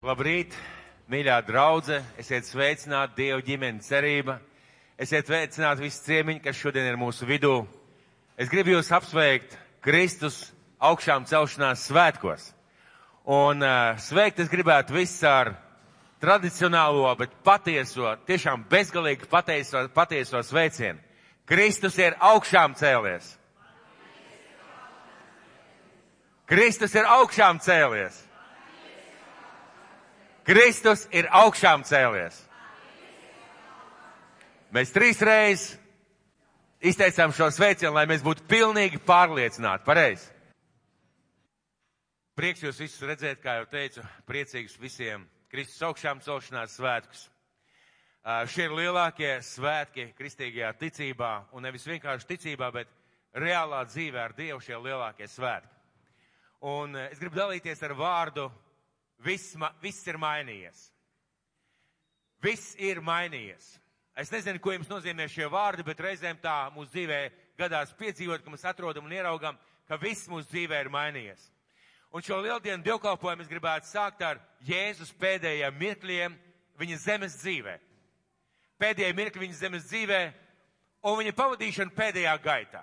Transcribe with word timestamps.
Labrīt, 0.00 0.54
mīļā 1.12 1.34
draudze, 1.44 1.98
esiet 2.16 2.46
sveicināti 2.48 3.18
Dieva 3.18 3.42
ģimenes 3.44 3.84
cerība. 3.90 4.38
Esiet 4.96 5.26
sveicināti 5.28 5.84
visi 5.84 5.98
ciemiņi, 6.06 6.40
kas 6.40 6.56
šodien 6.56 6.86
ir 6.88 6.96
mūsu 6.96 7.26
vidū. 7.28 7.66
Es 8.40 8.48
gribu 8.48 8.72
jūs 8.72 8.88
apsveikt 8.96 9.58
Kristus 9.84 10.38
augšām 10.80 11.26
celšanās 11.28 11.82
svētkos. 11.90 12.46
Un 13.28 13.60
uh, 13.60 14.00
sveikt 14.00 14.40
es 14.40 14.48
gribētu 14.48 14.96
visus 14.96 15.20
ar 15.28 15.52
tradicionālo, 16.24 17.04
bet 17.20 17.36
patieso, 17.44 18.14
tiešām 18.24 18.64
bezgalīgi 18.72 19.28
patieso, 19.28 19.84
patieso 19.92 20.40
sveicienu. 20.40 20.96
Kristus 21.44 22.00
ir 22.00 22.16
augšām 22.16 22.72
cēlies. 22.80 23.34
Kristus 26.48 26.96
ir 26.96 27.12
augšām 27.20 27.60
cēlies. 27.60 28.29
Kristus 30.50 31.04
ir 31.14 31.28
augšām 31.30 31.84
cēlies. 31.86 32.34
Mēs 34.74 34.90
trīs 34.90 35.20
reizes 35.22 35.76
izteicām 36.82 37.30
šo 37.30 37.46
sveicienu, 37.54 37.92
lai 37.94 38.08
mēs 38.10 38.24
būtu 38.26 38.48
pilnīgi 38.50 38.98
pārliecināti. 39.06 39.84
Pareizi. 39.86 40.24
Prieks 42.34 42.64
jūs 42.64 42.80
visus 42.82 43.04
redzēt, 43.06 43.38
kā 43.44 43.60
jau 43.60 43.68
teicu, 43.70 44.02
priecīgus 44.26 44.74
visiem 44.82 45.22
Kristus 45.52 45.84
augšām 45.86 46.22
celšanās 46.24 46.74
svētkus. 46.80 47.22
Šie 48.50 48.66
ir 48.66 48.74
lielākie 48.74 49.30
svētki 49.46 50.08
kristīgajā 50.18 50.72
ticībā, 50.80 51.30
un 51.54 51.62
nevis 51.62 51.86
vienkārši 51.86 52.26
ticībā, 52.32 52.72
bet 52.74 52.90
reālā 53.38 53.84
dzīvē 53.86 54.24
ar 54.24 54.34
Dievu 54.34 54.58
šie 54.66 54.82
lielākie 54.82 55.30
svētki. 55.30 55.78
Un 56.66 56.98
es 57.06 57.22
gribu 57.22 57.38
dalīties 57.38 57.86
ar 57.86 57.94
vārdu 57.98 58.48
viss, 59.24 59.56
viss 59.82 60.08
ir 60.08 60.18
mainījies. 60.20 60.88
Viss 62.40 62.74
ir 62.80 63.02
mainījies. 63.04 63.76
Es 64.16 64.32
nezinu, 64.32 64.60
ko 64.60 64.72
jums 64.74 64.88
nozīmē 64.90 65.28
šie 65.30 65.46
vārdi, 65.48 65.84
bet 65.86 66.00
reizēm 66.02 66.40
tā 66.42 66.66
mūsu 66.74 66.90
dzīvē 66.92 67.20
gadās 67.60 67.92
piedzīvot, 67.96 68.42
ka 68.44 68.52
mēs 68.52 68.66
atrodam 68.68 69.06
un 69.06 69.14
ieraugam, 69.14 69.58
ka 69.88 69.98
viss 70.00 70.28
mūsu 70.28 70.48
dzīvē 70.50 70.80
ir 70.84 70.92
mainījies. 70.92 71.46
Un 72.10 72.24
šo 72.26 72.40
lieldienu 72.42 72.82
dievkalpojumu 72.82 73.44
es 73.44 73.50
gribētu 73.50 73.86
sākt 73.86 74.22
ar 74.26 74.40
Jēzus 74.66 75.12
pēdējiem 75.20 75.76
mirkļiem 75.78 76.36
viņa 76.80 76.96
zemes 77.04 77.36
dzīvē. 77.38 77.76
Pēdējie 78.80 79.14
mirkļi 79.14 79.44
viņa 79.44 79.58
zemes 79.60 79.86
dzīvē 79.86 80.20
un 81.06 81.18
viņa 81.20 81.34
pavadīšana 81.36 81.94
pēdējā 81.96 82.32
gaitā. 82.42 82.82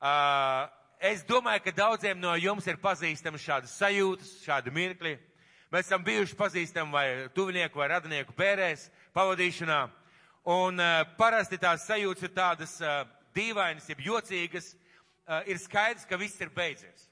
Uh, 0.00 0.70
es 1.04 1.24
domāju, 1.28 1.66
ka 1.66 1.74
daudziem 1.76 2.20
no 2.20 2.32
jums 2.40 2.66
ir 2.70 2.80
pazīstami 2.80 3.40
šādas 3.42 3.74
sajūtas, 3.76 4.38
šādi 4.46 4.72
mirkļi. 4.72 5.18
Mēs 5.70 5.86
esam 5.86 6.02
bijuši 6.02 6.34
pazīstami 6.34 6.90
vai 6.90 7.06
tuvinieku 7.30 7.78
vai 7.78 7.86
radinieku 7.92 8.34
pērēs 8.34 8.88
pavadīšanā. 9.14 9.84
Un 10.50 10.80
uh, 10.82 11.02
parasti 11.14 11.60
tās 11.62 11.84
sajūtas 11.86 12.24
ir 12.26 12.32
tādas 12.34 12.72
uh, 12.82 13.04
dīvainas, 13.36 13.86
jeb 13.86 14.00
jocīgas. 14.02 14.72
Uh, 15.30 15.44
ir 15.46 15.60
skaidrs, 15.62 16.08
ka 16.10 16.18
viss 16.18 16.40
ir 16.42 16.50
beidzies. 16.50 17.04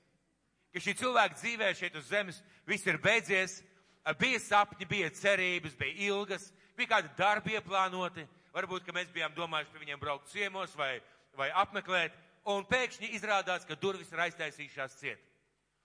Ka 0.75 0.83
šī 0.83 0.97
cilvēka 0.99 1.39
dzīvē 1.39 1.69
šeit 1.79 1.95
uz 2.01 2.09
zemes 2.11 2.41
viss 2.67 2.89
ir 2.91 2.99
beidzies. 3.05 3.61
Uh, 4.03 4.17
bija 4.19 4.41
sapņi, 4.43 4.89
bija 4.91 5.13
cerības, 5.15 5.77
bija 5.79 6.09
ilgas, 6.09 6.49
bija 6.75 6.97
kādi 6.97 7.13
darbi 7.21 7.55
ieplānoti. 7.55 8.25
Varbūt, 8.57 8.83
ka 8.89 8.97
mēs 8.97 9.13
bijām 9.15 9.37
domājuši 9.37 9.71
pie 9.71 9.85
viņiem 9.85 10.03
braukt 10.03 10.33
ciemos 10.33 10.75
vai, 10.75 10.97
vai 11.39 11.53
apmeklēt. 11.63 12.17
Un 12.49 12.67
pēkšņi 12.67 13.13
izrādās, 13.15 13.63
ka 13.69 13.79
durvis 13.79 14.11
ir 14.11 14.25
aiztaisījušās 14.27 14.99
ciet. 14.99 15.23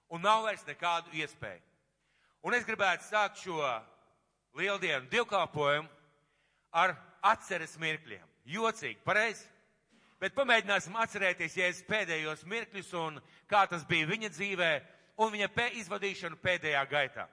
Un 0.10 0.26
nav 0.26 0.42
vairs 0.48 0.66
nekādu 0.66 1.14
iespēju. 1.22 1.62
Un 2.44 2.52
es 2.58 2.66
gribētu 2.68 3.06
sākt 3.08 3.40
šo 3.40 3.56
lieldienu 4.60 5.08
divkāpojumu 5.08 5.88
ar 6.76 6.92
atceres 7.24 7.78
mirkļiem. 7.80 8.26
Jocīgi, 8.52 9.00
pareizi? 9.06 9.46
Bet 10.20 10.36
pamēģināsim 10.36 10.96
atcerēties 11.00 11.56
Jēzus 11.56 11.86
pēdējos 11.88 12.44
mirkļus 12.48 12.90
un 13.00 13.22
kā 13.48 13.62
tas 13.72 13.86
bija 13.88 14.10
viņa 14.10 14.30
dzīvē 14.36 14.72
un 15.24 15.32
viņa 15.32 15.48
pē 15.56 15.70
izvadīšanu 15.80 16.40
pēdējā 16.44 16.82
gaitā. 16.92 17.26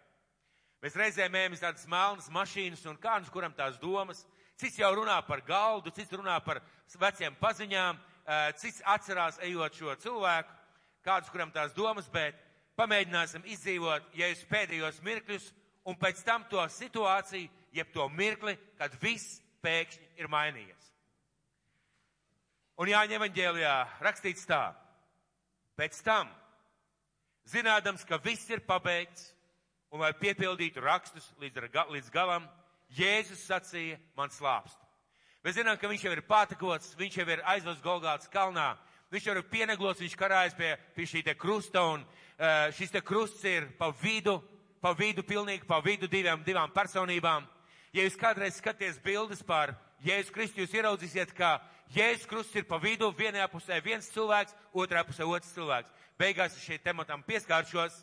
Mēs 0.81 0.95
reizēm 0.97 1.35
ejam 1.41 1.57
uz 1.57 1.63
tādas 1.65 1.89
melnas 1.91 2.31
mašīnas 2.31 2.87
un 2.89 2.99
kādus, 3.03 3.33
kuram 3.35 3.53
tās 3.57 3.81
domas. 3.83 4.23
Cits 4.63 4.79
jau 4.79 4.93
runā 4.95 5.19
par 5.27 5.43
galdu, 5.43 5.91
cits 5.91 6.15
runā 6.15 6.39
par 6.45 6.63
veciem 7.03 7.35
paziņām, 7.41 7.99
cits 8.63 8.83
atcerās 8.87 9.43
ejot 9.43 9.75
šo 9.75 9.99
cilvēku, 10.07 10.55
kādus, 11.03 11.35
kuram 11.35 11.51
tās 11.51 11.75
domas, 11.75 12.07
bet 12.13 12.39
pamēģināsim 12.81 13.45
izdzīvot 13.53 14.15
Jēzus 14.17 14.49
pēdējos 14.49 15.01
mirkļus 15.05 15.51
un 15.89 15.97
pēc 16.01 16.23
tam 16.25 16.47
to 16.49 16.63
situāciju, 16.73 17.51
jeb 17.77 17.93
to 17.93 18.07
mirkli, 18.09 18.57
kad 18.79 18.95
viss 19.03 19.41
pēkšņi 19.65 20.21
ir 20.21 20.31
mainījies. 20.33 20.87
Un 22.81 22.89
Jāņa 22.89 23.19
evaņģēlijā 23.19 23.75
rakstīts 24.01 24.47
tā. 24.49 24.71
Pēc 25.77 25.99
tam, 26.05 26.31
zinādams, 27.49 28.07
ka 28.09 28.17
viss 28.25 28.49
ir 28.53 28.65
pabeigts, 28.65 29.31
un 29.93 30.01
lai 30.01 30.15
piepildītu 30.17 30.81
rakstus 30.81 31.27
līdz, 31.43 31.69
līdz 31.93 32.13
galam, 32.15 32.47
Jēzus 32.97 33.43
sacīja, 33.47 34.01
man 34.19 34.33
slāpst. 34.35 34.79
Mēs 35.45 35.57
zinām, 35.57 35.77
ka 35.81 35.89
viņš 35.89 36.05
jau 36.05 36.13
ir 36.13 36.25
pātakots, 36.27 36.95
viņš 36.99 37.21
jau 37.21 37.27
ir 37.31 37.43
aizvests 37.53 37.85
Golgāts 37.85 38.29
kalnā, 38.33 38.75
viņš 39.13 39.29
jau 39.29 39.37
ir 39.37 39.47
pieneglots, 39.53 40.03
viņš 40.03 40.17
karājas 40.19 40.57
pie, 40.59 40.75
pie 40.97 41.07
šī 41.09 41.23
te 41.27 41.37
krusta, 41.39 41.85
un 41.95 42.03
šis 42.77 42.93
te 42.95 43.03
krusts 43.05 43.45
ir 43.45 43.69
pa 43.79 43.91
vidu, 44.03 44.39
pa 44.81 44.95
vidu, 44.97 45.25
pilnīgi 45.27 45.67
pa 45.69 45.81
vidu 45.85 46.09
divām, 46.09 46.45
divām 46.45 46.73
personībām. 46.73 47.47
Ja 47.93 48.07
jūs 48.07 48.19
kādreiz 48.19 48.57
skaties 48.61 49.01
bildes 49.03 49.43
par 49.43 49.75
Jēzus 50.05 50.33
Kristu, 50.33 50.63
jūs 50.63 50.75
ieraudzīsiet, 50.79 51.35
ka 51.37 51.59
Jēzus 51.95 52.29
Krusts 52.31 52.57
ir 52.57 52.65
pa 52.69 52.79
vidu, 52.81 53.11
vienajā 53.19 53.49
pusē 53.51 53.81
viens 53.85 54.09
cilvēks, 54.15 54.55
otrā 54.73 55.03
pusē 55.05 55.27
otrs 55.27 55.53
cilvēks. 55.57 55.91
Beigās 56.21 56.55
es 56.57 56.65
šeit 56.65 56.85
tematam 56.87 57.25
pieskāršos, 57.27 57.97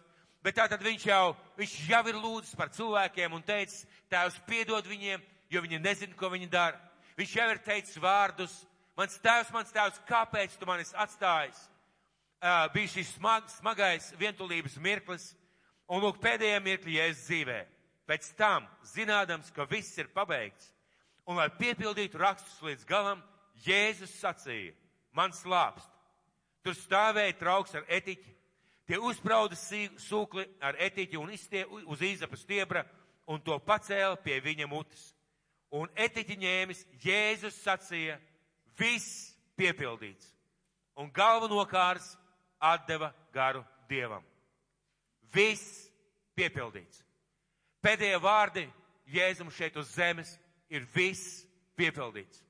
bet 0.43 0.57
tātad 0.59 0.83
viņš 0.83 1.07
jau, 1.07 1.35
viņš 1.57 1.75
jau 1.87 2.03
ir 2.11 2.19
lūdzis 2.19 2.57
par 2.59 2.69
cilvēkiem 2.75 3.33
un 3.33 3.45
teicis, 3.47 3.85
tēvs 4.11 4.41
piedod 4.49 4.85
viņiem, 4.85 5.23
jo 5.49 5.63
viņi 5.63 5.79
nezina, 5.79 6.17
ko 6.19 6.29
viņi 6.33 6.49
dara. 6.51 6.81
Viņš 7.17 7.37
jau 7.39 7.47
ir 7.53 7.63
teicis 7.65 8.01
vārdus, 8.01 8.59
Mans 8.97 9.19
tēvs, 9.21 9.51
mans 9.53 9.69
tēvs, 9.69 9.99
kāpēc 10.09 10.55
tu 10.57 10.65
manis 10.65 10.89
atstājis? 10.97 11.59
Uh, 12.37 12.67
bija 12.69 12.87
šis 12.87 13.15
smag, 13.15 13.47
smagais 13.49 14.11
vientulības 14.19 14.75
mirklis, 14.77 15.31
un 15.89 16.03
lūk, 16.03 16.19
pēdējā 16.21 16.59
mirkļa 16.61 16.91
Jēzus 16.93 17.23
dzīvē. 17.25 17.61
Pēc 18.05 18.27
tam, 18.37 18.67
zinādams, 18.85 19.49
ka 19.55 19.65
viss 19.65 19.97
ir 19.97 20.11
pabeigts, 20.13 20.67
un 21.25 21.39
lai 21.41 21.47
piepildītu 21.57 22.19
rakstus 22.21 22.59
līdz 22.61 22.85
galam, 22.85 23.23
Jēzus 23.65 24.13
sacīja, 24.19 24.75
man 25.17 25.33
slāpst. 25.33 25.89
Tur 26.61 26.77
stāvēja 26.77 27.33
trauks 27.39 27.73
ar 27.73 27.89
etiķi, 27.89 28.35
tie 28.85 29.01
uzprauda 29.01 29.57
sūkli 29.57 30.45
ar 30.61 30.77
etiķi 30.77 31.17
un 31.17 31.33
izstie, 31.33 31.65
uz 31.65 32.05
īzapa 32.05 32.37
stiebra, 32.37 32.85
un 33.25 33.41
to 33.41 33.57
pacēla 33.65 34.21
pie 34.21 34.37
viņa 34.45 34.69
mutes. 34.69 35.09
Un 35.73 35.89
etiķi 35.97 36.37
ņēmis, 36.45 36.85
Jēzus 37.01 37.57
sacīja, 37.65 38.21
viss 38.77 39.33
piepildīts. 39.57 40.29
Un 41.01 41.09
galvenokārs 41.09 42.13
atdeva 42.59 43.11
garu 43.33 43.63
Dievam. 43.89 44.23
Viss 45.33 45.87
piepildīts. 46.37 47.03
Pēdējie 47.83 48.19
vārdi 48.21 48.65
Jēzum 49.07 49.51
šeit 49.53 49.77
uz 49.79 49.93
zemes 49.95 50.33
ir 50.69 50.85
viss 50.93 51.45
piepildīts. 51.79 52.41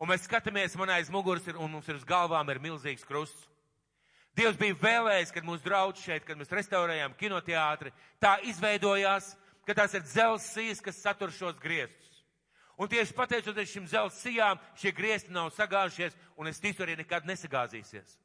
Un 0.00 0.10
mēs 0.10 0.24
skatāmies, 0.26 0.74
man 0.76 0.90
aiz 0.90 1.10
muguras 1.12 1.46
ir, 1.46 1.56
un 1.56 1.70
mums 1.70 1.88
ir 1.88 2.00
uz 2.00 2.06
galvām 2.06 2.48
ir 2.50 2.62
milzīgs 2.62 3.06
krusts. 3.06 3.46
Dievs 4.34 4.58
bija 4.58 4.74
vēlējis, 4.80 5.30
kad 5.30 5.46
mūsu 5.46 5.62
draudz 5.62 6.02
šeit, 6.02 6.24
kad 6.26 6.38
mēs 6.38 6.50
restaurējām 6.50 7.14
kinoteātri, 7.20 7.92
tā 8.18 8.34
izveidojās, 8.50 9.30
ka 9.62 9.76
tās 9.78 9.94
ir 9.94 10.02
dzelsīs, 10.02 10.82
kas 10.82 10.98
satur 10.98 11.30
šos 11.30 11.60
griestus. 11.62 12.24
Un 12.74 12.90
tieši 12.90 13.14
pateicoties 13.14 13.70
šim 13.70 13.86
zelta 13.86 14.16
sijām, 14.16 14.58
šie 14.74 14.90
griezti 14.90 15.30
nav 15.32 15.52
sagājušies, 15.54 16.16
un 16.34 16.50
es 16.50 16.58
ticu 16.58 16.82
arī 16.82 16.98
nekad 16.98 17.28
nesagāzīsies. 17.30 18.18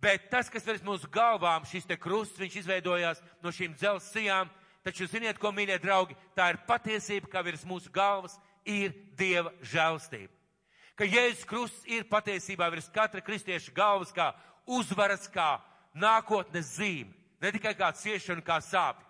Bet 0.00 0.30
tas, 0.32 0.48
kas 0.48 0.64
virs 0.64 0.84
mūsu 0.84 1.08
galvām, 1.12 1.66
šis 1.68 1.84
te 1.88 1.96
krusts, 2.00 2.38
viņš 2.40 2.62
izveidojās 2.62 3.20
no 3.44 3.52
šīm 3.52 3.74
sijām, 4.00 4.48
taču 4.84 5.06
ziniet, 5.06 5.38
ko, 5.38 5.52
mīļie 5.52 5.76
draugi, 5.82 6.16
tā 6.34 6.50
ir 6.54 6.60
patiesība, 6.68 7.28
ka 7.28 7.42
virs 7.44 7.66
mūsu 7.68 7.92
galvas 7.92 8.38
ir 8.64 8.94
Dieva 9.18 9.52
žēlstība. 9.60 10.32
Ka 10.96 11.04
Jēzus 11.04 11.44
krusts 11.48 11.84
ir 11.88 12.08
patiesībā 12.08 12.68
virs 12.72 12.88
katra 12.92 13.20
kristieša 13.24 13.72
galvas 13.76 14.12
kā 14.12 14.32
uzvaras, 14.68 15.28
kā 15.32 15.60
nākotnes 15.96 16.74
zīme. 16.76 17.12
Ne 17.40 17.52
tikai 17.52 17.72
kā 17.76 17.88
ciešana, 17.96 18.44
kā 18.44 18.58
sāpju. 18.60 19.06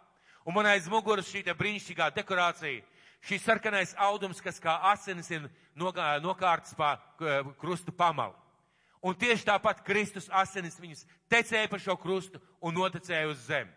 Un 0.46 0.54
man 0.54 0.68
aiz 0.70 0.86
muguras 0.90 1.28
šī 1.30 1.42
brīnišķīgā 1.50 2.12
dekorācija 2.14 2.82
šis 3.26 3.42
sarkanais 3.44 3.94
audums, 3.98 4.40
kas 4.40 4.60
kā 4.62 4.78
asinis 4.90 5.30
ir 5.30 5.48
nokārts 5.76 6.74
pa 6.78 6.96
krustu 7.60 7.92
pamalu. 7.92 8.34
Un 9.00 9.16
tieši 9.16 9.46
tāpat 9.48 9.80
Kristus 9.84 10.28
asinis 10.28 10.76
viņus 10.80 11.06
tecēja 11.32 11.68
pa 11.72 11.78
šo 11.80 11.96
krustu 11.96 12.40
un 12.60 12.76
notecēja 12.76 13.28
uz 13.30 13.46
zemi. 13.46 13.72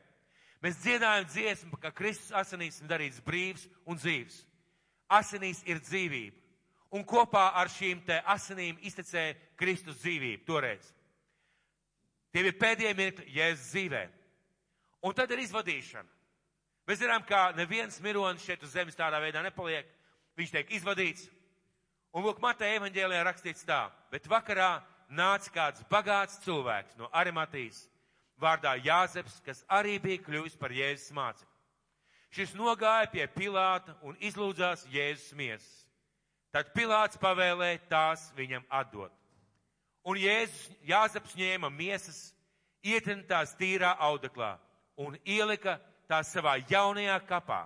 Mēs 0.63 0.79
dziedājam 0.79 1.27
dziesmu, 1.27 1.77
ka 1.79 1.91
Kristus 1.95 2.31
asinīs 2.35 2.79
ir 2.79 2.87
darīts 2.87 3.21
brīvs 3.23 3.65
un 3.87 3.99
dzīvs. 3.99 4.41
Asinīs 5.11 5.61
ir 5.67 5.79
dzīvība. 5.83 6.39
Un 6.93 7.03
kopā 7.07 7.49
ar 7.57 7.71
šīm 7.73 8.03
te 8.05 8.19
asinīm 8.29 8.77
iztecēja 8.85 9.35
Kristus 9.59 9.97
dzīvību 10.03 10.45
toreiz. 10.47 10.91
Tie 12.31 12.43
bija 12.45 12.59
pēdējie 12.59 12.93
mirkļi 12.97 13.35
Jēzus 13.35 13.71
dzīvē. 13.73 14.03
Un 15.03 15.15
tad 15.17 15.31
ir 15.33 15.41
izvadīšana. 15.43 16.07
Mēs 16.87 16.99
zinām, 16.99 17.23
ka 17.27 17.51
neviens 17.57 17.99
mironis 18.03 18.43
šeit 18.43 18.63
uz 18.63 18.73
zemes 18.75 18.97
tādā 18.99 19.19
veidā 19.23 19.43
nepaliek. 19.43 19.87
Viņš 20.39 20.51
tiek 20.51 20.71
izvadīts. 20.79 21.27
Un 22.13 22.25
lūk, 22.25 22.41
Mateja 22.43 22.77
evaņģēlijā 22.77 23.23
rakstīts 23.25 23.65
tā, 23.65 23.87
bet 24.13 24.27
vakarā 24.29 24.77
nāca 25.13 25.51
kāds 25.53 25.83
bagāts 25.89 26.39
cilvēks 26.43 26.97
no 26.99 27.09
Arimatijas 27.13 27.85
vārdā 28.41 28.75
Jāzeps, 28.83 29.39
kas 29.45 29.63
arī 29.69 29.99
bija 30.01 30.21
kļuvis 30.25 30.57
par 30.59 30.73
Jēzus 30.73 31.13
māci. 31.15 31.45
Šis 32.33 32.55
nogāja 32.57 33.09
pie 33.11 33.27
Pilāta 33.29 33.93
un 34.01 34.17
izlūdzās 34.19 34.87
Jēzus 34.91 35.35
miesas. 35.37 35.71
Tad 36.53 36.73
Pilāts 36.73 37.19
pavēlēja 37.21 37.81
tās 37.89 38.27
viņam 38.37 38.65
atdot. 38.69 39.13
Un 40.05 40.17
Jēzus 40.19 40.71
Jāzeps 40.85 41.35
ņēma 41.37 41.69
miesas, 41.73 42.33
ietin 42.83 43.23
tās 43.29 43.53
tīrā 43.55 43.93
audeklā 44.01 44.57
un 44.99 45.15
ielika 45.25 45.77
tās 46.09 46.33
savā 46.33 46.57
jaunajā 46.69 47.15
kapā, 47.29 47.63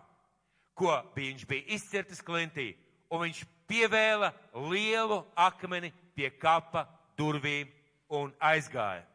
ko 0.78 0.94
viņš 1.16 1.48
bija 1.50 1.74
izcirtis 1.74 2.22
klintī, 2.22 2.76
un 3.10 3.26
viņš 3.26 3.42
pievēla 3.68 4.32
lielu 4.70 5.24
akmeni 5.36 5.92
pie 6.16 6.30
kapa 6.40 6.86
durvīm 7.18 7.70
un 8.14 8.32
aizgāja. 8.40 9.06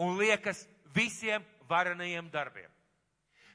Un 0.00 0.18
liekas 0.18 0.64
visiem 0.94 1.44
varenajiem 1.68 2.30
darbiem, 2.32 2.70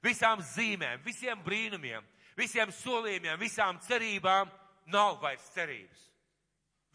visām 0.04 0.42
zīmēm, 0.54 1.01
visiem 1.04 1.42
brīnumiem, 1.44 2.06
visiem 2.38 2.72
solījumiem, 2.72 3.39
visām 3.42 3.80
cerībām 3.88 4.51
nav 4.92 5.19
vairs 5.22 5.45
cerības. 5.56 6.01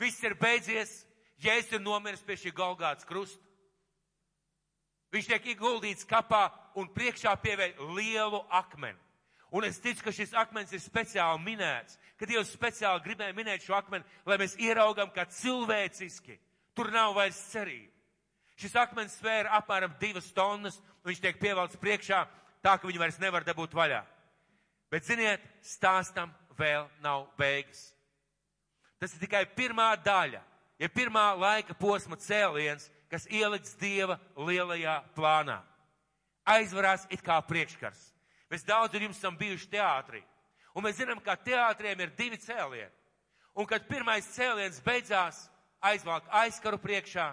Viss 0.01 0.23
ir 0.25 0.37
beidzies, 0.41 1.05
Jēzus 1.41 1.79
ir 1.79 1.81
nomiris 1.81 2.21
pie 2.21 2.37
šī 2.37 2.51
Golgāts 2.53 3.07
krusta. 3.09 3.41
Viņš 5.11 5.29
tiek 5.31 5.47
ieguldīts 5.55 6.05
kapā 6.05 6.51
un 6.77 6.91
priekšā 6.93 7.33
pievēj 7.41 7.73
lielu 7.97 8.43
akmeni. 8.53 8.99
Un 9.51 9.65
es 9.67 9.81
ticu, 9.83 10.05
ka 10.05 10.13
šis 10.15 10.35
akmens 10.37 10.71
ir 10.77 10.83
speciāli 10.85 11.41
minēts, 11.43 11.97
ka 12.21 12.29
Dievs 12.29 12.53
speciāli 12.55 13.03
gribēja 13.03 13.35
minēt 13.35 13.65
šo 13.65 13.75
akmeni, 13.81 14.07
lai 14.29 14.37
mēs 14.39 14.55
ieraugam, 14.61 15.09
kā 15.11 15.25
cilvēciski 15.27 16.37
tur 16.75 16.91
nav 16.95 17.15
vairs 17.17 17.39
cerība. 17.51 17.91
Šis 18.61 18.77
akmens 18.77 19.17
svēra 19.17 19.55
apmēram 19.57 19.95
divas 20.01 20.29
tonnas, 20.37 20.77
un 21.01 21.11
viņš 21.11 21.23
tiek 21.23 21.39
pievelts 21.41 21.79
priekšā 21.81 22.21
tā, 22.61 22.75
ka 22.77 22.85
viņu 22.85 23.01
vairs 23.01 23.21
nevar 23.23 23.45
dabūt 23.47 23.73
vaļā. 23.77 24.03
Bet, 24.93 25.07
ziniet, 25.07 25.43
stāstam 25.65 26.33
vēl 26.59 26.89
nav 27.01 27.29
beigas. 27.39 27.91
Tas 29.01 29.15
ir 29.15 29.23
tikai 29.23 29.47
pirmā 29.57 29.95
daļa, 30.05 30.43
ja 30.83 30.89
pirmā 30.93 31.31
laika 31.41 31.77
posma 31.79 32.19
cēliens, 32.21 32.91
kas 33.11 33.25
ielikts 33.33 33.79
Dieva 33.81 34.19
lielajā 34.37 34.99
plānā. 35.17 35.61
Aizvarās 36.45 37.07
it 37.11 37.23
kā 37.25 37.39
priekškars. 37.47 38.11
Mēs 38.51 38.67
daudz 38.67 38.95
ar 38.95 39.07
jums 39.07 39.19
esam 39.19 39.39
bijuši 39.39 39.71
teātrī. 39.73 40.21
Un 40.75 40.85
mēs 40.85 40.99
zinām, 41.01 41.21
ka 41.23 41.37
teātriem 41.39 42.03
ir 42.03 42.13
divi 42.19 42.39
cēlieni. 42.43 42.93
Un 43.59 43.67
kad 43.67 43.89
pirmais 43.89 44.29
cēliens 44.35 44.83
beidzās, 44.85 45.47
aizvāk 45.81 46.29
aizkaru 46.43 46.79
priekšā, 46.81 47.29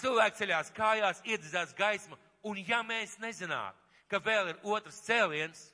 cilvēks 0.00 0.40
ceļās 0.40 0.72
kājās, 0.76 1.22
iedzedzās 1.24 1.74
gaisma, 1.76 2.18
un 2.42 2.60
ja 2.64 2.80
mēs 2.86 3.18
nezinātu, 3.20 3.76
ka 4.08 4.20
vēl 4.24 4.54
ir 4.54 4.62
otrs 4.62 5.02
cēliens, 5.04 5.66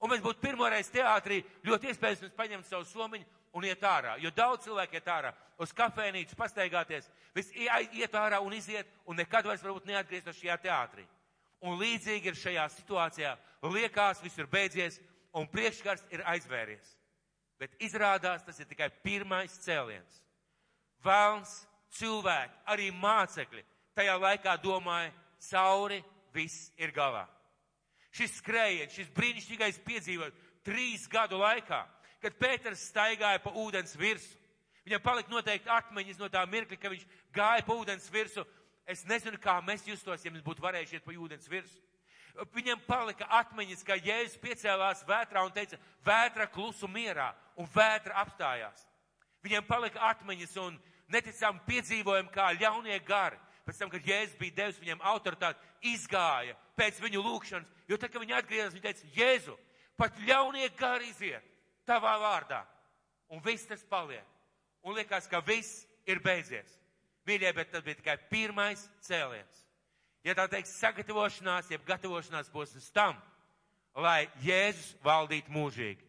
un 0.00 0.10
mēs 0.10 0.24
būtu 0.24 0.42
pirmoreiz 0.42 0.90
teātrī, 0.90 1.42
ļoti 1.66 1.92
iespējams 1.92 2.24
mēs 2.26 2.34
paņemtu 2.36 2.68
savu 2.68 2.88
somiņu 2.90 3.28
un 3.54 3.66
iet 3.66 3.82
ārā, 3.86 4.16
jo 4.22 4.30
daudz 4.34 4.66
cilvēku 4.66 4.98
iet 4.98 5.08
ārā 5.10 5.32
uz 5.60 5.72
kafēnīcu, 5.76 6.36
pastaigāties, 6.38 7.08
viss 7.34 7.54
iet 7.54 8.14
ārā 8.16 8.40
un 8.42 8.54
iziet, 8.56 8.88
un 9.06 9.18
nekad 9.18 9.46
vairs 9.46 9.62
varbūt 9.64 9.88
neatgrieztos 9.90 10.38
šajā 10.38 10.56
teātrī. 10.64 11.06
Un 11.60 11.76
līdzīgi 11.76 12.30
ir 12.30 12.38
šajā 12.40 12.64
situācijā, 12.72 13.34
liekas, 13.68 14.22
viss 14.24 14.38
ir 14.40 14.48
beidzies, 14.48 14.96
un 15.36 15.48
priekškars 15.50 16.06
ir 16.14 16.24
aizvēries. 16.32 16.94
Bet 17.60 17.74
izrādās, 17.84 18.40
tas 18.46 18.56
ir 18.62 18.68
tikai 18.70 18.88
pirmais 19.04 19.58
cēliens. 19.60 20.22
Vēlns 21.04 21.52
cilvēki, 21.96 22.56
arī 22.70 22.90
mācekļi, 22.94 23.64
tajā 23.96 24.16
laikā 24.20 24.56
domāja, 24.62 25.12
cauri 25.50 26.00
viss 26.34 26.70
ir 26.80 26.92
galā. 26.94 27.24
Šis 28.14 28.40
skrējiens, 28.40 28.94
šis 28.94 29.10
brīnišķīgais 29.14 29.80
piedzīvojums 29.86 30.48
trīs 30.66 31.06
gadu 31.10 31.38
laikā, 31.40 31.80
kad 32.20 32.36
Pēters 32.38 32.88
staigāja 32.90 33.40
pa 33.42 33.52
ūdens 33.56 33.94
virsmu. 33.98 34.36
Viņam 34.84 35.02
palika 35.04 35.30
noteikti 35.30 35.70
atmiņas 35.70 36.18
no 36.18 36.28
tā 36.32 36.42
mirkļa, 36.48 36.78
ka 36.80 36.90
viņš 36.90 37.04
gāja 37.36 37.64
pa 37.66 37.76
ūdens 37.76 38.08
virsmu. 38.12 38.44
Es 38.88 39.04
nezinu, 39.06 39.38
kā 39.38 39.60
mēs 39.62 39.84
justos, 39.86 40.24
ja 40.24 40.32
mēs 40.32 40.42
būtu 40.42 40.64
varējuši 40.64 40.98
iet 40.98 41.06
pa 41.06 41.14
ūdens 41.14 41.48
virsmu. 41.50 41.86
Viņam 42.54 42.80
palika 42.86 43.26
atmiņas, 43.40 43.82
ka 43.84 43.98
Jēzus 43.98 44.38
piecēlās 44.40 45.02
vētrā 45.06 45.42
un 45.44 45.52
teica, 45.52 45.78
vētra 46.06 46.46
klusu 46.50 46.88
mierā, 46.88 47.30
un 47.58 47.68
vētra 47.74 48.16
apstājās. 48.22 48.86
Viņam 49.44 49.66
palika 49.68 50.02
atmiņas 50.10 50.56
un 50.62 50.78
neticām 51.12 51.60
piedzīvojam 51.66 52.30
kā 52.32 52.50
ļaunie 52.56 52.98
gari. 53.06 53.38
Pēc 53.66 53.78
tam, 53.78 53.90
kad 53.92 54.06
Jēzus 54.06 54.38
bija 54.40 54.56
devis 54.56 54.80
viņam 54.80 55.02
autoritāti, 55.12 55.60
izgāja 55.92 56.56
pēc 56.78 56.98
viņu 57.02 57.22
lūgšanas, 57.22 57.68
jo 57.88 57.98
tad, 58.00 58.10
kad 58.10 58.22
viņi 58.22 58.36
atgriezās, 58.38 58.74
viņi 58.74 58.86
teica, 58.86 59.10
Jēzu, 59.14 59.56
pat 60.00 60.16
ļaunie 60.26 60.70
gari 60.78 61.10
iziet 61.12 61.44
tavā 61.86 62.16
vārdā. 62.22 62.64
Un 63.30 63.42
viss 63.44 63.68
tas 63.68 63.82
paliek. 63.86 64.26
Un 64.82 64.96
liekas, 64.96 65.28
ka 65.30 65.42
viss 65.44 65.84
ir 66.08 66.22
beidzies. 66.24 66.72
Mīļie, 67.28 67.52
bet 67.54 67.70
tas 67.70 67.84
bija 67.84 67.98
tikai 68.00 68.16
pirmais 68.30 68.86
cēliens. 69.04 69.66
Ja 70.24 70.34
tā 70.36 70.46
teiks 70.50 70.72
sagatavošanās, 70.80 71.70
jeb 71.70 71.84
gatavošanās 71.88 72.50
posms 72.52 72.90
tam, 72.96 73.20
lai 73.94 74.26
Jēzus 74.44 74.96
valdītu 75.04 75.52
mūžīgi. 75.52 76.04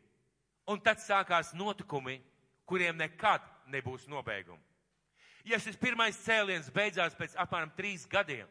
Un 0.72 0.80
tad 0.84 1.02
sākās 1.04 1.54
notikumi, 1.58 2.20
kuriem 2.66 2.98
nekad 3.00 3.44
nebūs 3.72 4.08
nobeiguma. 4.12 4.62
Ja 5.46 5.58
šis 5.62 5.78
pirmais 5.80 6.20
cēliens 6.22 6.70
beidzās 6.74 7.16
pēc 7.18 7.34
apmēram 7.40 7.72
trīs 7.78 8.06
gadiem, 8.10 8.50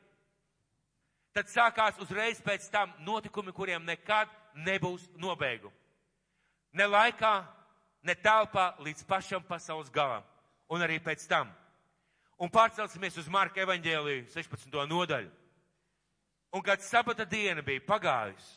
tad 1.35 1.51
sākās 1.51 2.01
uzreiz 2.03 2.41
pēc 2.43 2.67
tam 2.73 2.93
notikumi, 3.07 3.55
kuriem 3.55 3.85
nekad 3.87 4.31
nebūs 4.67 5.07
nobeiguma. 5.21 5.75
Ne 6.75 6.87
laikā, 6.87 7.35
ne 8.03 8.15
telpā 8.15 8.73
līdz 8.83 9.05
pašam 9.07 9.45
pasaules 9.47 9.91
galam, 9.91 10.27
un 10.71 10.83
arī 10.83 10.99
pēc 11.03 11.27
tam. 11.31 11.51
Un 12.41 12.51
pārcelsimies 12.51 13.19
uz 13.21 13.29
Marka 13.29 13.61
evaņģēliju 13.63 14.27
16. 14.33 14.75
nodaļu. 14.89 15.31
Un 16.57 16.63
kad 16.67 16.83
sabata 16.83 17.27
diena 17.29 17.63
bija 17.63 17.83
pagājusi, 17.87 18.57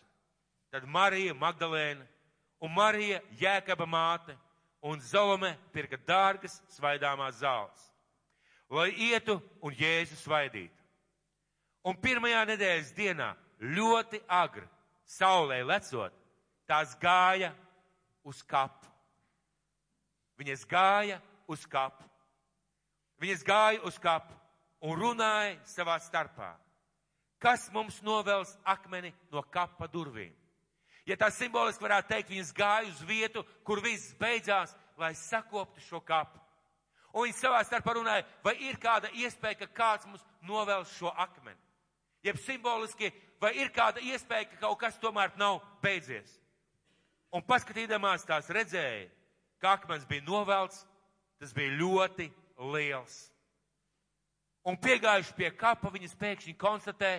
tad 0.74 0.88
Marija 0.90 1.36
Magdalēna 1.38 2.06
un 2.64 2.74
Marija 2.74 3.20
Jēkaba 3.38 3.86
māte 3.86 4.34
un 4.82 5.02
Zolome 5.04 5.52
pirka 5.76 6.00
dārgas 6.08 6.58
svaidāmās 6.74 7.44
zāles 7.44 7.93
lai 8.74 8.90
ietu 9.12 9.38
un 9.62 9.76
Jēzu 9.78 10.18
svaidītu. 10.18 10.82
Un 11.84 11.98
pirmajā 12.00 12.46
nedēļas 12.48 12.94
dienā 12.96 13.34
ļoti 13.60 14.22
agri, 14.32 14.66
saulē 15.06 15.60
lecot, 15.68 16.14
tās 16.66 16.96
gāja 17.00 17.52
uz 18.24 18.42
kapu. 18.48 18.88
Viņas 20.40 20.64
gāja 20.68 21.20
uz 21.48 21.66
kapu. 21.70 22.08
Viņas 23.22 23.44
gāja 23.46 23.84
uz 23.88 24.00
kapu 24.02 24.34
un 24.84 24.98
runāja 25.00 25.58
savā 25.70 26.00
starpā. 26.02 26.54
Kas 27.40 27.68
mums 27.76 28.00
novels 28.02 28.56
akmeni 28.64 29.12
no 29.32 29.44
kapa 29.44 29.88
durvīm? 29.92 30.32
Ja 31.06 31.18
tā 31.20 31.28
simboliski 31.36 31.84
varētu 31.84 32.14
teikt, 32.14 32.32
viņas 32.32 32.54
gāja 32.56 32.88
uz 32.88 33.02
vietu, 33.04 33.44
kur 33.68 33.84
viss 33.84 34.16
beidzās, 34.16 34.72
lai 34.98 35.12
sakoptu 35.20 35.84
šo 35.84 36.00
kapu. 36.00 36.40
Un 37.14 37.28
viņi 37.28 37.36
savā 37.38 37.60
starpā 37.62 37.94
runāja, 37.94 38.26
vai 38.42 38.56
ir 38.66 38.80
kāda 38.82 39.12
iespēja, 39.14 39.60
ka 39.62 39.68
kāds 39.78 40.08
mums 40.10 40.24
novēls 40.50 40.96
šo 40.98 41.12
akmeni. 41.14 41.60
Jeb 42.26 42.40
simboliski, 42.42 43.12
vai 43.42 43.52
ir 43.62 43.70
kāda 43.76 44.02
iespēja, 44.02 44.48
ka 44.50 44.62
kaut 44.64 44.80
kas 44.82 44.98
tomēr 45.02 45.36
nav 45.38 45.60
beidzies. 45.84 46.32
Un 47.34 47.46
paskatīdamās 47.46 48.26
tās 48.26 48.50
redzēja, 48.54 49.12
ka 49.62 49.76
akmens 49.78 50.08
bija 50.10 50.26
novelts, 50.26 50.82
tas 51.38 51.54
bija 51.54 51.78
ļoti 51.78 52.32
liels. 52.74 53.20
Un 54.66 54.80
piegājuši 54.80 55.38
pie 55.38 55.52
kapa, 55.60 55.92
viņas 55.94 56.18
pēkšņi 56.18 56.58
konstatē, 56.58 57.14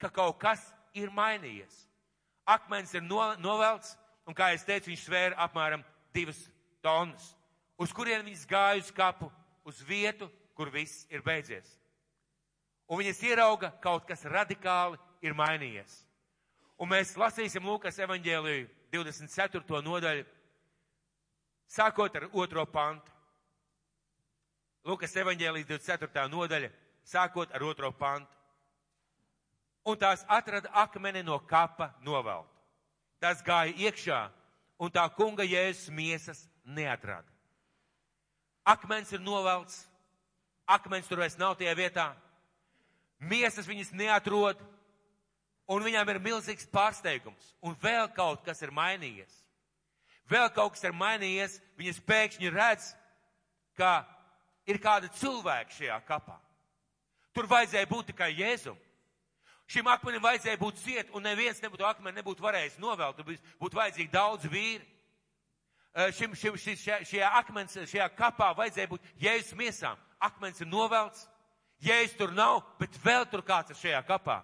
ka 0.00 0.10
kaut 0.12 0.40
kas 0.42 0.60
ir 0.92 1.12
mainījies. 1.14 1.86
Akmens 2.44 2.92
ir 2.92 3.04
no, 3.06 3.22
novelts, 3.40 3.94
un 4.26 4.36
kā 4.36 4.52
es 4.52 4.66
teicu, 4.68 4.90
viņš 4.90 5.04
svēra 5.06 5.38
apmēram 5.46 5.84
divas 6.12 6.40
tonnas 6.82 7.36
uz 7.80 7.92
kurien 7.96 8.24
viņas 8.26 8.44
gāja 8.48 8.82
uz 8.82 8.90
kapu, 8.92 9.30
uz 9.64 9.80
vietu, 9.86 10.28
kur 10.54 10.70
viss 10.72 11.06
ir 11.08 11.24
beidzies. 11.24 11.68
Un 12.90 13.00
viņas 13.00 13.22
ierauga, 13.24 13.70
kaut 13.80 14.04
kas 14.08 14.26
radikāli 14.28 14.98
ir 15.24 15.36
mainījies. 15.38 16.02
Un 16.80 16.90
mēs 16.90 17.14
lasīsim 17.16 17.64
Lūkas 17.64 18.00
evaņģēliju 18.02 18.66
24. 18.92 19.80
nodaļu, 19.84 20.26
sākot 21.70 22.16
ar 22.18 22.28
otro 22.32 22.66
pantu. 22.66 23.12
Lūkas 24.88 25.16
evaņģēlijas 25.22 25.68
24. 25.68 26.26
nodaļa, 26.32 26.70
sākot 27.04 27.52
ar 27.54 27.64
otro 27.68 27.92
pantu. 27.92 28.32
Un 29.88 29.96
tās 29.96 30.24
atrada 30.28 30.68
akmeni 30.76 31.22
no 31.24 31.38
kapa 31.48 31.94
noveltu. 32.04 32.48
Tas 33.20 33.40
gāja 33.44 33.72
iekšā, 33.76 34.20
un 34.80 34.92
tā 34.92 35.04
kunga 35.16 35.44
jēzus 35.44 35.92
miesas 35.92 36.46
neatrada. 36.64 37.28
Akmens 38.64 39.12
ir 39.12 39.22
novelts, 39.24 39.84
akmens 40.68 41.08
tur 41.08 41.22
vairs 41.22 41.38
nav 41.40 41.56
tajā 41.58 41.72
vietā, 41.78 42.10
miesas 43.18 43.68
viņas 43.68 43.94
neatrod, 43.96 44.60
un 45.70 45.84
viņām 45.86 46.10
ir 46.12 46.20
milzīgs 46.22 46.68
pārsteigums, 46.70 47.54
un 47.62 47.76
vēl 47.82 48.10
kaut 48.16 48.44
kas 48.44 48.60
ir 48.62 48.74
mainījies. 48.74 49.32
Vēl 50.30 50.50
kaut 50.54 50.76
kas 50.76 50.84
ir 50.86 50.94
mainījies, 50.94 51.58
viņas 51.78 52.04
pēkšņi 52.06 52.52
redz, 52.54 52.92
ka 53.78 54.04
ir 54.70 54.78
kāda 54.82 55.10
cilvēka 55.18 55.74
šajā 55.74 55.98
kapā. 56.06 56.36
Tur 57.34 57.48
vajadzēja 57.50 57.88
būt 57.90 58.10
tikai 58.12 58.30
Jēzum. 58.34 58.78
Šim 59.70 59.86
akmenim 59.86 60.22
vajadzēja 60.22 60.58
būt 60.58 60.80
ciet, 60.82 61.10
un 61.14 61.22
neviens 61.22 61.60
nebūtu 61.62 61.86
akmeni 61.86 62.18
nebūtu 62.18 62.42
varējis 62.42 62.80
novelt, 62.82 63.20
būtu 63.60 63.78
vajadzīgi 63.78 64.10
daudz 64.10 64.48
vīri. 64.50 64.82
Šim, 65.90 66.36
šim, 66.38 66.54
šis, 66.54 66.84
šajā 67.10 67.28
akmens, 67.40 67.74
šajā 67.90 68.06
kapā 68.14 68.52
vajadzēja 68.54 68.90
būt 68.92 69.06
Jēzus 69.18 69.56
miesām. 69.58 69.98
Akmens 70.22 70.60
ir 70.62 70.68
novelts, 70.70 71.24
Jēzus 71.82 72.14
tur 72.18 72.34
nav, 72.36 72.60
bet 72.78 72.94
vēl 73.02 73.26
tur 73.30 73.42
kāds 73.46 73.74
ir 73.74 73.80
šajā 73.80 74.02
kapā. 74.06 74.38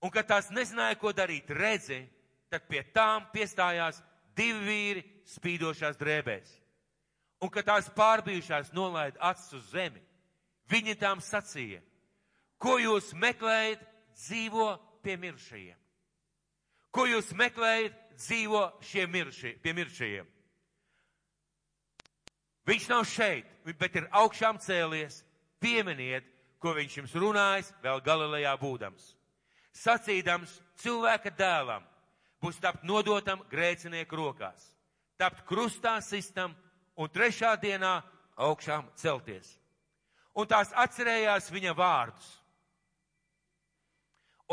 Un, 0.00 0.12
kad 0.14 0.28
tās 0.30 0.48
nezināja, 0.54 0.96
ko 1.00 1.12
darīt, 1.12 1.50
redzi, 1.50 2.04
tad 2.48 2.64
pie 2.70 2.80
tām 2.94 3.26
piestājās 3.34 3.98
divi 4.38 4.62
vīri 4.64 5.04
spīdošās 5.34 5.98
drēbēs. 6.00 6.54
Un, 7.42 7.50
kad 7.52 7.66
tās 7.68 7.90
pārbijušās 7.94 8.72
nolaida 8.74 9.20
acis 9.30 9.58
uz 9.58 9.66
zemi, 9.74 10.00
viņi 10.70 10.96
tām 10.98 11.20
sacīja, 11.22 11.82
ko 12.62 12.78
jūs 12.80 13.12
meklējat 13.18 13.84
dzīvo 14.16 14.70
pie 15.04 15.18
miršajiem? 15.20 15.76
Ko 16.94 17.04
jūs 17.06 17.34
meklējat 17.36 17.98
dzīvo 18.18 18.64
šie 18.84 19.06
miršie, 19.10 19.54
pie 19.62 19.74
miršajiem? 19.76 20.26
Viņš 22.68 22.88
nav 22.90 23.06
šeit, 23.08 23.48
bet 23.78 23.94
ir 23.96 24.08
augšām 24.12 24.58
cēlies. 24.60 25.22
Pieminiet, 25.58 26.26
ko 26.62 26.74
viņš 26.76 26.98
jums 27.00 27.14
runājis 27.18 27.70
vēl 27.82 28.02
Galilejā 28.04 28.52
būdams. 28.60 29.14
Sacīdams 29.74 30.52
cilvēka 30.82 31.32
dēlam 31.34 31.86
būs 32.42 32.60
tapt 32.62 32.84
nodotam 32.86 33.42
grēcinieku 33.50 34.18
rokās, 34.18 34.68
tapt 35.18 35.42
krustā 35.48 35.96
sistam 36.04 36.54
un 36.98 37.10
trešā 37.10 37.54
dienā 37.62 37.98
augšām 38.38 38.86
celties. 38.98 39.56
Un 40.38 40.46
tās 40.46 40.70
atcerējās 40.76 41.50
viņa 41.50 41.74
vārdus. 41.74 42.28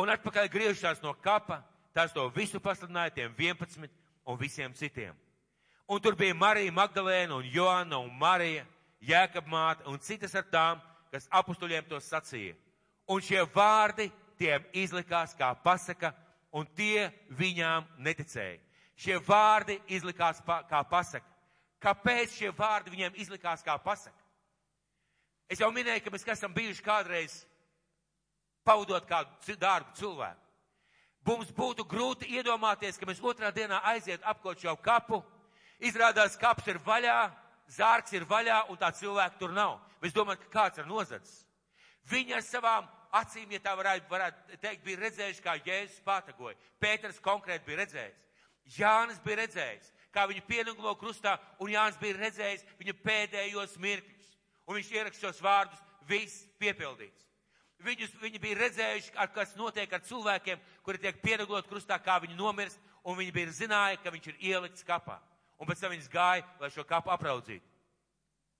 Un 0.01 0.09
atpakaļ 0.11 0.49
griežās 0.51 1.01
no 1.03 1.13
kapa, 1.13 1.61
tās 1.95 2.13
to 2.13 2.27
visu 2.35 2.59
pasludināja 2.59 3.13
tiem 3.15 3.35
11 3.39 3.87
un 4.25 4.39
visiem 4.39 4.73
citiem. 4.75 5.15
Un 5.87 6.01
tur 6.01 6.17
bija 6.17 6.35
Marija 6.35 6.73
Magdalēna 6.73 7.37
un 7.37 7.47
Joana 7.53 7.99
un 8.01 8.11
Marija, 8.19 8.65
Jēkab 9.05 9.47
māte 9.47 9.85
un 9.85 9.99
citas 10.01 10.33
ar 10.35 10.45
tām, 10.49 10.81
kas 11.13 11.27
apustuļiem 11.29 11.85
to 11.87 11.99
sacīja. 12.01 12.55
Un 13.07 13.21
šie 13.21 13.43
vārdi 13.53 14.09
tiem 14.39 14.65
izlikās 14.73 15.35
kā 15.37 15.51
pasaka, 15.63 16.11
un 16.51 16.65
tie 16.75 17.11
viņām 17.29 17.85
neticēja. 18.01 18.57
Šie 18.95 19.19
vārdi 19.19 19.77
izlikās 19.91 20.39
pa, 20.45 20.61
kā 20.65 20.81
pasaka. 20.89 21.27
Kāpēc 21.83 22.33
šie 22.39 22.51
vārdi 22.55 22.93
viņiem 22.93 23.19
izlikās 23.21 23.61
kā 23.63 23.75
pasaka? 23.77 24.17
Es 25.51 25.59
jau 25.61 25.69
minēju, 25.71 26.01
ka 26.01 26.13
mēs 26.13 26.25
esam 26.33 26.53
bijuši 26.55 26.83
kādreiz 26.83 27.43
pavadot 28.65 29.05
kādu 29.05 29.57
dārgu 29.61 29.93
cilvēku. 29.99 30.44
Mums 31.25 31.49
būtu 31.57 31.87
grūti 31.89 32.27
iedomāties, 32.37 32.99
ka 33.01 33.07
mēs 33.09 33.21
otrā 33.23 33.49
dienā 33.53 33.79
aiziet 33.89 34.21
apkot 34.29 34.61
šo 34.61 34.75
kapu, 34.77 35.23
izrādās 35.81 36.37
kaps 36.37 36.67
ir 36.69 36.77
vaļā, 36.85 37.31
zārks 37.73 38.13
ir 38.13 38.27
vaļā 38.29 38.59
un 38.69 38.77
tā 38.77 38.91
cilvēka 38.93 39.39
tur 39.39 39.55
nav. 39.55 39.79
Mēs 40.03 40.13
domājam, 40.13 40.43
ka 40.43 40.53
kāds 40.53 40.83
ir 40.83 40.85
nozadzis. 40.85 41.39
Viņi 42.11 42.37
ar 42.37 42.45
savām 42.45 42.85
acīm, 43.15 43.55
ja 43.55 43.61
tā 43.63 43.73
varētu, 43.77 44.05
varētu 44.11 44.59
teikt, 44.61 44.83
bija 44.85 45.01
redzējuši, 45.01 45.41
kā 45.41 45.57
Jēzus 45.65 46.03
patagoja. 46.05 46.57
Pēters 46.81 47.21
konkrēti 47.23 47.65
bija 47.65 47.81
redzējis. 47.81 48.21
Jānis 48.77 49.21
bija 49.25 49.41
redzējis, 49.41 49.91
kā 50.13 50.25
viņu 50.29 50.45
pienaglo 50.45 50.93
krustā, 50.99 51.39
un 51.61 51.73
Jānis 51.73 51.97
bija 52.01 52.19
redzējis 52.19 52.65
viņa 52.79 52.97
pēdējos 53.01 53.77
mirkļus. 53.81 54.31
Un 54.65 54.77
viņš 54.77 54.91
ieraksta 54.93 55.27
šos 55.27 55.41
vārdus, 55.45 55.81
viss 56.09 56.45
piepildīts. 56.61 57.25
Viņus, 57.83 58.13
viņi 58.21 58.39
bija 58.39 58.57
redzējuši, 58.59 59.13
kas 59.35 59.55
notiek 59.59 59.91
ar 59.93 60.03
cilvēkiem, 60.07 60.59
kuri 60.85 61.01
tiek 61.03 61.17
piereglot 61.21 61.67
krustā, 61.67 61.97
kā 61.99 62.17
viņi 62.23 62.37
nomirst, 62.39 62.79
un 63.03 63.17
viņi 63.19 63.33
bija 63.35 63.53
zināja, 63.53 63.99
ka 64.01 64.13
viņš 64.13 64.29
ir 64.31 64.41
ielikts 64.51 64.85
kapā. 64.87 65.19
Un 65.59 65.67
pēc 65.67 65.83
tam 65.83 65.93
viņas 65.93 66.11
gāja, 66.11 66.45
lai 66.59 66.71
šo 66.71 66.85
kapu 66.87 67.11
apraudzītu. 67.13 67.65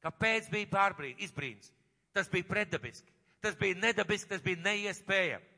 Kāpēc 0.04 0.52
bija 0.52 0.70
pārbrīd, 0.70 1.24
izbrīns? 1.26 1.72
Tas 2.14 2.30
bija 2.32 2.48
pretdabiski, 2.48 3.12
tas 3.42 3.58
bija 3.60 3.80
nedabiski, 3.80 4.30
tas 4.30 4.44
bija 4.44 4.62
neiespējami. 4.64 5.52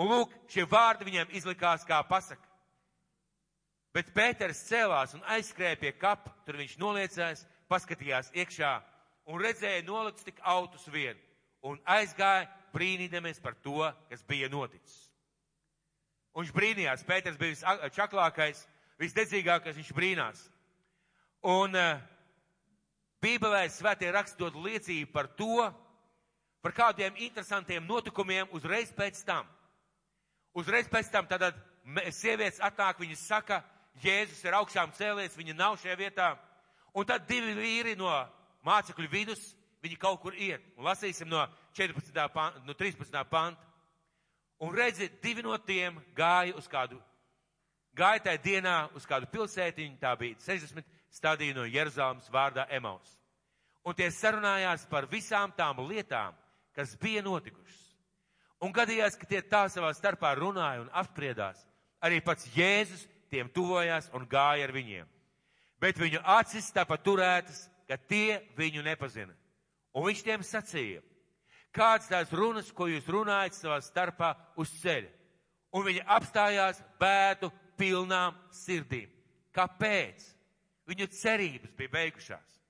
Un 0.00 0.10
lūk, 0.10 0.32
šie 0.50 0.64
vārdi 0.66 1.06
viņiem 1.08 1.34
izlikās 1.38 1.84
kā 1.86 2.00
pasaka. 2.06 2.48
Bet 3.94 4.10
Pēters 4.14 4.64
cēlās 4.66 5.14
un 5.14 5.22
aizskrēja 5.36 5.78
pie 5.78 5.92
kapa, 5.94 6.32
tur 6.46 6.58
viņš 6.58 6.78
noliecās, 6.82 7.44
paskatījās 7.70 8.32
iekšā 8.34 8.72
un 9.30 9.40
redzēja 9.40 9.84
nolikts 9.86 10.26
tik 10.26 10.40
autus 10.42 10.86
vien 10.92 11.18
un 11.64 11.78
aizgāja 11.88 12.48
brīnīdamies 12.74 13.40
par 13.42 13.56
to, 13.62 13.86
kas 14.10 14.24
bija 14.26 14.50
noticis. 14.52 14.96
Un 16.34 16.42
viņš 16.42 16.54
brīnījās, 16.54 17.06
Pēters 17.06 17.38
bija 17.38 17.54
visčaklākais, 17.86 18.64
visdedzīgākais, 18.98 19.78
viņš 19.78 19.92
brīnās. 19.94 20.40
Un 21.46 21.76
uh, 21.78 22.00
Bībelē 23.22 23.68
svētie 23.70 24.10
rakstot 24.12 24.56
liecību 24.58 25.12
par 25.12 25.30
to, 25.38 25.68
par 26.64 26.74
kādiem 26.76 27.14
interesantiem 27.22 27.86
notikumiem 27.86 28.50
uzreiz 28.56 28.90
pēc 28.92 29.22
tam. 29.24 29.46
Uzreiz 30.56 30.88
pēc 30.90 31.10
tam 31.12 31.28
tad 31.30 31.54
sievietes 32.12 32.60
atnāk, 32.62 33.00
viņas 33.00 33.28
saka, 33.28 33.62
Jēzus 34.02 34.40
ir 34.42 34.56
augšām 34.58 34.90
cēlies, 34.96 35.36
viņa 35.38 35.54
nav 35.54 35.76
šajā 35.78 35.94
vietā. 36.00 36.32
Un 36.98 37.06
tad 37.06 37.28
divi 37.28 37.52
vīri 37.54 37.92
no 37.98 38.10
mācekļu 38.66 39.06
vidus, 39.12 39.52
viņi 39.84 40.00
kaut 40.00 40.20
kur 40.22 40.34
iet. 40.34 40.64
Un 40.78 40.88
lasīsim 40.88 41.28
no 41.28 41.44
14. 41.76 42.16
Panta, 42.32 42.62
no 42.64 42.74
13. 42.74 43.24
panta. 43.30 43.72
Un 44.64 44.72
redzi, 44.74 45.10
divi 45.22 45.42
no 45.44 45.56
tiem 45.58 45.98
gāja 46.16 46.54
uz 46.56 46.68
kādu, 46.70 47.00
gāja 47.96 48.22
tajā 48.28 48.40
dienā 48.42 48.76
uz 48.96 49.04
kādu 49.06 49.28
pilsētiņu, 49.32 49.98
tā 50.00 50.14
bija 50.16 50.38
60 50.40 50.86
stadiju 51.12 51.56
no 51.58 51.66
Jeruzalemes 51.66 52.30
vārdā 52.32 52.66
Emaus. 52.70 53.10
Un 53.84 53.96
tie 53.98 54.08
sarunājās 54.14 54.86
par 54.88 55.08
visām 55.10 55.52
tām 55.58 55.82
lietām, 55.84 56.32
kas 56.72 56.94
bija 56.96 57.22
notikušas. 57.22 57.82
Un 58.64 58.72
gadījās, 58.72 59.18
ka 59.18 59.28
tie 59.28 59.42
tā 59.42 59.66
savā 59.68 59.90
starpā 59.92 60.32
runāja 60.38 60.80
un 60.86 60.92
apspriedās. 60.96 61.58
Arī 62.00 62.22
pats 62.24 62.48
Jēzus 62.54 63.04
tiem 63.28 63.50
tuvojās 63.52 64.08
un 64.16 64.24
gāja 64.30 64.64
ar 64.64 64.72
viņiem. 64.72 65.10
Bet 65.80 65.98
viņu 66.00 66.22
acis 66.38 66.70
tāpat 66.72 67.02
turētas, 67.04 67.66
ka 67.88 67.98
tie 67.98 68.40
viņu 68.56 68.84
nepazina. 68.86 69.34
Un 69.94 70.08
viņš 70.08 70.22
tiem 70.26 70.42
sacīja, 70.42 71.02
kāds 71.74 72.10
tās 72.10 72.32
runas, 72.34 72.70
ko 72.74 72.88
jūs 72.90 73.06
runājat 73.10 73.58
savā 73.58 73.78
starpā 73.82 74.32
uz 74.58 74.72
ceļa. 74.80 75.10
Un 75.74 75.86
viņi 75.86 76.04
apstājās 76.16 76.80
bēdu 77.00 77.50
pilnām 77.78 78.36
sirdīm. 78.54 79.10
Kāpēc? 79.54 80.22
Viņu 80.90 81.08
cerības 81.14 81.72
bija 81.78 81.94
beigušās. 81.94 82.60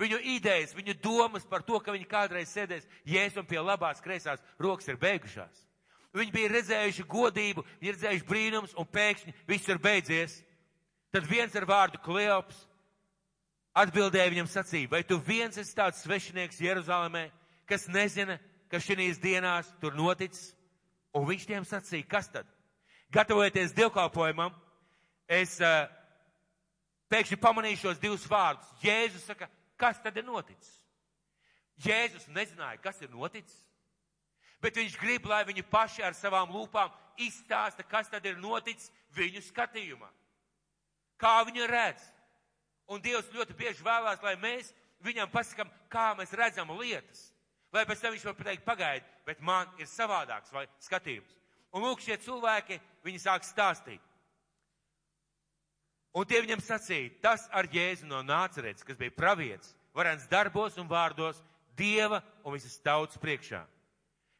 Viņu 0.00 0.18
idejas, 0.34 0.72
viņu 0.74 0.94
domas 1.02 1.44
par 1.46 1.64
to, 1.66 1.78
ka 1.80 1.92
viņi 1.94 2.08
kādreiz 2.08 2.52
sēdēs 2.52 2.88
jēzus 3.06 3.42
un 3.42 3.48
pie 3.48 3.60
labās 3.60 4.00
kreisās 4.02 4.42
rokas 4.60 4.88
ir 4.88 4.98
beigušās. 5.00 5.60
Viņi 6.12 6.32
bija 6.32 6.50
redzējuši 6.52 7.04
godību, 7.08 7.64
viņi 7.80 7.94
redzējuši 7.94 8.28
brīnums 8.28 8.74
un 8.76 8.88
pēkšņi 8.88 9.34
viss 9.48 9.68
ir 9.68 9.80
beidzies. 9.80 10.34
Tad 11.12 11.28
viens 11.28 11.54
ar 11.56 11.66
vārdu 11.68 12.00
Kleops 12.04 12.66
atbildēja 13.76 14.32
viņam 14.32 14.50
sacīja, 14.50 14.90
vai 14.92 15.02
tu 15.06 15.18
viens 15.22 15.56
esi 15.58 15.74
tāds 15.76 16.02
svešinieks 16.04 16.60
Jeruzalemē, 16.62 17.26
kas 17.68 17.88
nezina, 17.88 18.38
kas 18.72 18.84
šīs 18.86 19.20
dienās 19.22 19.70
tur 19.80 19.96
noticis? 19.96 20.52
Un 21.12 21.26
viņš 21.28 21.48
tiem 21.48 21.64
sacīja, 21.68 22.08
kas 22.08 22.30
tad? 22.32 22.46
Gatavojoties 23.12 23.74
dievkalpojumam, 23.76 24.54
es 25.28 25.58
uh, 25.60 25.84
pēkšņi 27.12 27.36
pamanīju 27.40 27.82
šos 27.82 28.00
divus 28.00 28.24
vārdus. 28.28 28.70
Jēzus 28.80 29.26
saka, 29.28 29.50
kas 29.76 30.00
tad 30.00 30.16
ir 30.16 30.24
noticis? 30.24 30.78
Jēzus 31.84 32.30
nezināja, 32.32 32.80
kas 32.80 33.02
ir 33.04 33.12
noticis, 33.12 33.60
Bet 34.62 34.78
viņš 34.78 34.96
grib, 35.00 35.26
lai 35.26 35.42
viņi 35.42 35.64
paši 35.66 36.04
ar 36.06 36.14
savām 36.14 36.52
lūpām 36.54 36.90
izstāsta, 37.20 37.82
kas 37.82 38.10
tad 38.12 38.26
ir 38.30 38.38
noticis 38.38 38.92
viņu 39.16 39.42
skatījumā. 39.48 40.06
Kā 41.18 41.40
viņi 41.48 41.66
redz. 41.66 42.04
Un 42.92 43.00
Dievs 43.00 43.30
ļoti 43.32 43.56
bieži 43.56 43.84
vēlās, 43.86 44.20
lai 44.24 44.34
mēs 44.36 44.72
viņam 45.04 45.30
pasakam, 45.32 45.70
kā 45.92 46.12
mēs 46.18 46.34
redzam 46.36 46.70
lietas. 46.76 47.30
Lai 47.72 47.86
pēc 47.88 48.02
tam 48.02 48.12
viņš 48.12 48.24
var 48.28 48.36
pateikt, 48.36 48.64
pagaidi, 48.66 49.06
bet 49.24 49.40
man 49.40 49.70
ir 49.80 49.88
savādāks 49.88 50.52
vai 50.52 50.66
skatījums. 50.84 51.32
Un 51.72 51.86
lūk, 51.86 52.02
šie 52.04 52.18
cilvēki, 52.20 52.76
viņi 53.04 53.22
sāk 53.22 53.46
stāstīt. 53.48 54.02
Un 56.12 56.28
tie 56.28 56.42
viņam 56.44 56.60
sacīja, 56.60 57.14
tas 57.24 57.46
ar 57.56 57.64
Jēzu 57.72 58.04
no 58.10 58.20
nācerēts, 58.20 58.84
kas 58.84 58.98
bija 59.00 59.14
pravietis, 59.16 59.72
varens 59.96 60.28
darbos 60.28 60.76
un 60.76 60.90
vārdos, 60.90 61.40
Dieva 61.72 62.18
un 62.44 62.52
visas 62.52 62.74
tautas 62.84 63.16
priekšā. 63.16 63.62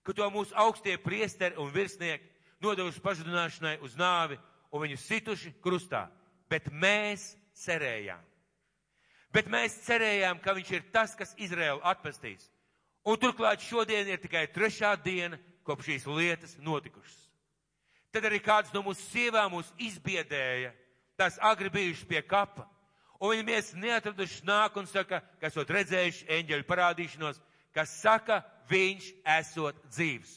Ka 0.05 0.13
to 0.13 0.27
mūsu 0.35 0.53
augstie 0.61 0.99
priesteri 1.01 1.57
un 1.57 1.71
virsnieki 1.73 2.29
nodevuši 2.61 3.01
pažudināšanai 3.01 3.79
uz 3.81 3.97
nāvi 3.97 4.37
un 4.69 4.85
viņu 4.85 4.99
situši 5.01 5.55
krustā. 5.65 6.11
Bet 6.53 6.69
mēs 6.69 7.31
cerējām. 7.57 8.21
Bet 9.33 9.49
mēs 9.49 9.79
cerējām, 9.87 10.41
ka 10.45 10.53
viņš 10.57 10.71
ir 10.77 10.85
tas, 10.93 11.15
kas 11.17 11.33
Izraēlu 11.41 11.81
atpestīs. 11.89 12.45
Un 13.09 13.17
turklāt 13.19 13.65
šodien 13.65 14.09
ir 14.09 14.21
tikai 14.23 14.45
trešā 14.53 14.93
diena, 15.03 15.39
kopš 15.67 15.89
šīs 15.89 16.07
lietas 16.07 16.57
notikušas. 16.61 17.19
Tad 18.13 18.27
arī 18.29 18.43
kāds 18.45 18.75
no 18.75 18.83
mūsu 18.85 19.01
sievām 19.09 19.55
mūs 19.55 19.71
izbiedēja 19.81 20.75
tās 21.17 21.39
agri 21.41 21.71
bijušas 21.73 22.05
pie 22.09 22.21
kapa. 22.23 22.67
Un 23.23 23.33
viņi 23.33 23.47
mēs 23.47 23.73
neatraduši 23.79 24.45
nāk 24.45 24.77
un 24.77 24.89
saka, 24.91 25.23
ka 25.41 25.49
esot 25.49 25.71
redzējuši 25.71 26.27
eņģeļu 26.37 26.67
parādīšanos, 26.69 27.39
kas 27.73 27.93
saka, 28.03 28.41
viņš 28.71 29.09
esot 29.39 29.79
dzīvs. 29.89 30.33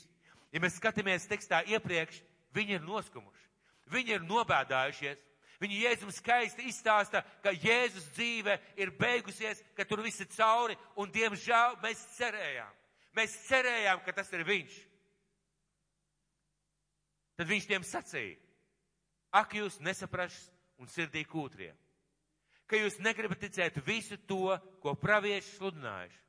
Ja 0.54 0.62
mēs 0.64 0.78
skatāmies 0.80 1.26
tekstā 1.28 1.64
iepriekš, 1.68 2.22
viņi 2.56 2.78
ir 2.78 2.86
noskumuši. 2.86 3.50
Viņi 3.92 4.16
ir 4.16 4.28
nobēdājušies. 4.30 5.20
Viņi 5.62 5.82
Jēzum 5.86 6.12
skaisti 6.12 6.66
izstāsta, 6.70 7.22
ka 7.44 7.54
Jēzus 7.56 8.10
dzīve 8.16 8.58
ir 8.80 8.92
beigusies, 9.00 9.62
ka 9.78 9.86
tur 9.88 10.04
viss 10.04 10.24
ir 10.24 10.28
cauri, 10.36 10.76
un 11.00 11.12
diemžēl 11.12 11.78
mēs 11.84 12.02
cerējām. 12.18 12.74
Mēs 13.16 13.38
cerējām, 13.48 14.02
ka 14.04 14.16
tas 14.18 14.32
ir 14.36 14.44
viņš. 14.48 14.76
Tad 17.40 17.48
viņš 17.48 17.68
tiem 17.68 17.84
sacīja, 17.84 18.36
ak 19.36 19.56
jūs 19.60 19.80
nesaprašat 19.84 20.52
un 20.80 20.92
sirdī 20.92 21.24
kūtrie. 21.28 21.72
Ka 22.66 22.80
jūs 22.80 22.98
negribat 23.04 23.44
ticēt 23.44 23.78
visu 23.86 24.18
to, 24.28 24.56
ko 24.82 24.96
pravieši 24.98 25.58
sludinājuši. 25.58 26.22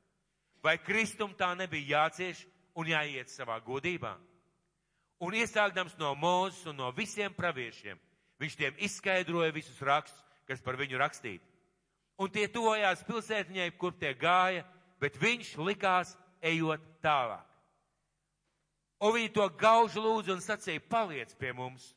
Vai 0.63 0.77
Kristum 0.81 1.33
tā 1.37 1.49
nebija 1.57 2.03
jācieš 2.03 2.43
un 2.77 2.89
jāiet 2.91 3.31
savā 3.31 3.57
godībā? 3.63 4.15
Un 5.23 5.33
iesākdams 5.33 5.95
no 5.97 6.11
mūzes 6.19 6.67
un 6.69 6.77
no 6.77 6.91
visiem 6.93 7.33
praviešiem, 7.33 7.97
viņš 8.41 8.55
tiem 8.57 8.79
izskaidroja 8.85 9.53
visus 9.55 9.79
rakstus, 9.81 10.23
kas 10.47 10.61
par 10.63 10.77
viņu 10.79 10.99
rakstīti. 11.01 11.43
Un 12.17 12.31
tie 12.33 12.47
tojās 12.49 13.03
pilsētņai, 13.05 13.69
kur 13.77 13.93
tie 13.93 14.13
gāja, 14.17 14.63
bet 15.01 15.17
viņš 15.21 15.53
likās 15.61 16.15
ejot 16.41 16.81
tālāk. 17.03 17.45
Un 18.97 19.13
viņi 19.13 19.29
to 19.35 19.45
gauži 19.59 20.01
lūdza 20.01 20.33
un 20.33 20.41
sacīja, 20.41 20.81
paliec 20.89 21.35
pie 21.37 21.51
mums, 21.53 21.91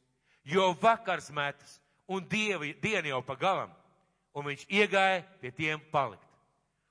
jo 0.44 0.75
vakars 0.82 1.30
metas 1.32 1.78
un 2.11 2.26
dievi, 2.28 2.75
diena 2.82 3.09
jau 3.09 3.23
pa 3.25 3.38
galam, 3.40 3.73
un 4.37 4.50
viņš 4.50 4.66
iegāja 4.68 5.23
pie 5.40 5.52
tiem 5.56 5.80
palikt. 5.92 6.26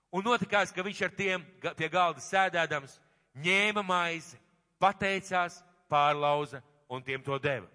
Un 0.10 0.26
notikās, 0.26 0.74
ka 0.74 0.82
viņš 0.82 1.02
ar 1.06 1.14
tiem 1.14 1.44
pie 1.78 1.90
galda 1.94 2.24
sēdēdams 2.26 2.96
ņēma 3.38 3.84
maizi, 3.86 4.40
pateicās, 4.82 5.60
pārlauza 5.90 6.64
un 6.90 7.04
tiem 7.06 7.22
to 7.22 7.38
deva. 7.38 7.68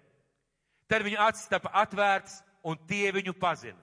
Tad 0.89 1.05
viņa 1.05 1.29
acis 1.29 1.49
tapa 1.51 1.71
atvērts 1.81 2.41
un 2.65 2.77
tie 2.89 3.09
viņu 3.15 3.33
pazina. 3.39 3.79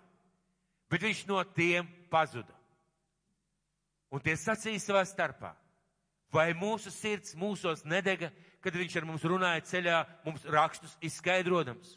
Bet 0.90 1.02
viņš 1.02 1.24
no 1.30 1.40
tiem 1.56 1.88
pazuda. 2.12 2.54
Un 4.12 4.20
tie 4.20 4.36
sacīja 4.36 4.82
savā 4.82 5.06
starpā, 5.08 5.54
vai 6.32 6.52
mūsu 6.52 6.92
sirds 6.92 7.32
mūsos 7.38 7.86
nedega, 7.88 8.28
kad 8.60 8.76
viņš 8.76 9.00
ar 9.00 9.08
mums 9.08 9.24
runāja 9.24 9.64
ceļā, 9.70 9.98
mums 10.26 10.44
rakstus 10.52 10.98
izskaidrodams 11.00 11.96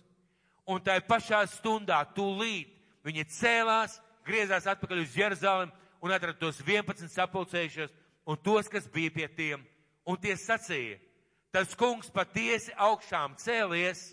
un 0.66 0.82
tai 0.82 1.00
pašā 1.06 1.44
stundā, 1.50 2.02
tūlīt, 2.18 2.72
viņi 3.06 3.26
cēlās, 3.38 4.00
griezās 4.26 4.66
atpakaļ 4.70 5.04
uz 5.04 5.16
Jeruzalem 5.18 5.72
un 6.02 6.14
atrada 6.14 6.38
tos 6.40 6.62
11 6.66 7.12
sapulcējušies 7.14 7.94
un 8.26 8.40
tos, 8.42 8.70
kas 8.72 8.90
bija 8.90 9.14
pie 9.14 9.28
tiem. 9.38 9.66
Un 10.06 10.18
tie 10.22 10.36
sacīja, 10.38 10.98
tas 11.54 11.74
kungs 11.78 12.12
patiesi 12.14 12.74
augšām 12.78 13.38
cēlies 13.42 14.12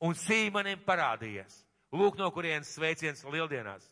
un 0.00 0.14
sīmanim 0.14 0.80
parādījies. 0.86 1.62
Lūk, 1.92 2.18
no 2.20 2.28
kurienes 2.34 2.70
sveiciens 2.74 3.24
lieldienās. 3.24 3.84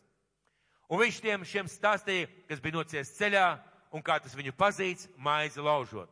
Un 0.87 1.01
viņš 1.01 1.19
tiem 1.23 1.43
šiem 1.43 1.67
stāstīja, 1.67 2.29
kas 2.47 2.61
bija 2.63 2.77
nocies 2.77 3.15
ceļā 3.17 3.47
un 3.91 4.03
kā 4.05 4.19
tas 4.21 4.35
viņu 4.37 4.53
pazīts, 4.55 5.09
maizi 5.17 5.63
laužot. 5.63 6.09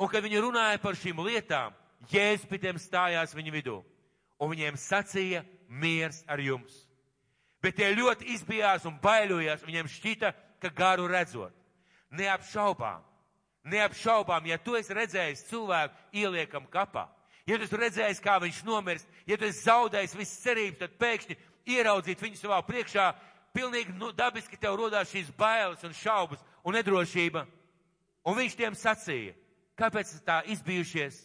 Un 0.00 0.08
kad 0.08 0.24
viņi 0.24 0.40
runāja 0.40 0.80
par 0.80 0.96
šīm 0.96 1.20
lietām, 1.26 1.74
Jēzus 2.08 2.48
pie 2.48 2.56
tiem 2.62 2.78
stājās 2.80 3.34
viņu 3.36 3.52
vidū 3.52 3.80
un 4.40 4.48
viņiem 4.54 4.78
sacīja 4.80 5.42
miers 5.68 6.22
ar 6.24 6.40
jums. 6.40 6.72
Bet 7.60 7.76
tie 7.76 7.90
ļoti 7.92 8.30
izbijās 8.32 8.86
un 8.88 8.96
bailojās, 9.02 9.66
viņiem 9.66 9.90
šķita, 9.92 10.32
ka 10.62 10.70
garu 10.72 11.04
redzot. 11.10 11.52
Neapšaubām, 12.16 13.04
neapšaubām, 13.68 14.48
ja 14.48 14.56
tu 14.58 14.74
esi 14.78 14.96
redzējis 14.96 15.44
cilvēku 15.50 16.16
ieliekam 16.22 16.64
kapā, 16.72 17.04
ja 17.50 17.58
tu 17.58 17.66
esi 17.66 17.80
redzējis, 17.80 18.22
kā 18.24 18.36
viņš 18.42 18.60
nomirst, 18.66 19.08
ja 19.26 19.38
tu 19.38 19.46
esi 19.48 19.64
zaudējis 19.64 20.16
visas 20.18 20.42
cerības, 20.44 20.78
tad 20.80 20.96
pēkšņi 21.00 21.36
ieraudzīt 21.76 22.22
viņu 22.22 22.40
savā 22.40 22.60
priekšā, 22.66 23.06
pilnīgi 23.56 23.94
nu, 23.98 24.12
dabiski 24.16 24.58
tev 24.60 24.78
rodās 24.80 25.10
šīs 25.12 25.32
bailes 25.38 25.82
un 25.86 25.96
šaubas 25.96 26.44
un 26.64 26.76
nedrošība. 26.78 27.46
Un 28.28 28.36
viņš 28.36 28.56
tiem 28.58 28.76
sacīja, 28.76 29.34
kāpēc 29.80 30.12
tā 30.26 30.42
izbijušies 30.52 31.22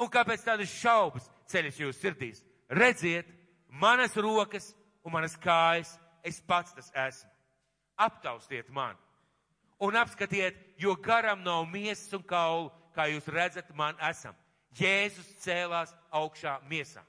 un 0.00 0.10
kāpēc 0.10 0.44
tādas 0.46 0.72
šaubas, 0.80 1.28
ceļas 1.52 1.80
jūsu 1.82 1.98
sirdīs. 2.00 2.42
Redziet, 2.72 3.28
manas 3.68 4.16
rokas 4.16 4.72
un 5.04 5.12
manas 5.12 5.36
kājas, 5.36 5.92
es 6.24 6.40
pats 6.40 6.72
tas 6.74 6.92
esmu. 7.08 7.28
Aptaustiet 8.00 8.70
mani 8.72 8.98
un 9.82 9.96
apskatiet, 9.96 10.54
jo 10.78 10.94
garam 10.94 11.42
nav 11.42 11.66
miesas 11.66 12.12
un 12.14 12.22
kaulu, 12.22 12.70
kā 12.94 13.08
jūs 13.10 13.26
redzat, 13.26 13.72
man 13.74 13.98
esam. 14.06 14.36
Jēzus 14.78 15.28
cēlās 15.42 15.92
augšā 16.12 16.58
miesā. 16.70 17.02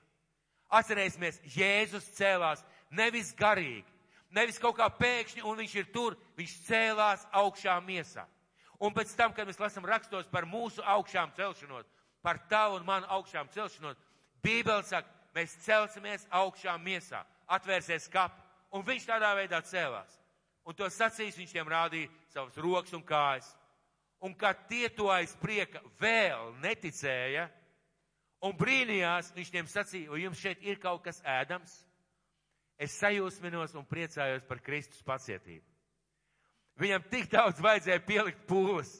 Atcerēsimies, 0.73 1.39
Jēzus 1.53 2.05
cēlās 2.17 2.63
nevis 2.91 3.33
garīgi, 3.37 3.85
nevis 4.33 4.59
kaut 4.61 4.77
kā 4.79 4.87
pēkšņi, 4.89 5.43
un 5.45 5.59
viņš 5.61 5.75
ir 5.79 5.91
tur, 5.93 6.17
viņš 6.37 6.55
cēlās 6.67 7.27
augšā 7.31 7.77
miesā. 7.85 8.25
Un 8.83 8.91
pēc 8.91 9.13
tam, 9.15 9.33
kad 9.33 9.47
mēs 9.47 9.61
lasām 9.61 9.85
rakstos 9.87 10.27
par 10.31 10.47
mūsu 10.49 10.83
augšām 10.83 11.31
celšanos, 11.37 11.85
par 12.23 12.41
tavu 12.49 12.79
un 12.79 12.87
manu 12.87 13.07
augšām 13.15 13.51
celšanos, 13.53 13.99
Bībele 14.43 14.83
saka, 14.83 15.07
mēs 15.35 15.55
celsimies 15.63 16.25
augšā 16.31 16.75
miesā, 16.83 17.21
atvērsies 17.47 18.09
kap, 18.11 18.35
un 18.75 18.83
viņš 18.83 19.05
tādā 19.07 19.31
veidā 19.37 19.61
cēlās. 19.63 20.19
Un 20.67 20.75
to 20.75 20.87
sacīs 20.91 21.37
viņš 21.39 21.53
tiem 21.55 21.69
rādīja 21.69 22.09
savas 22.31 22.57
rokas 22.59 22.95
un 22.95 23.03
kājas. 23.07 23.47
Un 24.23 24.31
kad 24.39 24.61
tie 24.69 24.87
to 24.87 25.09
aiz 25.11 25.33
prieka 25.41 25.81
vēl 25.99 26.53
neticēja 26.63 27.49
un 28.43 28.55
brīnījās, 28.55 29.33
viņš 29.35 29.49
tiem 29.51 29.67
sacīja, 29.67 30.11
vai 30.13 30.21
jums 30.23 30.39
šeit 30.39 30.63
ir 30.63 30.79
kaut 30.79 31.03
kas 31.03 31.19
ēdams? 31.27 31.73
Es 32.79 32.95
sajūsminos 33.01 33.75
un 33.77 33.85
priecājos 33.87 34.45
par 34.47 34.61
Kristus 34.63 35.03
pacietību. 35.05 35.65
Viņam 36.79 37.03
tik 37.11 37.27
daudz 37.31 37.59
vajadzēja 37.61 38.01
pielikt 38.07 38.47
pūles, 38.49 38.95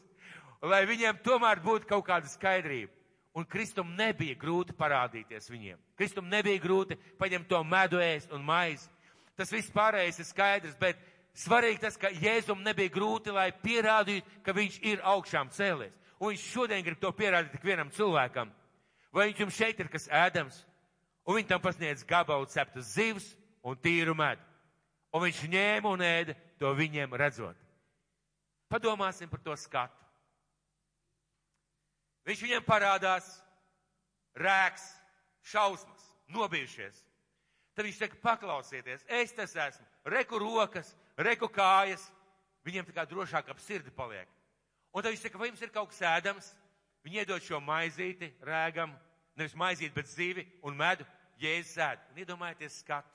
lai 0.61 0.83
viņiem 0.87 1.23
tomēr 1.25 1.63
būtu 1.63 1.89
kaut 1.89 2.05
kāda 2.07 2.29
skaidrība. 2.29 2.91
Un 3.33 3.47
Kristum 3.49 3.95
nebija 3.97 4.35
grūti 4.37 4.75
parādīties 4.77 5.49
viņiem. 5.49 5.79
Kristum 5.97 6.27
nebija 6.29 6.61
grūti 6.61 6.99
paņemt 7.17 7.47
to 7.49 7.63
medu 7.65 7.97
ēst 7.97 8.35
un 8.35 8.43
maizi. 8.45 8.91
Tas 9.33 9.49
viss 9.49 9.73
pārējais 9.73 10.19
ir 10.21 10.27
skaidrs, 10.29 10.75
bet 10.77 10.99
svarīgi 11.37 11.81
tas, 11.81 11.97
ka 11.97 12.11
Jēzum 12.13 12.63
nebija 12.65 12.91
grūti, 12.93 13.33
lai 13.33 13.49
pierādītu, 13.63 14.41
ka 14.45 14.55
viņš 14.55 14.79
ir 14.85 15.03
augšām 15.03 15.51
cēlies. 15.53 15.95
Un 16.19 16.31
viņš 16.31 16.43
šodien 16.53 16.83
grib 16.85 16.99
to 17.01 17.11
pierādīt 17.11 17.55
tik 17.57 17.65
vienam 17.67 17.91
cilvēkam. 17.91 18.51
Vai 19.13 19.27
viņš 19.29 19.41
jums 19.43 19.57
šeit 19.57 19.81
ir 19.81 19.89
kas 19.91 20.07
ēdams? 20.07 20.61
Un 21.27 21.37
viņi 21.37 21.49
tam 21.51 21.61
pasniedz 21.63 22.03
gabalu 22.07 22.47
ceptas 22.51 22.93
zivs 22.95 23.33
un 23.63 23.77
tīru 23.79 24.15
medu. 24.17 24.41
Un 25.13 25.23
viņš 25.25 25.43
ņēma 25.53 25.91
un 25.93 26.01
ēda 26.03 26.35
to 26.59 26.71
viņiem 26.75 27.13
redzot. 27.19 27.57
Padomāsim 28.71 29.29
par 29.29 29.43
to 29.45 29.55
skatu. 29.59 29.99
Viņš 32.25 32.41
viņiem 32.45 32.63
parādās, 32.65 33.27
rēks, 34.39 34.85
šausmas, 35.51 36.05
nobijušies. 36.31 37.03
Tad 37.75 37.87
viņš 37.87 37.99
saka, 37.99 38.19
paklausieties, 38.23 39.03
es 39.09 39.33
tas 39.35 39.55
esmu, 39.57 39.85
reku 40.13 40.39
rokas, 40.39 40.93
reku 41.17 41.49
kājas, 41.51 42.03
viņiem 42.65 42.87
tā 42.87 42.95
kā 42.95 43.05
drošāk 43.09 43.49
ap 43.51 43.61
sirdi 43.61 43.91
paliek. 43.93 44.29
Un 44.93 45.01
tad 45.01 45.13
viņš 45.13 45.25
saka, 45.25 45.39
vai 45.41 45.49
jums 45.49 45.61
ir 45.61 45.73
kaut 45.73 45.89
kas 45.91 46.03
ēdams? 46.05 46.53
Viņi 47.03 47.19
iedod 47.19 47.43
šo 47.43 47.59
maizīti 47.59 48.29
rēgam, 48.45 48.93
nevis 49.35 49.55
maizīti, 49.59 49.93
bet 49.95 50.07
zīvi 50.07 50.45
un 50.63 50.77
medu. 50.77 51.05
Jēzus 51.41 51.79
ēd. 51.81 52.03
Un 52.13 52.21
iedomājieties 52.21 52.77
skatu. 52.83 53.09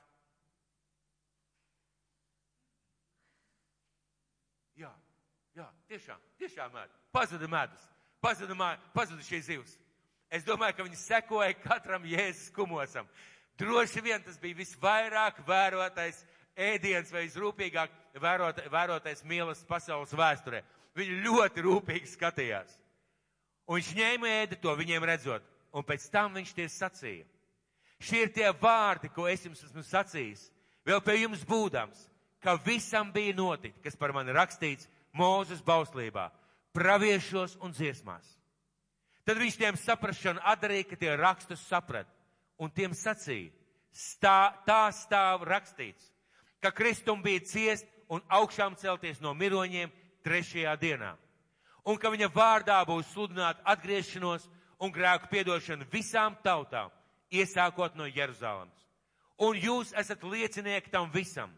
Jā, 4.78 4.90
jā, 5.56 5.66
tiešām, 5.90 6.26
tiešām 6.42 6.76
ēd. 6.82 6.96
Pazuda 7.14 7.48
medus, 7.50 7.87
pazuda, 8.22 8.72
pazuda 8.94 9.24
šīs 9.26 9.48
zivs. 9.48 9.78
Es 10.28 10.44
domāju, 10.44 10.76
ka 10.76 10.84
viņi 10.84 10.98
sekoja 11.00 11.54
katram 11.62 12.04
Jēzus 12.04 12.52
kumosam. 12.54 13.08
Droši 13.58 14.02
vien 14.04 14.22
tas 14.22 14.37
bija 14.38 14.58
visvairāk 14.61 15.40
vērotais 15.46 16.20
ēdiens 16.59 17.12
vai 17.14 17.25
visrūpīgāk 17.27 17.94
vērot, 18.21 18.61
vērotais 18.73 19.25
mīlas 19.25 19.62
pasaules 19.68 20.12
vēsturē. 20.16 20.62
Viņi 20.99 21.23
ļoti 21.25 21.64
rūpīgi 21.64 22.11
skatījās. 22.11 22.75
Un 23.68 23.79
viņš 23.79 23.90
ņēma 23.99 24.31
ēdi 24.42 24.59
to 24.62 24.73
viņiem 24.75 25.05
redzot, 25.07 25.44
un 25.77 25.85
pēc 25.87 26.07
tam 26.11 26.35
viņš 26.35 26.55
tie 26.57 26.68
sacīja. 26.73 27.27
Šie 28.01 28.25
ir 28.25 28.33
tie 28.35 28.49
vārdi, 28.55 29.11
ko 29.12 29.27
es 29.29 29.42
jums 29.44 29.62
esmu 29.66 29.83
sacījis, 29.85 30.47
vēl 30.87 31.03
pie 31.05 31.18
jums 31.21 31.42
būdams, 31.47 32.07
ka 32.42 32.55
visam 32.64 33.11
bija 33.12 33.35
notikt, 33.37 33.81
kas 33.83 33.99
par 33.99 34.14
mani 34.14 34.35
rakstīts 34.35 34.88
Mūzes 35.18 35.62
bauslībā, 35.64 36.29
praviešos 36.77 37.57
un 37.64 37.73
dziesmās. 37.75 38.27
Tad 39.27 39.40
viņš 39.40 39.57
tiem 39.59 39.79
saprašanu 39.81 40.42
atdarīja, 40.47 40.87
ka 40.90 40.99
tie 41.01 41.14
rakstus 41.16 41.64
saprat, 41.66 42.07
un 42.61 42.71
tiem 42.71 42.94
sacīja, 42.94 43.51
stā, 43.90 44.53
tā 44.68 44.87
stāv 44.94 45.42
rakstīts, 45.49 46.12
ka 46.61 46.71
Kristum 46.75 47.23
bija 47.23 47.44
ciest 47.47 47.87
un 48.09 48.23
augšām 48.29 48.77
celties 48.79 49.21
no 49.21 49.35
miroņiem 49.35 49.92
trešajā 50.27 50.75
dienā, 50.81 51.14
un 51.85 51.99
ka 52.01 52.11
viņa 52.12 52.29
vārdā 52.35 52.79
būs 52.88 53.12
sludināt 53.12 53.61
atgriešanos 53.64 54.49
un 54.81 54.92
grēku 54.94 55.31
piedošanu 55.31 55.87
visām 55.92 56.37
tautām, 56.44 56.90
iesākot 57.31 57.97
no 57.97 58.07
Jeruzalemes. 58.07 58.87
Un 59.38 59.59
jūs 59.59 59.92
esat 59.94 60.25
liecinieki 60.27 60.90
tam 60.90 61.11
visam, 61.14 61.53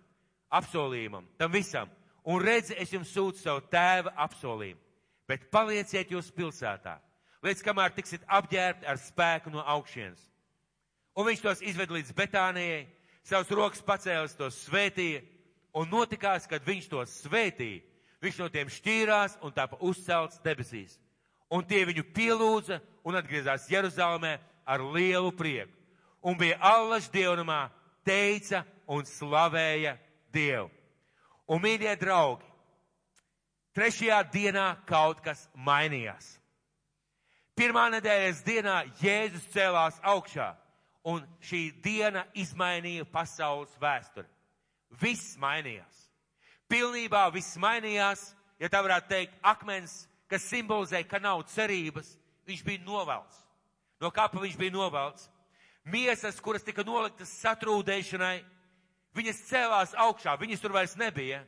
apsolījumam, 0.53 1.25
tam 1.39 1.53
visam. 1.53 1.89
Un 2.29 2.43
redzi, 2.45 2.75
es 2.77 2.93
jums 2.93 3.13
sūtu 3.15 3.41
savu 3.41 3.63
tēva 3.73 4.13
apsolījumu, 4.27 4.81
bet 5.29 5.47
palieciet 5.53 6.11
jūs 6.13 6.29
pilsētā, 6.37 6.99
līdz 7.41 7.63
kamēr 7.65 7.95
tiksit 7.97 8.27
apģērbti 8.29 8.89
ar 8.91 9.01
spēku 9.01 9.53
no 9.55 9.65
augšienes. 9.65 10.21
Un 11.17 11.27
viņš 11.31 11.41
tos 11.45 11.63
izved 11.65 11.91
līdz 11.95 12.13
Betānijai, 12.17 12.85
savus 13.26 13.50
rokas 13.54 13.83
pacēlis, 13.85 14.37
tos 14.38 14.59
svētīja, 14.66 15.22
un 15.76 15.90
notikās, 15.90 16.48
kad 16.50 16.64
viņš 16.66 16.88
tos 16.90 17.16
svētīja, 17.24 17.83
viņš 18.22 18.40
no 18.40 18.48
tiem 18.52 18.70
šķīrās 18.72 19.38
un 19.44 19.54
tāpa 19.56 19.78
uzcelts 19.80 20.40
debesīs. 20.44 20.98
Un 21.50 21.64
tie 21.66 21.83
viņu 21.88 22.04
pielūdza 22.14 22.78
un 23.06 23.18
atgriezās 23.18 23.66
Jeruzalemē 23.70 24.37
ar 24.66 24.85
lielu 24.94 25.33
prieku. 25.35 25.72
Un 26.22 26.37
bija 26.38 26.59
allaž 26.61 27.09
dievnamā, 27.11 27.70
teica 28.04 28.62
un 28.87 29.06
slavēja 29.09 29.96
Dievu. 30.30 30.68
Un, 31.50 31.59
mīļie 31.59 31.96
draugi, 31.98 32.46
trešajā 33.74 34.20
dienā 34.30 34.66
kaut 34.87 35.18
kas 35.24 35.48
mainījās. 35.54 36.37
Pirmā 37.59 37.88
nedēļas 37.96 38.44
dienā 38.46 38.76
Jēzus 39.00 39.48
cēlās 39.50 39.98
augšā, 40.06 40.52
un 41.07 41.25
šī 41.45 41.71
diena 41.83 42.27
izmainīja 42.37 43.07
pasaules 43.09 43.73
vēsturi. 43.81 44.29
Viss 45.01 45.37
mainījās. 45.41 46.07
Pilnībā 46.71 47.25
viss 47.35 47.59
mainījās, 47.59 48.31
ja 48.61 48.69
tā 48.71 48.83
varētu 48.85 49.11
teikt, 49.11 49.37
akmens, 49.43 50.05
kas 50.31 50.47
simbolizē, 50.47 51.03
ka 51.09 51.19
nav 51.23 51.43
cerības, 51.51 52.13
viņš 52.47 52.65
bija 52.67 52.85
novelts. 52.87 53.41
No 54.01 54.11
kapa 54.15 54.41
viņš 54.41 54.57
bija 54.59 54.75
novelts. 54.75 55.29
Miesas, 55.85 56.39
kuras 56.41 56.65
tika 56.65 56.85
noliktas 56.87 57.33
satrūdēšanai, 57.41 58.43
viņas 59.17 59.47
cēlās 59.49 59.97
augšā, 59.99 60.37
viņas 60.39 60.63
tur 60.63 60.77
vairs 60.77 60.97
nebija. 61.01 61.41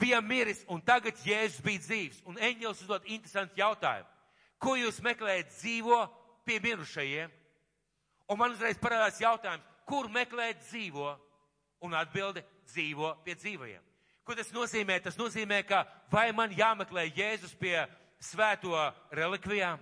Bija 0.00 0.20
miris, 0.24 0.62
un 0.72 0.80
tagad 0.80 1.18
Jēzus 1.26 1.60
bija 1.60 1.82
dzīves. 1.84 2.22
Un 2.24 2.40
eņģels 2.40 2.80
uzdod 2.86 3.04
interesantu 3.04 3.60
jautājumu. 3.60 4.08
Ko 4.60 4.74
jūs 4.76 5.00
meklējat 5.04 5.52
dzīvo 5.52 5.98
pie 6.48 6.56
mirušajiem? 6.64 7.32
Un 8.30 8.38
man 8.38 8.54
uzreiz 8.54 8.78
parādās 8.78 9.18
jautājums, 9.18 9.66
kur 9.88 10.06
meklēt 10.12 10.62
dzīvo? 10.68 11.16
Un 11.82 11.96
atbilde 11.96 12.44
dzīvo 12.68 13.14
pie 13.24 13.34
dzīvajiem. 13.34 13.86
Ko 14.24 14.36
tas 14.36 14.52
nozīmē? 14.54 15.00
Tas 15.02 15.16
nozīmē, 15.18 15.62
ka 15.66 15.80
vai 16.12 16.28
man 16.36 16.52
jāmeklē 16.54 17.08
Jēzus 17.08 17.56
pie 17.58 17.74
svēto 18.22 18.76
relikvijām? 19.16 19.80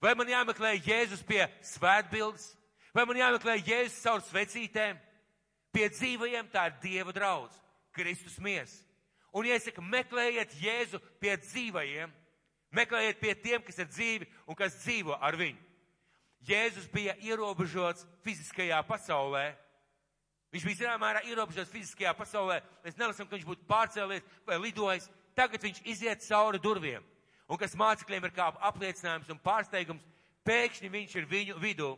Vai 0.00 0.14
man 0.16 0.30
jāmeklē 0.30 0.76
Jēzus 0.86 1.24
pie 1.26 1.42
svētbildes? 1.74 2.54
Vai 2.94 3.04
man 3.10 3.18
jāmeklē 3.20 3.58
Jēzus 3.58 3.98
caur 4.06 4.22
svecītēm? 4.24 5.02
Pie 5.74 5.90
dzīvajiem 5.92 6.48
tā 6.54 6.70
ir 6.70 6.78
Dieva 6.80 7.12
draudz, 7.12 7.58
Kristus 7.92 8.38
mies. 8.40 8.78
Un, 9.36 9.44
saku, 9.60 9.82
meklējiet 9.84 10.54
Jēzu 10.62 11.02
pie 11.20 11.34
dzīvajiem, 11.42 12.12
meklējiet 12.72 13.20
pie 13.20 13.34
tiem, 13.34 13.60
kas 13.66 13.82
ir 13.82 13.90
dzīvi 13.90 14.30
un 14.46 14.56
kas 14.56 14.78
dzīvo 14.80 15.18
ar 15.20 15.36
viņu. 15.36 15.65
Jēzus 16.44 16.86
bija 16.92 17.16
ierobežots 17.24 18.04
fiziskajā 18.24 18.82
pasaulē. 18.86 19.48
Viņš 20.52 20.64
bija 20.68 20.82
zināmā 20.82 21.00
mērā 21.08 21.24
ierobežots 21.26 21.72
fiziskajā 21.72 22.12
pasaulē. 22.16 22.60
Mēs 22.84 22.98
nelasām, 23.00 23.26
ka 23.26 23.36
viņš 23.36 23.48
būtu 23.48 23.66
pārcēlies 23.68 24.26
vai 24.46 24.60
lidojis. 24.62 25.10
Tagad 25.36 25.64
viņš 25.64 25.82
iziet 25.84 26.24
cauri 26.28 26.60
durvīm 26.62 27.04
un 27.46 27.60
kas 27.60 27.76
mācekļiem 27.78 28.26
ir 28.26 28.34
kā 28.34 28.48
apliecinājums 28.68 29.30
un 29.30 29.40
pārsteigums, 29.42 30.04
pēkšņi 30.46 30.90
viņš 30.90 31.16
ir 31.20 31.28
viņu 31.30 31.58
vidū. 31.62 31.92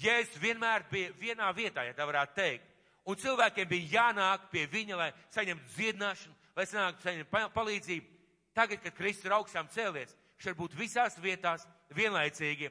Jēzus 0.00 0.40
vienmēr 0.40 0.86
bija 0.90 1.12
vienā 1.20 1.50
vietā, 1.56 1.84
ja 1.84 1.96
tā 1.96 2.06
varētu 2.08 2.36
teikt. 2.38 2.66
Un 3.08 3.18
cilvēkiem 3.20 3.68
bija 3.68 3.90
jānāk 3.96 4.48
pie 4.52 4.66
viņa, 4.70 4.96
lai 4.96 5.10
saņemtu 5.34 5.74
dziedināšanu, 5.74 6.36
lai 6.56 6.66
saņemtu, 6.68 7.04
saņemtu 7.04 7.42
palīdzību. 7.56 8.18
Tagad, 8.56 8.80
kad 8.84 8.96
Kristus 8.96 9.28
ir 9.28 9.36
augstām 9.36 9.68
cēlies, 9.72 10.14
viņš 10.36 10.48
var 10.48 10.56
būt 10.58 10.76
visās 10.78 11.16
vietās 11.20 11.66
vienlaicīgi. 11.96 12.70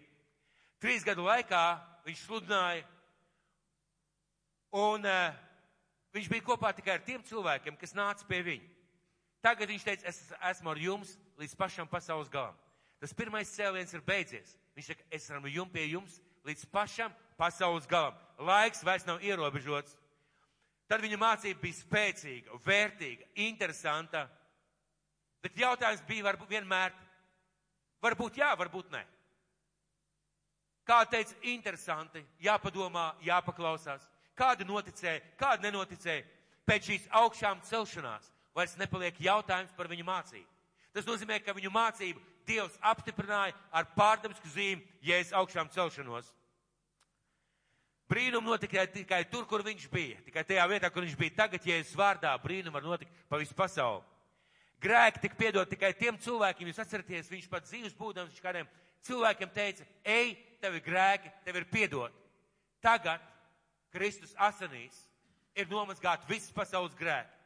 Trīs 0.80 1.04
gadu 1.04 1.26
laikā 1.28 1.62
viņš 2.06 2.24
sludināja, 2.24 2.86
un 4.72 5.04
uh, 5.04 5.36
viņš 6.16 6.30
bija 6.32 6.46
kopā 6.46 6.72
tikai 6.76 6.96
ar 6.96 7.04
tiem 7.04 7.24
cilvēkiem, 7.28 7.76
kas 7.80 7.96
nāca 7.98 8.28
pie 8.30 8.40
viņa. 8.46 8.70
Tagad 9.44 9.72
viņš 9.72 9.86
teica, 9.88 10.08
es 10.08 10.22
esmu 10.52 10.72
ar 10.72 10.80
jums 10.80 11.14
līdz 11.40 11.56
pašam 11.60 11.88
pasaules 11.88 12.32
galam. 12.32 12.56
Tas 13.00 13.16
pirmais 13.16 13.52
cēliens 13.56 13.94
ir 13.96 14.04
beidzies. 14.04 14.56
Viņš 14.76 14.92
saka, 14.92 15.06
es 15.12 15.30
esmu 15.30 15.52
jums 15.52 15.72
pie 15.72 15.86
jums 15.88 16.18
līdz 16.48 16.66
pašam 16.72 17.14
pasaules 17.40 17.88
galam. 17.88 18.16
Laiks 18.40 18.84
vairs 18.84 19.08
nav 19.08 19.24
ierobežots. 19.24 19.96
Tad 20.90 21.04
viņa 21.04 21.20
mācība 21.22 21.62
bija 21.62 21.78
spēcīga, 21.78 22.60
vērtīga, 22.66 23.28
interesanta. 23.46 24.26
Bet 25.44 25.60
jautājums 25.60 26.04
bija 26.08 26.26
varbūt 26.32 26.56
vienmēr, 26.56 26.96
varbūt 28.04 28.40
jā, 28.42 28.50
varbūt 28.60 28.92
nē. 28.96 29.04
Kā 30.90 31.04
teica, 31.06 31.36
interesanti, 31.46 32.24
jāpadomā, 32.42 33.12
jāpaklausās. 33.22 34.08
Kāda 34.34 34.66
noticēja, 34.66 35.22
kāda 35.38 35.68
nenoticēja 35.68 36.24
pēc 36.66 36.88
šīs 36.90 37.06
augšām 37.20 37.62
celšanās 37.68 38.32
vairs 38.58 38.74
nepaliek 38.80 39.20
jautājums 39.22 39.76
par 39.78 39.90
viņu 39.92 40.08
mācību. 40.08 40.48
Tas 40.96 41.06
nozīmē, 41.06 41.38
ka 41.46 41.54
viņu 41.54 41.70
mācību 41.76 42.26
Dievs 42.50 42.80
apstiprināja 42.82 43.54
ar 43.70 43.86
pārdabisku 43.94 44.50
zīmi, 44.50 44.82
jēzus 45.06 45.36
augšām 45.38 45.70
celšanos. 45.76 46.32
Brīnum 48.10 48.48
notika 48.50 48.88
tikai 48.90 49.22
tur, 49.30 49.46
kur 49.46 49.62
viņš 49.62 49.86
bija. 49.94 50.18
Tikai 50.26 50.42
tajā 50.50 50.66
vietā, 50.72 50.90
kur 50.90 51.06
viņš 51.06 51.18
bija 51.20 51.36
tagad, 51.44 51.68
jēzus 51.70 51.94
vārdā, 52.00 52.34
brīnum 52.42 52.74
var 52.74 52.88
notikt 52.88 53.14
pa 53.30 53.38
visu 53.38 53.54
pasauli. 53.54 54.02
Grēki 54.82 55.22
tika 55.28 55.38
piedot 55.38 55.70
tikai 55.70 55.94
tiem 55.94 56.18
cilvēkiem, 56.18 56.72
jūs 56.72 56.82
atceraties, 56.82 57.30
viņš 57.30 57.50
pat 57.52 57.68
dzīves 57.70 57.94
būdams, 58.00 58.34
viņš 58.34 58.42
kādiem 58.42 58.70
cilvēkiem 59.06 59.52
teica, 59.54 59.86
ej, 60.08 60.34
tev 60.62 60.78
ir 60.78 60.86
grēki, 60.86 61.32
tev 61.46 61.60
ir 61.60 61.68
piedot. 61.72 62.16
Tagad 62.84 63.24
Kristus 63.94 64.36
asanīs 64.38 64.96
ir 65.56 65.68
nomazgāt 65.72 66.28
visas 66.30 66.54
pasaules 66.56 66.96
grēki 67.00 67.40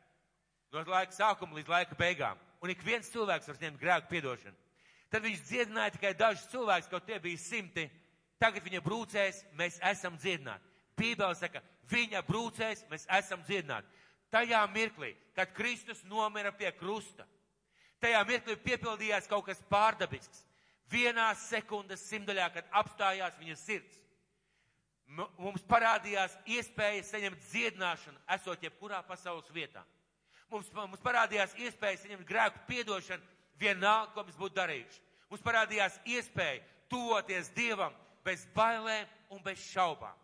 no 0.74 0.84
laika 0.90 1.14
sākuma 1.14 1.60
līdz 1.60 1.70
laika 1.70 1.96
beigām. 1.98 2.40
Un 2.64 2.72
ik 2.74 2.82
viens 2.86 3.10
cilvēks 3.14 3.50
var 3.50 3.58
saņemt 3.60 3.82
grēku 3.82 4.10
piedošanu. 4.10 4.56
Tad 5.14 5.26
viņš 5.26 5.42
dziedināja 5.46 5.94
tikai 5.94 6.14
dažus 6.18 6.48
cilvēkus, 6.50 6.90
kaut 6.90 7.06
tie 7.06 7.20
bija 7.22 7.38
simti. 7.38 7.86
Tagad 8.42 8.64
viņa 8.66 8.82
brūcēs, 8.82 9.44
mēs 9.60 9.78
esam 9.92 10.18
dziedināti. 10.18 10.66
Bībele 10.98 11.36
saka, 11.38 11.62
viņa 11.92 12.24
brūcēs, 12.26 12.86
mēs 12.90 13.06
esam 13.20 13.44
dziedināti. 13.46 13.88
Tajā 14.34 14.64
mirklī, 14.74 15.12
kad 15.38 15.54
Kristus 15.54 16.02
nomira 16.10 16.52
pie 16.56 16.72
krusta, 16.74 17.28
tajā 18.02 18.24
mirklī 18.26 18.58
piepildījās 18.64 19.30
kaut 19.30 19.46
kas 19.46 19.62
pārdabisks. 19.70 20.42
Vienā 20.94 21.32
sekundes 21.40 22.06
simtaļā, 22.06 22.52
kad 22.54 22.70
apstājās 22.84 23.40
viņa 23.40 23.58
sirds, 23.58 24.00
mums 25.38 25.66
parādījās 25.70 26.36
iespēja 26.54 27.04
saņemt 27.08 27.42
dziedināšanu, 27.50 28.22
esot 28.38 28.64
jebkurā 28.64 29.02
pasaules 29.08 29.50
vietā 29.54 29.84
mums, 30.54 30.70
mums 30.76 31.02
parādījās 31.04 31.56
iespējas 31.66 32.06
saņemt 32.06 32.28
grēku 32.30 32.62
piedošanu 32.68 33.26
vienalga, 33.62 34.12
ko 34.14 34.26
mēs 34.28 34.38
būtu 34.40 34.58
darījuši. 34.60 35.02
Mums 35.32 35.46
parādījās 35.46 35.98
iespēja 36.14 36.62
tuvoties 36.92 37.50
Dievam 37.56 37.96
bez 38.26 38.46
bailēm 38.56 39.10
un 39.34 39.42
bez 39.46 39.62
šaubām. 39.72 40.20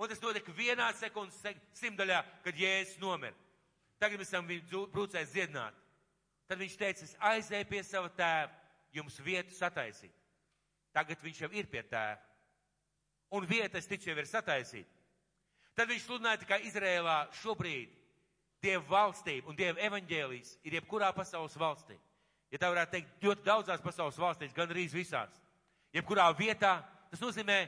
Un 0.00 0.08
tas 0.08 0.22
notika 0.22 0.52
vienā 0.56 0.88
sekundes 0.96 1.42
simtaļā, 1.76 2.22
kad 2.44 2.56
Jēzus 2.56 3.00
nomira. 3.02 3.36
Tagad 4.00 4.22
mēs 4.22 4.30
esam 4.32 4.46
viņu 4.48 4.86
brūcējis 4.94 5.34
dziedināt. 5.34 5.76
Tad 6.48 6.62
viņš 6.62 6.76
teica, 6.80 7.04
es 7.04 7.18
aizēju 7.20 7.68
pie 7.68 7.82
sava 7.84 8.08
tēva, 8.16 8.48
jums 8.94 9.18
vietu 9.24 9.54
sataisīt. 9.54 10.14
Tagad 10.94 11.22
viņš 11.22 11.44
jau 11.44 11.50
ir 11.54 11.68
pie 11.70 11.82
tēva. 11.86 12.18
Un 13.30 13.46
vieta, 13.46 13.78
es 13.78 13.86
ticu, 13.86 14.10
jau 14.10 14.18
ir 14.18 14.26
sataisīta. 14.26 14.90
Tad 15.78 15.88
viņš 15.88 16.06
sludināja 16.06 16.42
tikai 16.42 16.64
Izrēlā 16.66 17.18
šobrīd 17.40 17.92
Dieva 18.60 18.82
valstība 18.90 19.48
un 19.48 19.56
Dieva 19.56 19.80
evaņģēlijas 19.86 20.56
ir 20.66 20.74
jebkurā 20.76 21.12
pasaules 21.16 21.54
valstī. 21.56 21.94
Ja 22.50 22.58
tā 22.60 22.68
varētu 22.72 22.96
teikt, 22.96 23.12
ļoti 23.22 23.46
daudzās 23.46 23.80
pasaules 23.80 24.18
valstīs, 24.20 24.52
gan 24.52 24.68
arī 24.68 24.88
visās. 24.90 25.38
Jebkurā 25.94 26.26
vietā, 26.36 26.80
tas 27.12 27.22
nozīmē, 27.22 27.62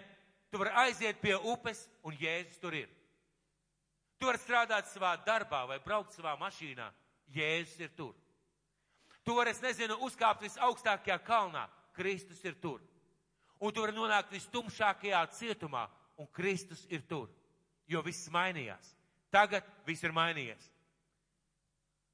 tu 0.50 0.60
vari 0.60 0.74
aiziet 0.82 1.22
pie 1.22 1.36
upes 1.38 1.86
un 2.04 2.18
Jēzus 2.18 2.58
tur 2.60 2.76
ir. 2.76 2.90
Tu 4.18 4.28
vari 4.28 4.42
strādāt 4.42 4.90
savā 4.90 5.14
darbā 5.24 5.62
vai 5.70 5.78
braukt 5.82 6.12
savā 6.12 6.34
mašīnā, 6.42 6.90
Jēzus 7.32 7.80
ir 7.86 7.94
tur. 7.96 8.12
Tu 9.22 9.34
vari, 9.36 9.52
es 9.54 9.62
nezinu, 9.62 9.98
uzkāpt 10.06 10.42
visaugstākajā 10.42 11.18
kalnā, 11.26 11.66
Kristus 11.94 12.40
ir 12.44 12.56
tur. 12.60 12.80
Un 13.62 13.70
tu 13.70 13.84
vari 13.84 13.94
nonākt 13.94 14.32
vistumšākajā 14.34 15.20
cietumā, 15.38 15.86
un 16.18 16.26
Kristus 16.34 16.82
ir 16.90 17.04
tur. 17.06 17.28
Jo 17.86 18.02
viss 18.02 18.30
mainījās. 18.32 18.94
Tagad 19.32 19.66
viss 19.86 20.02
ir 20.02 20.14
mainījies. 20.14 20.68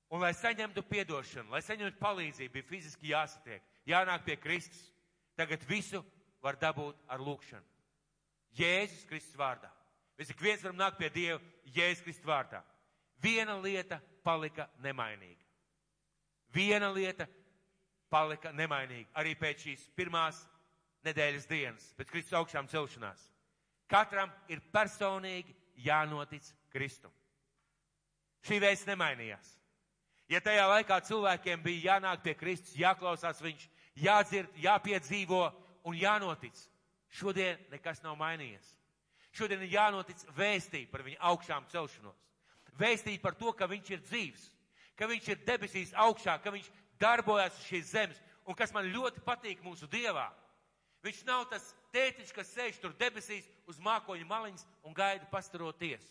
Un, 0.08 0.22
lai 0.22 0.32
saņemtu 0.36 0.84
piedošanu, 0.88 1.52
lai 1.52 1.60
saņemtu 1.64 2.00
palīdzību, 2.00 2.52
bija 2.54 2.68
fiziski 2.68 3.10
jāsatiek, 3.12 3.64
jānāk 3.88 4.24
pie 4.24 4.38
Kristus. 4.40 4.80
Tagad 5.36 5.64
visu 5.68 6.00
var 6.44 6.56
dabūt 6.60 6.96
ar 7.08 7.20
lūkšanu. 7.24 7.64
Jēzus 8.58 9.04
Kristus 9.08 9.36
vārdā. 9.36 9.68
Mēs 10.18 10.32
ik 10.32 10.40
viens 10.42 10.64
varam 10.64 10.80
nākt 10.80 10.98
pie 10.98 11.10
Dieva 11.14 11.40
Jēzus 11.74 12.04
Kristus 12.06 12.28
vārdā. 12.28 12.62
Viena 13.22 13.58
lieta 13.60 14.00
palika 14.24 14.68
nemainīga. 14.82 15.47
Viena 16.54 16.88
lieta 16.92 17.26
palika 18.11 18.52
nemainīga 18.56 19.12
arī 19.20 19.34
pēc 19.38 19.66
šīs 19.66 19.88
pirmās 19.96 20.40
nedēļas 21.06 21.46
dienas, 21.48 21.92
pēc 21.98 22.11
Kristus 22.12 22.38
augšām 22.40 22.68
celšanās. 22.70 23.20
Katram 23.88 24.32
ir 24.48 24.61
personīgi 24.72 25.54
jānotic 25.84 26.44
Kristum. 26.72 27.12
Šī 28.44 28.61
vēsts 28.62 28.88
nemainījās. 28.88 29.54
Ja 30.28 30.40
tajā 30.44 30.66
laikā 30.68 30.98
cilvēkiem 31.08 31.62
bija 31.64 31.94
jānāk 31.94 32.22
pie 32.24 32.34
Kristus, 32.37 32.76
jāklausās 32.76 33.40
viņš, 33.40 33.64
jādzird, 33.96 34.50
jāpiedzīvo 34.61 35.40
un 35.88 35.96
jānotic, 35.96 36.58
šodien 37.08 37.61
nekas 37.72 38.02
nav 38.04 38.18
mainījies. 38.20 38.74
Šodien 39.32 39.62
ir 39.64 39.72
jānotic 39.72 40.20
vēstīt 40.37 40.90
par 40.92 41.04
viņa 41.06 41.20
augšām 41.30 41.66
celšanos. 41.72 42.20
Vēstīt 42.78 43.22
par 43.22 43.37
to, 43.38 43.52
ka 43.56 43.66
viņš 43.70 43.90
ir 43.94 44.04
dzīvs, 44.04 44.44
ka 44.98 45.06
viņš 45.06 45.30
ir 45.32 45.42
debesīs 45.46 45.94
augšā, 45.94 46.37
ka 46.42 46.52
viņš 46.54 46.68
darbojas 47.00 47.56
uz 47.61 47.70
šīs 47.70 47.92
zemes. 47.94 48.20
Un 48.48 48.56
kas 48.58 48.72
man 48.74 48.88
ļoti 48.90 49.22
patīk 49.24 49.62
mūsu 49.62 49.87
Dievā, 49.92 50.26
viņš 51.04 51.22
nav 51.28 51.44
tas 51.50 51.66
tētiņš, 51.94 52.32
kas 52.34 52.52
sēž 52.54 52.80
tur 52.82 52.94
debesīs 52.98 53.46
uz 53.68 53.78
mākoņa 53.84 54.26
maliņas 54.28 54.66
un 54.88 54.96
gaida 54.96 55.28
pastaroties. 55.30 56.04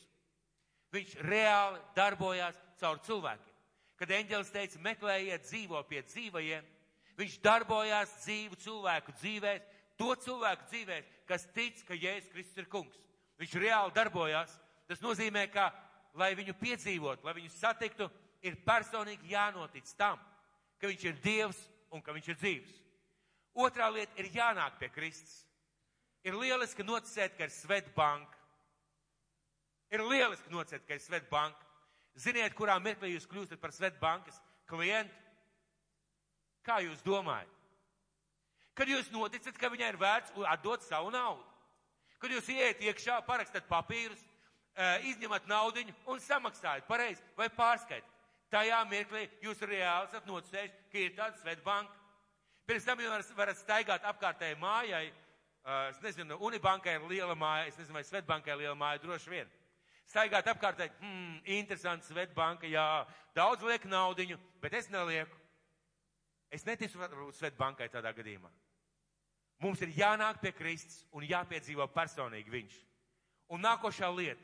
Viņš 0.94 1.18
reāli 1.28 1.82
darbojās 1.98 2.56
caur 2.80 3.02
cilvēkiem. 3.04 3.56
Kad 3.98 4.14
eņģelis 4.14 4.54
teica, 4.54 4.80
meklējiet 4.86 5.48
dzīvo 5.48 5.82
pie 5.90 6.04
dzīvajiem, 6.06 6.66
viņš 7.18 7.40
darbojās 7.44 8.14
dzīvu 8.22 8.60
cilvēku 8.62 9.16
dzīvēs, 9.18 9.66
to 9.98 10.14
cilvēku 10.22 10.70
dzīvēs, 10.70 11.10
kas 11.28 11.48
tic, 11.56 11.82
ka 11.88 11.98
Jēzus 11.98 12.30
Kristus 12.32 12.62
ir 12.62 12.70
kungs. 12.70 13.02
Viņš 13.42 13.58
reāli 13.62 13.96
darbojās. 13.96 14.54
Tas 14.88 15.02
nozīmē, 15.04 15.48
ka, 15.52 15.72
lai 16.18 16.32
viņu 16.38 16.54
piedzīvot, 16.62 17.26
lai 17.26 17.34
viņu 17.36 17.52
satiktu, 17.58 18.08
ir 18.46 18.58
personīgi 18.66 19.34
jānotic 19.34 19.90
tam, 19.98 20.20
ka 20.78 20.90
viņš 20.90 21.06
ir 21.10 21.20
Dievs 21.24 21.60
un 21.94 22.04
ka 22.04 22.14
viņš 22.16 22.32
ir 22.32 22.40
dzīvs. 22.42 22.76
Otrā 23.58 23.88
lieta 23.90 24.20
ir 24.22 24.30
jānāk 24.34 24.78
pie 24.78 24.90
Kristus. 24.94 25.40
Ir 26.28 26.36
lieliski 26.38 26.86
noticēt, 26.86 27.38
ka 27.38 27.48
ir 27.48 27.54
Svetbanka. 27.54 28.38
Ir 29.94 30.04
lieliski 30.04 30.52
noticēt, 30.54 30.84
ka 30.86 30.98
ir 30.98 31.02
Svetbanka. 31.02 31.66
Ziniet, 32.18 32.54
kurā 32.58 32.76
mirklī 32.82 33.14
jūs 33.14 33.28
kļūstat 33.30 33.62
par 33.62 33.74
Svetbankas 33.74 34.38
klientu? 34.70 35.14
Kā 36.66 36.82
jūs 36.84 37.02
domājat? 37.06 37.54
Kad 38.78 38.92
jūs 38.92 39.10
noticat, 39.14 39.56
ka 39.58 39.72
viņai 39.74 39.94
ir 39.94 40.00
vērts 40.02 40.34
atdot 40.52 40.84
savu 40.86 41.10
naudu. 41.14 41.46
Kad 42.22 42.34
jūs 42.34 42.50
ieiet 42.54 42.82
iekšā, 42.82 43.22
parakstat 43.26 43.66
papīrus, 43.70 44.22
izņemat 45.10 45.48
naudiņu 45.50 45.96
un 46.12 46.22
samaksājat 46.22 46.86
pareizi 46.90 47.24
vai 47.38 47.50
pārskaitat. 47.54 48.17
Tajā 48.54 48.80
mirklī 48.88 49.26
jūs 49.44 49.62
reāli 49.68 50.08
esat 50.08 50.28
noticējuši, 50.30 50.84
ka 50.92 51.00
ir 51.04 51.16
tāda 51.18 51.40
Svetbanka. 51.42 51.94
Pirms 52.68 52.88
tam 52.88 53.00
jūs 53.04 53.32
varat 53.36 53.60
staigāt 53.60 54.08
apkārtēji 54.08 54.60
mājai. 54.62 55.06
Es 55.90 56.00
nezinu, 56.04 56.38
Unibankai 56.48 56.96
ir 56.96 57.08
liela 57.10 57.36
māja, 57.36 57.68
es 57.68 57.80
nezinu, 57.80 57.98
vai 58.00 58.06
Svetbankai 58.08 58.54
ir 58.54 58.62
liela 58.64 58.76
māja, 58.80 59.04
droši 59.04 59.34
vien 59.34 59.56
staigāt 60.08 60.48
apkārtēji, 60.48 60.94
hmm, 61.02 61.40
interesanti, 61.58 62.08
Svetbanka, 62.08 62.68
jā, 62.72 63.06
daudz 63.36 63.66
liek 63.68 63.86
naudiņu, 63.90 64.40
bet 64.64 64.78
es 64.80 64.90
nelieku. 64.94 65.36
Es 66.52 66.64
neticu 66.64 67.02
Svetbankai 67.36 67.90
tādā 67.92 68.14
gadījumā. 68.16 68.50
Mums 69.60 69.82
ir 69.82 69.92
jānāk 69.98 70.40
pie 70.40 70.54
Kristus 70.56 71.02
un 71.12 71.26
jāpiedzīvo 71.28 71.88
personīgi 71.92 72.54
viņš. 72.54 72.76
Un 73.52 73.64
nākošā 73.66 74.10
lieta 74.14 74.44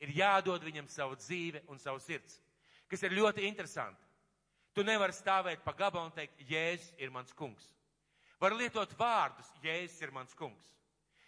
ir 0.00 0.14
jādod 0.16 0.64
viņam 0.64 0.88
savu 0.88 1.18
dzīvi 1.20 1.62
un 1.68 1.78
savu 1.78 2.00
sirds, 2.02 2.40
kas 2.90 3.04
ir 3.06 3.14
ļoti 3.16 3.46
interesanti. 3.46 4.02
Tu 4.74 4.84
nevari 4.86 5.14
stāvēt 5.14 5.62
pa 5.64 5.74
gabalu 5.74 6.08
un 6.08 6.14
teikt, 6.14 6.42
Jēzus 6.46 6.92
ir 6.98 7.10
mans 7.10 7.32
kungs. 7.34 7.64
Var 8.40 8.54
lietot 8.56 8.92
vārdus, 8.98 9.48
Jēzus 9.62 10.02
ir 10.02 10.12
mans 10.14 10.34
kungs. 10.38 10.76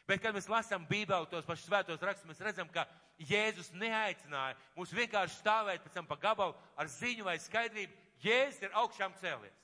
Bet, 0.06 0.20
kad 0.22 0.34
mēs 0.34 0.50
lasām 0.50 0.84
Bībeli, 0.88 1.28
tos 1.30 1.46
pašus 1.46 1.66
svētos 1.68 2.02
rakstus, 2.02 2.28
mēs 2.28 2.42
redzam, 2.42 2.70
ka 2.70 2.86
Jēzus 3.22 3.70
neaicināja 3.78 4.56
mūs 4.76 4.94
vienkārši 4.94 5.38
stāvēt 5.38 5.82
pēc 5.84 5.98
tam 5.98 6.08
pa 6.08 6.18
gabalu 6.20 6.56
ar 6.78 6.90
ziņu 6.90 7.26
vai 7.26 7.36
skaidrību. 7.42 7.94
Jēzus 8.22 8.64
ir 8.66 8.78
augšām 8.78 9.14
cēlies. 9.20 9.58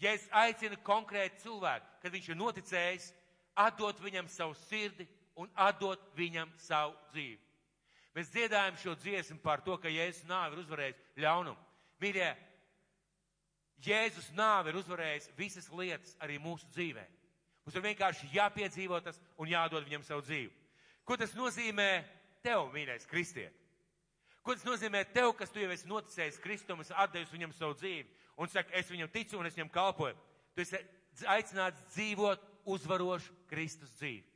Jēzus 0.00 0.30
aicina 0.32 0.78
konkrēti 0.86 1.42
cilvēku, 1.44 1.86
kad 2.02 2.14
viņš 2.14 2.30
ir 2.30 2.38
noticējis, 2.40 3.10
atdot 3.58 4.00
viņam 4.00 4.30
savu 4.32 4.56
sirdi 4.66 5.06
un 5.36 5.50
atdot 5.54 6.02
viņam 6.16 6.50
savu 6.60 6.94
dzīvi. 7.12 7.49
Mēs 8.16 8.30
dziedājam 8.32 8.78
šo 8.80 8.96
dziesmu 8.98 9.38
par 9.42 9.62
to, 9.62 9.76
ka 9.78 9.90
Jēzus 9.90 10.26
nāvi 10.26 10.56
ir 10.56 10.62
uzvarējis 10.64 11.02
ļaunumu. 11.22 11.68
Mīļie, 12.02 12.30
Jēzus 13.86 14.30
nāvi 14.36 14.72
ir 14.72 14.78
uzvarējis 14.80 15.30
visas 15.38 15.68
lietas 15.70 16.16
arī 16.20 16.40
mūsu 16.42 16.66
dzīvē. 16.74 17.04
Mums 17.64 17.76
ir 17.76 17.84
vienkārši 17.84 18.32
jāpiedzīvo 18.34 18.98
tas 19.04 19.20
un 19.38 19.50
jādod 19.50 19.86
viņam 19.86 20.04
savu 20.06 20.24
dzīvi. 20.26 20.50
Ko 21.06 21.16
tas 21.20 21.36
nozīmē 21.38 21.88
tev, 22.42 22.66
mīļais 22.74 23.06
kristiet? 23.10 23.54
Ko 24.42 24.56
tas 24.56 24.64
nozīmē 24.66 25.04
tev, 25.14 25.34
kas 25.36 25.52
tu 25.52 25.60
jau 25.62 25.70
esi 25.70 25.88
noticējis 25.88 26.40
Kristum, 26.42 26.80
esi 26.80 26.96
atdevis 26.96 27.32
viņam 27.32 27.52
savu 27.54 27.76
dzīvi 27.76 28.08
un 28.40 28.50
saka, 28.50 28.72
es 28.74 28.90
viņam 28.90 29.12
ticu 29.12 29.38
un 29.38 29.46
es 29.46 29.54
viņam 29.54 29.72
kalpoju? 29.74 30.16
Tu 30.56 30.64
esi 30.64 30.80
aicināts 31.28 31.84
dzīvot 31.92 32.42
uzvarošu 32.74 33.36
Kristus 33.50 33.92
dzīvi. 34.00 34.29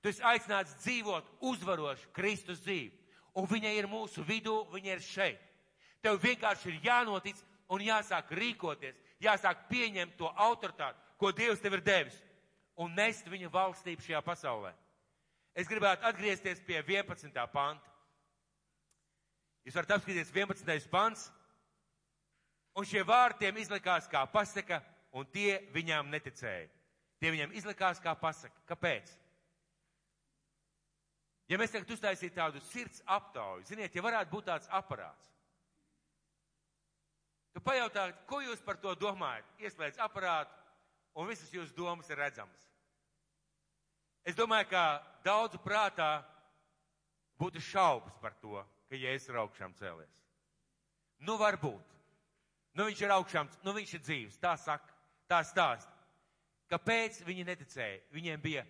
Tu 0.00 0.08
esi 0.08 0.24
aicināts 0.24 0.76
dzīvot 0.80 1.28
uzvarošu 1.50 2.08
Kristus 2.16 2.62
dzīvi. 2.64 2.96
Un 3.36 3.46
viņa 3.46 3.72
ir 3.76 3.88
mūsu 3.88 4.24
vidū, 4.26 4.64
viņa 4.72 4.94
ir 4.96 5.02
šeit. 5.04 5.40
Tev 6.02 6.18
vienkārši 6.22 6.70
ir 6.70 6.80
jānotic 6.88 7.38
un 7.70 7.84
jāsāk 7.84 8.32
rīkoties, 8.34 8.96
jāsāk 9.22 9.68
pieņemt 9.70 10.16
to 10.18 10.30
autoritāti, 10.32 10.98
ko 11.20 11.30
Dievs 11.36 11.60
tev 11.60 11.76
ir 11.76 11.84
devis, 11.84 12.16
un 12.80 12.94
nest 12.96 13.28
viņa 13.28 13.52
valstību 13.52 14.02
šajā 14.02 14.22
pasaulē. 14.24 14.72
Es 15.54 15.68
gribētu 15.68 16.06
atgriezties 16.08 16.62
pie 16.64 16.80
11. 16.80 17.36
panta. 17.52 17.92
Jūs 19.66 19.76
varat 19.76 19.96
apskatīties 19.98 20.32
11. 20.32 20.88
pants, 20.90 21.26
un 22.74 22.86
šie 22.88 23.04
vārtiem 23.04 23.58
izlikās 23.60 24.08
kā 24.08 24.24
pasaka, 24.32 24.80
un 25.12 25.26
tie 25.28 25.58
viņām 25.74 26.08
neticēja. 26.10 26.70
Tie 27.20 27.32
viņam 27.34 27.52
izlikās 27.52 28.00
kā 28.00 28.14
pasaka. 28.16 28.56
Kāpēc? 28.70 29.10
Ja 31.50 31.58
mēs 31.58 31.72
tagad 31.74 31.90
uztaisītu 31.90 32.36
tādu 32.36 32.62
sirds 32.68 33.02
aptauju, 33.10 33.66
ziniet, 33.66 33.94
ja 33.94 34.04
varētu 34.04 34.30
būt 34.30 34.46
tāds 34.46 34.70
aparāts, 34.70 35.32
tu 37.50 37.62
pajautā, 37.66 38.06
ko 38.30 38.38
jūs 38.44 38.62
par 38.62 38.78
to 38.78 38.94
domājat? 38.94 39.48
Ieslēdz 39.58 39.98
aparātu, 40.04 40.54
un 41.18 41.26
visas 41.26 41.50
jūsu 41.50 41.74
domas 41.74 42.10
ir 42.10 42.22
redzamas. 42.22 42.62
Es 44.22 44.36
domāju, 44.38 44.68
ka 44.70 44.84
daudzu 45.24 45.58
prātā 45.64 46.20
būtu 47.40 47.62
šaubas 47.64 48.14
par 48.22 48.36
to, 48.38 48.60
ka 48.88 48.98
Jēzus 48.98 49.32
ir 49.32 49.40
augšām 49.42 49.74
cēlies. 49.78 50.20
Nu, 51.26 51.36
varbūt. 51.40 51.96
Nu, 52.76 52.86
viņš 52.86 53.02
ir 53.02 53.14
augšām, 53.16 53.48
nu, 53.66 53.74
viņš 53.74 53.94
ir 53.96 54.04
dzīves, 54.06 54.38
tā 54.40 54.54
saka. 54.60 54.94
tā 55.30 55.40
stāsta. 55.46 55.92
Kāpēc 56.70 57.20
viņi 57.26 57.44
neticēja? 57.46 58.00
Viņiem 58.14 58.40
bija, 58.42 58.64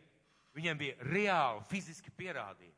viņiem 0.57 0.79
bija 0.79 1.09
reāli, 1.11 1.65
fiziski 1.71 2.13
pierādījumi. 2.17 2.77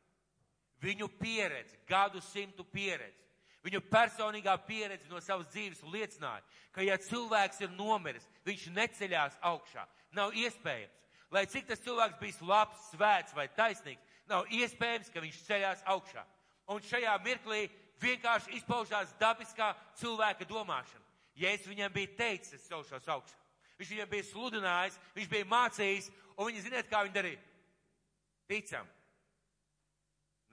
Viņu 0.83 1.07
pieredze, 1.19 1.77
gadu 1.87 2.19
simtu 2.21 2.65
pieredze, 2.67 3.21
viņu 3.63 3.79
personīgā 3.87 4.57
pieredze 4.67 5.07
no 5.07 5.21
savas 5.23 5.47
dzīves 5.53 5.83
liecināja, 5.87 6.43
ka 6.75 6.83
ja 6.83 6.97
cilvēks 6.99 7.61
ir 7.63 7.71
nomiris, 7.77 8.27
viņš 8.43 8.65
neceļās 8.75 9.37
augšā. 9.41 9.85
Nav 10.11 10.35
iespējams. 10.35 10.99
Lai 11.33 11.45
cik 11.49 11.69
tas 11.69 11.81
cilvēks 11.81 12.19
bijis 12.19 12.41
labs, 12.45 12.89
svēts 12.91 13.33
vai 13.33 13.47
taisnīgs, 13.55 14.03
nav 14.29 14.49
iespējams, 14.53 15.09
ka 15.09 15.23
viņš 15.23 15.39
ceļās 15.47 15.85
augšā. 15.89 16.25
Un 16.69 16.83
šajā 16.83 17.15
mirklī 17.23 17.63
vienkārši 18.03 18.59
izpaužās 18.59 19.15
dabiskā 19.19 19.71
cilvēka 19.99 20.45
domāšana. 20.45 21.01
Es 21.33 21.65
viņam 21.65 21.93
biju 21.93 22.11
teicis, 22.17 22.59
es 22.59 22.67
celšos 22.67 23.07
augšā. 23.09 23.39
Viņš 23.79 23.95
viņam 23.95 24.11
bija 24.11 24.27
sludinājis, 24.27 24.99
viņš 25.15 25.31
bija 25.31 25.49
mācījis, 25.49 26.11
un 26.37 26.51
viņi 26.51 26.61
ziniet, 26.67 26.89
kā 26.91 27.01
viņi 27.07 27.15
darīja. 27.15 27.41
Ticam, 28.53 28.89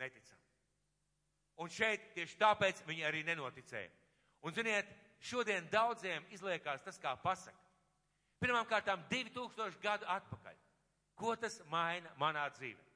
neticam. 0.00 0.38
Un 1.60 1.68
šeit 1.68 2.14
tieši 2.16 2.38
tāpēc 2.40 2.78
viņi 2.88 3.04
arī 3.04 3.20
nenoticēja. 3.28 3.90
Un 4.48 4.54
ziniet, 4.56 4.88
šodien 5.20 5.66
daudziem 5.68 6.24
izliekās 6.32 6.80
tas 6.86 6.96
kā 7.00 7.12
pasaka. 7.20 7.58
Pirmām 8.40 8.64
kārtām 8.64 9.02
2000 9.10 9.76
gadu 9.82 10.08
atpakaļ. 10.08 10.56
Ko 11.20 11.34
tas 11.36 11.58
maina 11.68 12.08
manā 12.16 12.46
dzīvē? 12.56 12.86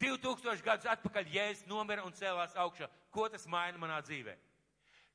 2000 0.00 0.64
gadus 0.64 0.88
atpakaļ 0.88 1.28
Jēzus 1.34 1.68
nomira 1.68 2.06
un 2.08 2.16
cēlās 2.16 2.56
augšā. 2.56 2.88
Ko 3.12 3.28
tas 3.28 3.44
maina 3.50 3.76
manā 3.82 4.00
dzīvē? 4.06 4.38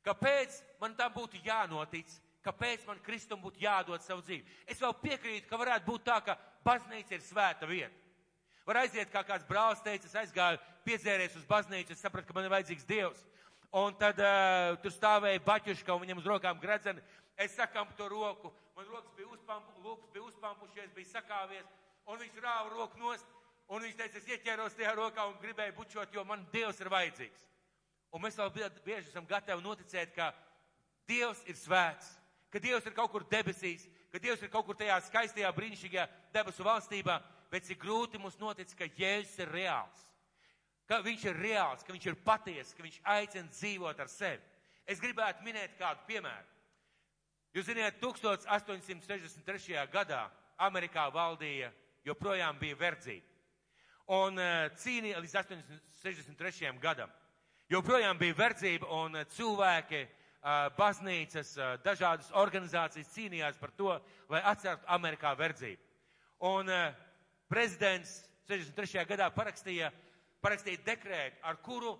Kāpēc 0.06 0.60
man 0.84 0.94
tam 1.00 1.16
būtu 1.18 1.42
jānotic? 1.42 2.14
Kāpēc 2.46 2.86
man 2.86 3.02
Kristum 3.02 3.42
būtu 3.42 3.64
jādod 3.64 4.06
savu 4.06 4.22
dzīvi? 4.22 4.46
Es 4.70 4.82
vēl 4.84 4.94
piekrītu, 5.02 5.48
ka 5.50 5.58
varētu 5.58 5.90
būt 5.90 6.06
tā, 6.06 6.20
ka 6.22 6.38
baznīca 6.62 7.16
ir 7.18 7.26
svēta 7.26 7.66
vieta. 7.66 8.03
Var 8.64 8.80
aiziet, 8.80 9.10
kā 9.12 9.24
kāds 9.28 9.44
brālis 9.48 9.82
teica, 9.84 10.08
es 10.08 10.16
aizgāju, 10.22 10.60
piedzēries 10.88 11.36
uz 11.36 11.44
baznīcu, 11.48 11.92
es 11.92 12.04
sapratu, 12.04 12.30
ka 12.30 12.36
man 12.38 12.48
ir 12.48 12.54
vajadzīgs 12.54 12.88
Dievs. 12.88 13.24
Un 13.76 13.96
tad 14.00 14.20
uh, 14.22 14.78
tur 14.84 14.94
stāvēja 14.94 15.42
baķuška 15.44 15.96
un 15.96 16.04
viņam 16.04 16.22
uz 16.22 16.30
rokām 16.30 16.60
gredzeni. 16.62 17.02
Es 17.36 17.56
sakām 17.58 17.90
to 17.98 18.08
roku, 18.12 18.54
man 18.78 18.88
rokas 18.88 19.12
bija 19.18 19.32
uzpampu, 19.34 19.74
lūpas 19.84 20.12
bija 20.14 20.28
uzpampušies, 20.30 20.94
bija 20.96 21.10
sakāvies, 21.16 21.66
un 22.06 22.22
viņš 22.22 22.38
rāva 22.44 22.70
roku 22.70 23.02
nost, 23.02 23.26
un 23.68 23.84
viņš 23.84 23.98
teica, 24.00 24.22
es 24.22 24.30
ieķēros 24.36 24.78
tajā 24.78 24.94
rokā 24.96 25.26
un 25.28 25.40
gribēju 25.42 25.76
bučot, 25.80 26.14
jo 26.14 26.24
man 26.30 26.46
Dievs 26.54 26.80
ir 26.80 26.92
vajadzīgs. 26.94 27.50
Un 28.14 28.22
mēs 28.22 28.38
vēl 28.38 28.54
bieži 28.86 29.10
esam 29.10 29.26
gatavi 29.26 29.66
noticēt, 29.66 30.14
ka 30.16 30.30
Dievs 31.10 31.42
ir 31.50 31.58
svēts, 31.58 32.14
ka 32.54 32.62
Dievs 32.62 32.86
ir 32.86 32.94
kaut 32.96 33.12
kur 33.12 33.26
debesīs, 33.28 33.90
ka 34.14 34.22
Dievs 34.22 34.46
ir 34.46 34.54
kaut 34.54 34.68
kur 34.70 34.78
tajā 34.78 35.02
skaistajā, 35.10 35.50
brīnišķīgajā 35.58 36.06
debesu 36.36 36.64
valstībā, 36.64 37.18
bet 37.54 37.68
cik 37.68 37.80
grūti 37.84 38.18
mums 38.22 38.40
notic, 38.42 38.74
ka 38.78 38.90
Jēzus 38.98 39.38
ir 39.46 39.54
reāls, 39.54 40.02
ka 40.90 41.00
viņš 41.06 41.28
ir 41.30 41.40
reāls, 41.46 41.86
ka 41.86 41.94
viņš 41.94 42.10
ir 42.10 42.20
patiesa, 42.26 42.74
ka 42.76 42.86
viņš 42.88 43.00
aicina 43.16 43.54
dzīvot 43.54 44.02
ar 44.02 44.10
sevi. 44.12 44.42
Es 44.90 45.00
gribētu 45.00 45.46
minēt 45.46 45.78
kādu 45.78 46.02
piemēru. 46.10 46.50
Jūs 47.54 47.70
zināt, 47.70 48.02
1863. 48.02 49.78
gadā 49.94 50.26
Amerikā 50.58 51.06
valdīja, 51.14 51.70
joprojām 52.04 52.58
bija 52.60 52.80
verdzība. 52.82 53.30
Un 54.18 54.42
uh, 54.42 54.66
cīnīja 54.82 55.22
līdz 55.22 55.38
863. 55.46 56.74
gadam. 56.82 57.14
Joprojām 57.72 58.20
bija 58.20 58.36
verdzība 58.38 58.90
un 58.92 59.16
eh, 59.16 59.24
cilvēki, 59.34 60.02
eh, 60.04 60.66
baznīcas, 60.78 61.54
eh, 61.58 61.78
dažādas 61.82 62.28
organizācijas 62.38 63.12
cīnījās 63.16 63.58
par 63.58 63.72
to, 63.78 63.96
lai 64.30 64.42
atceltu 64.52 64.86
Amerikā 64.92 65.32
verdzību. 65.40 65.82
Un 66.44 66.70
prezidents 67.54 68.24
63. 68.50 69.06
gadā 69.06 69.30
parakstīja, 69.34 69.92
parakstīja 70.42 70.82
dekrētu, 70.88 71.38
ar 71.46 71.60
kuru 71.62 71.94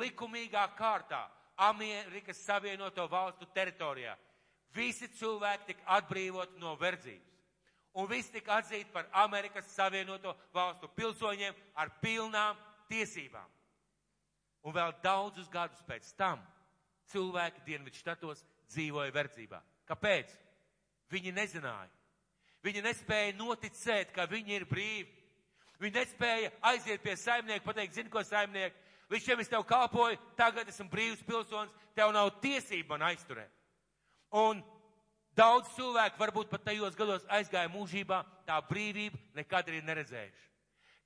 likumīgā 0.00 0.64
kārtā 0.78 1.22
Amerikas 1.68 2.42
Savienoto 2.42 3.06
valstu 3.08 3.46
teritorijā 3.54 4.16
visi 4.74 5.08
cilvēki 5.18 5.70
tika 5.70 5.86
atbrīvoti 5.98 6.60
no 6.60 6.74
verdzības. 6.80 7.34
Un 7.96 8.08
visi 8.10 8.34
tika 8.34 8.58
atzīti 8.60 8.90
par 8.92 9.06
Amerikas 9.22 9.70
Savienoto 9.72 10.34
valstu 10.52 10.90
pilsoņiem 10.98 11.54
ar 11.80 11.94
pilnām 12.02 12.58
tiesībām. 12.90 13.46
Un 14.66 14.74
vēl 14.74 14.92
daudzus 15.04 15.48
gadus 15.48 15.80
pēc 15.86 16.10
tam 16.18 16.42
cilvēki 17.12 17.64
Dienvidu 17.64 17.96
štatos 18.02 18.42
dzīvoja 18.74 19.14
verdzībā. 19.14 19.62
Kāpēc? 19.88 20.34
Viņi 21.14 21.32
nezināja. 21.32 21.95
Viņi 22.66 22.82
nespēja 22.82 23.34
noticēt, 23.38 24.10
ka 24.14 24.26
viņi 24.26 24.56
ir 24.56 24.64
brīvi. 24.66 25.06
Viņi 25.78 25.94
nespēja 26.00 26.50
aiziet 26.72 27.02
pie 27.04 27.14
saimnieka, 27.20 27.64
pateikt, 27.66 27.94
zini, 27.94 28.10
ko 28.10 28.22
saimnieki, 28.24 28.74
līdz 29.12 29.26
šim 29.26 29.42
es 29.42 29.50
tev 29.52 29.62
kalpoju, 29.68 30.16
tagad 30.38 30.68
esmu 30.72 30.88
brīvs 30.90 31.22
pilsonis, 31.26 31.74
tev 31.94 32.14
nav 32.16 32.32
tiesība 32.42 32.96
man 32.96 33.10
aizturēt. 33.10 33.52
Un 34.34 34.62
daudz 35.36 35.68
cilvēku 35.76 36.18
varbūt 36.18 36.50
pat 36.50 36.64
tajos 36.66 36.96
gados 36.98 37.28
aizgāja 37.38 37.70
mūžībā, 37.70 38.22
tā 38.48 38.56
brīvība 38.70 39.20
nekad 39.36 39.68
arī 39.68 39.82
neredzējuši. 39.84 40.48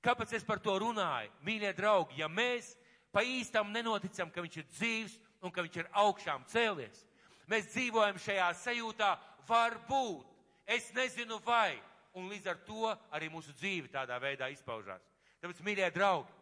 Kāpēc 0.01 0.33
es 0.39 0.47
par 0.47 0.63
to 0.65 0.79
runāju? 0.81 1.33
Mīļie 1.45 1.75
draugi, 1.77 2.23
ja 2.23 2.31
mēs 2.31 2.73
pa 3.13 3.27
īstam 3.27 3.75
nenoticam, 3.75 4.31
ka 4.33 4.41
viņš 4.41 4.63
ir 4.63 4.69
dzīvs 4.71 5.19
un 5.45 5.53
ka 5.53 5.67
viņš 5.67 5.83
ir 5.83 5.91
augšām 6.07 6.47
cēlies. 6.49 7.05
Mēs 7.51 7.73
dzīvojam 7.75 8.23
šajā 8.23 8.49
sajūtā, 8.63 9.11
varbūt, 9.51 10.30
es 10.71 10.89
nezinu 10.97 11.41
vai, 11.45 11.79
un 12.17 12.29
līdz 12.31 12.51
ar 12.53 12.61
to 12.67 12.91
arī 13.15 13.31
mūsu 13.33 13.55
dzīve 13.59 13.91
tādā 13.93 14.19
veidā 14.23 14.51
izpaužās. 14.55 15.05
Tāpēc, 15.41 15.63
mīļie 15.67 15.91
draugi, 15.95 16.33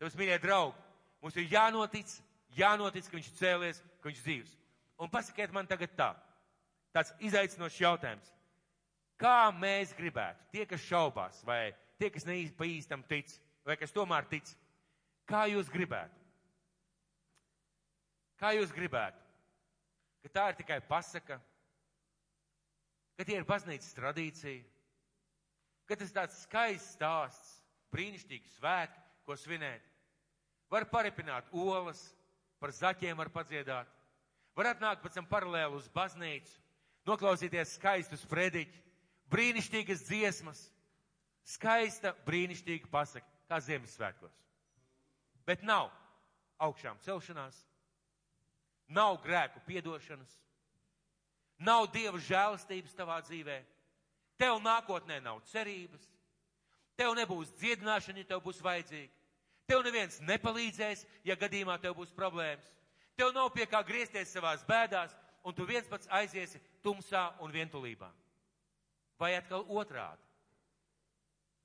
tāpēc, 0.00 0.16
mīļie 0.20 0.38
draugi, 0.42 0.86
mums 1.22 1.36
ir 1.40 1.48
jānotic, 1.52 2.16
jānotic, 2.56 3.08
ka 3.08 3.18
viņš 3.18 3.30
cēlies, 3.40 3.82
ka 4.00 4.10
viņš 4.10 4.24
dzīvs. 4.24 4.56
Un 5.00 5.12
pasakiet 5.12 5.52
man 5.56 5.68
tagad 5.70 5.92
tā, 5.96 6.10
tāds 6.92 7.12
izaicinošs 7.24 7.82
jautājums. 7.82 8.32
Kā 9.20 9.52
mēs 9.52 9.92
gribētu, 9.96 10.48
tie, 10.52 10.64
kas 10.68 10.84
šaubās, 10.84 11.42
vai 11.44 11.70
tie, 12.00 12.08
kas 12.12 12.24
neīsti 12.28 12.56
pa 12.56 12.68
īstam 12.68 13.04
tic, 13.08 13.32
vai 13.68 13.76
kas 13.80 13.92
tomēr 13.92 14.28
tic, 14.28 14.48
Kā 15.30 15.44
jūs 15.46 15.68
gribētu? 15.70 16.16
Kā 18.40 18.50
jūs 18.56 18.72
gribētu? 18.74 19.20
Ka 20.24 20.32
tā 20.34 20.46
ir 20.50 20.56
tikai 20.58 20.80
pasaka, 20.88 21.38
ka 23.20 23.26
tie 23.28 23.36
ir 23.36 23.44
baznīcas 23.44 23.92
tradīcija, 23.98 24.64
ka 25.84 25.98
tas 26.00 26.16
tāds 26.16 26.40
skaists 26.46 26.96
stāsts, 26.96 27.52
brīnišķīgs 27.92 28.56
svētki, 28.56 29.04
ko 29.28 29.36
svinēt. 29.36 29.84
Var 30.72 30.88
paripināt 30.88 31.52
olas, 31.52 32.00
par 32.62 32.72
zaķiem 32.72 33.20
var 33.20 33.28
padziedāt, 33.34 33.88
var 34.56 34.72
atnākt 34.72 35.04
pēc 35.04 35.20
tam 35.20 35.28
paralēli 35.28 35.76
uz 35.76 35.92
baznīcu, 35.92 36.56
noklausīties 37.10 37.76
skaistus 37.76 38.24
prediķi, 38.30 38.84
brīnišķīgas 39.28 40.06
dziesmas, 40.08 40.66
skaista, 41.44 42.16
brīnišķīga 42.24 42.88
pasaka, 42.88 43.28
kā 43.50 43.60
Ziemassvētkos 43.68 44.40
bet 45.50 45.64
nav 45.66 45.88
augšām 46.62 46.98
celšanās, 47.02 47.56
nav 48.94 49.16
grēku 49.24 49.62
piedošanas, 49.66 50.30
nav 51.60 51.86
dieva 51.92 52.18
žēlastības 52.18 52.96
tavā 52.96 53.20
dzīvē, 53.26 53.60
tev 54.40 54.58
nākotnē 54.64 55.20
nav 55.22 55.42
cerības, 55.50 56.04
tev 56.96 57.14
nebūs 57.18 57.52
dziedināšana, 57.60 58.22
ja 58.22 58.30
tev 58.32 58.42
būs 58.44 58.62
vajadzīga, 58.64 59.12
tev 59.68 59.84
neviens 59.84 60.20
nepalīdzēs, 60.24 61.04
ja 61.24 61.36
gadījumā 61.38 61.76
tev 61.80 61.98
būs 62.00 62.14
problēmas, 62.16 62.66
tev 63.16 63.34
nav 63.36 63.52
pie 63.54 63.68
kā 63.68 63.82
griezties 63.86 64.32
savās 64.32 64.64
bēdās, 64.68 65.12
un 65.44 65.54
tu 65.56 65.64
viens 65.68 65.88
pats 65.88 66.08
aiziesi 66.12 66.60
tumsā 66.84 67.30
un 67.40 67.52
vientulībā. 67.52 68.08
Vai 69.20 69.34
atkal 69.36 69.64
otrādi? 69.68 70.24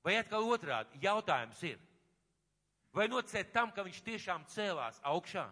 Vai 0.04 0.18
atkal 0.20 0.44
otrādi? 0.44 1.00
Jautājums 1.02 1.62
ir, 1.66 1.80
vai 2.92 3.08
noticēt 3.08 3.52
tam, 3.52 3.72
ka 3.72 3.84
viņš 3.84 4.02
tiešām 4.04 4.44
cēlās 4.52 5.00
augšā 5.04 5.46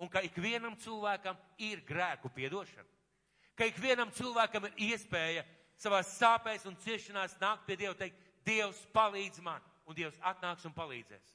un 0.00 0.08
ka 0.08 0.24
ikvienam 0.24 0.76
cilvēkam 0.80 1.36
ir 1.60 1.84
grēku 1.86 2.32
piedošana. 2.32 2.88
Ka 3.60 3.66
ikvienam 3.68 4.08
cilvēkam 4.16 4.70
ir 4.70 4.78
iespēja 4.86 5.42
savās 5.76 6.14
sāpēs 6.16 6.62
un 6.64 6.78
ciešanās 6.80 7.34
nākt 7.42 7.66
pie 7.66 7.74
Dieva 7.76 7.92
un 7.92 7.98
teikt, 7.98 8.22
Dievs 8.48 8.78
palīdz 8.94 9.42
man, 9.44 9.60
un 9.84 9.96
Dievs 9.98 10.16
atnāks 10.24 10.64
un 10.64 10.72
palīdzēs. 10.72 11.34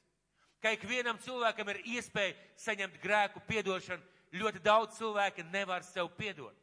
Ka 0.58 0.72
ikvienam 0.74 1.20
cilvēkam 1.22 1.70
ir 1.70 1.78
iespēja 1.94 2.34
saņemt 2.58 2.98
grēku 2.98 3.44
piedošanu, 3.46 4.02
ļoti 4.34 4.62
daudz 4.64 4.98
cilvēki 4.98 5.44
nevar 5.52 5.86
sev 5.86 6.10
piedot. 6.18 6.56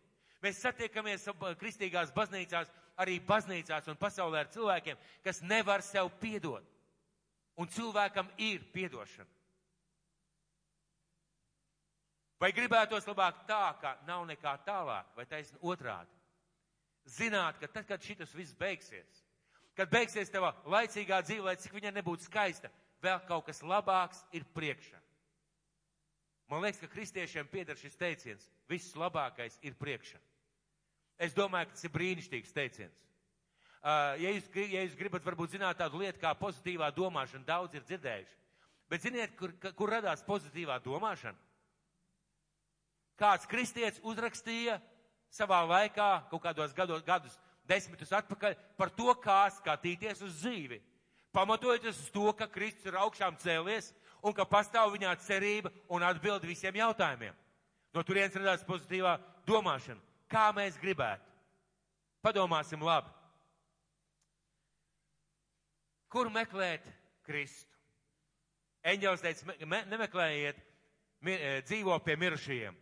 Mēs 0.44 0.60
satiekamies 0.60 1.30
kristīgās 1.62 2.12
baznīcās, 2.12 2.68
arī 3.00 3.22
baznīcās 3.24 3.88
un 3.88 3.96
pasaulē 4.04 4.44
ar 4.44 4.52
cilvēkiem, 4.52 5.00
kas 5.24 5.40
nevar 5.48 5.80
sev 5.80 6.12
piedot 6.20 6.68
un 7.56 7.72
cilvēkam 7.72 8.28
ir 8.36 8.68
piedošana. 8.76 9.32
Vai 12.44 12.52
gribētos 12.52 13.08
labāk 13.08 13.46
tā, 13.48 13.64
ka 13.80 13.96
nav 14.08 14.26
nekā 14.28 14.58
tālāk, 14.68 15.08
vai 15.16 15.24
taisni 15.30 15.62
otrādi? 15.64 16.12
zināt, 17.06 17.60
ka 17.60 17.68
tad, 17.68 17.88
kad 17.88 18.04
šitas 18.04 18.34
viss 18.36 18.56
beigsies, 18.56 19.24
kad 19.78 19.92
beigsies 19.92 20.32
tava 20.32 20.54
laicīgā 20.70 21.22
dzīve, 21.26 21.46
lai 21.48 21.56
cik 21.60 21.76
viņa 21.76 21.94
nebūtu 21.98 22.28
skaista, 22.28 22.72
vēl 23.04 23.24
kaut 23.28 23.48
kas 23.48 23.64
labāks 23.64 24.24
ir 24.32 24.46
priekšā. 24.56 25.00
Man 26.52 26.62
liekas, 26.64 26.82
ka 26.82 26.92
kristiešiem 26.92 27.48
pieder 27.50 27.78
šis 27.80 27.96
teiciens- 27.98 28.50
viss 28.72 28.96
labākais 28.96 29.58
ir 29.62 29.74
priekšā. 29.74 30.20
Es 31.18 31.34
domāju, 31.34 31.68
ka 31.68 31.72
tas 31.72 31.84
ir 31.84 31.90
brīnišķīgs 31.90 32.54
teiciens. 32.54 33.00
Uh, 33.84 34.16
ja 34.20 34.30
jūs, 34.32 34.48
ja 34.56 34.84
jūs 34.84 34.96
gribat 34.96 35.24
varbūt 35.24 35.52
zināt 35.52 35.78
tādu 35.78 36.00
lietu 36.00 36.20
kā 36.20 36.34
pozitīvā 36.36 36.92
domāšana, 36.96 37.46
daudz 37.46 37.76
ir 37.76 37.82
dzirdējuši. 37.82 38.38
Bet 38.90 39.02
ziniet, 39.02 39.36
kur, 39.36 39.52
kur 39.76 39.90
radās 39.90 40.24
pozitīvā 40.24 40.80
domāšana? 40.84 41.38
Kāds 43.20 43.48
kristietis 43.50 44.02
uzrakstīja 44.04 44.80
savā 45.34 45.62
laikā, 45.70 46.10
kaut 46.32 46.44
kādos 46.44 46.74
gados, 46.78 47.04
gadus 47.06 47.38
desmitus 47.70 48.12
atpakaļ, 48.14 48.56
par 48.78 48.92
to, 48.94 49.14
kā 49.24 49.46
skatīties 49.58 50.24
uz 50.26 50.40
dzīvi. 50.42 50.80
Pamatojoties 51.34 51.98
uz 51.98 52.10
to, 52.14 52.28
ka 52.38 52.48
Kristus 52.52 52.92
ir 52.92 52.98
augšām 53.02 53.38
cēlies 53.42 53.92
un 54.24 54.36
ka 54.38 54.46
pastāv 54.46 54.94
viņā 54.94 55.14
cerība 55.26 55.72
un 55.90 56.06
atbildi 56.06 56.52
visiem 56.52 56.78
jautājumiem. 56.78 57.34
No 57.94 58.04
turienes 58.06 58.36
radās 58.38 58.66
pozitīvā 58.66 59.18
domāšana. 59.48 60.02
Kā 60.30 60.50
mēs 60.56 60.78
gribētu? 60.82 61.26
Padomāsim 62.24 62.82
labi. 62.86 63.12
Kur 66.14 66.30
meklēt 66.34 66.86
Kristu? 67.26 67.70
Eņģēlis 68.84 69.24
teica, 69.24 69.54
me, 69.66 69.80
nemeklējiet, 69.90 70.58
mi, 71.24 71.34
e, 71.34 71.52
dzīvo 71.66 71.96
pie 72.04 72.18
mirušajiem. 72.20 72.76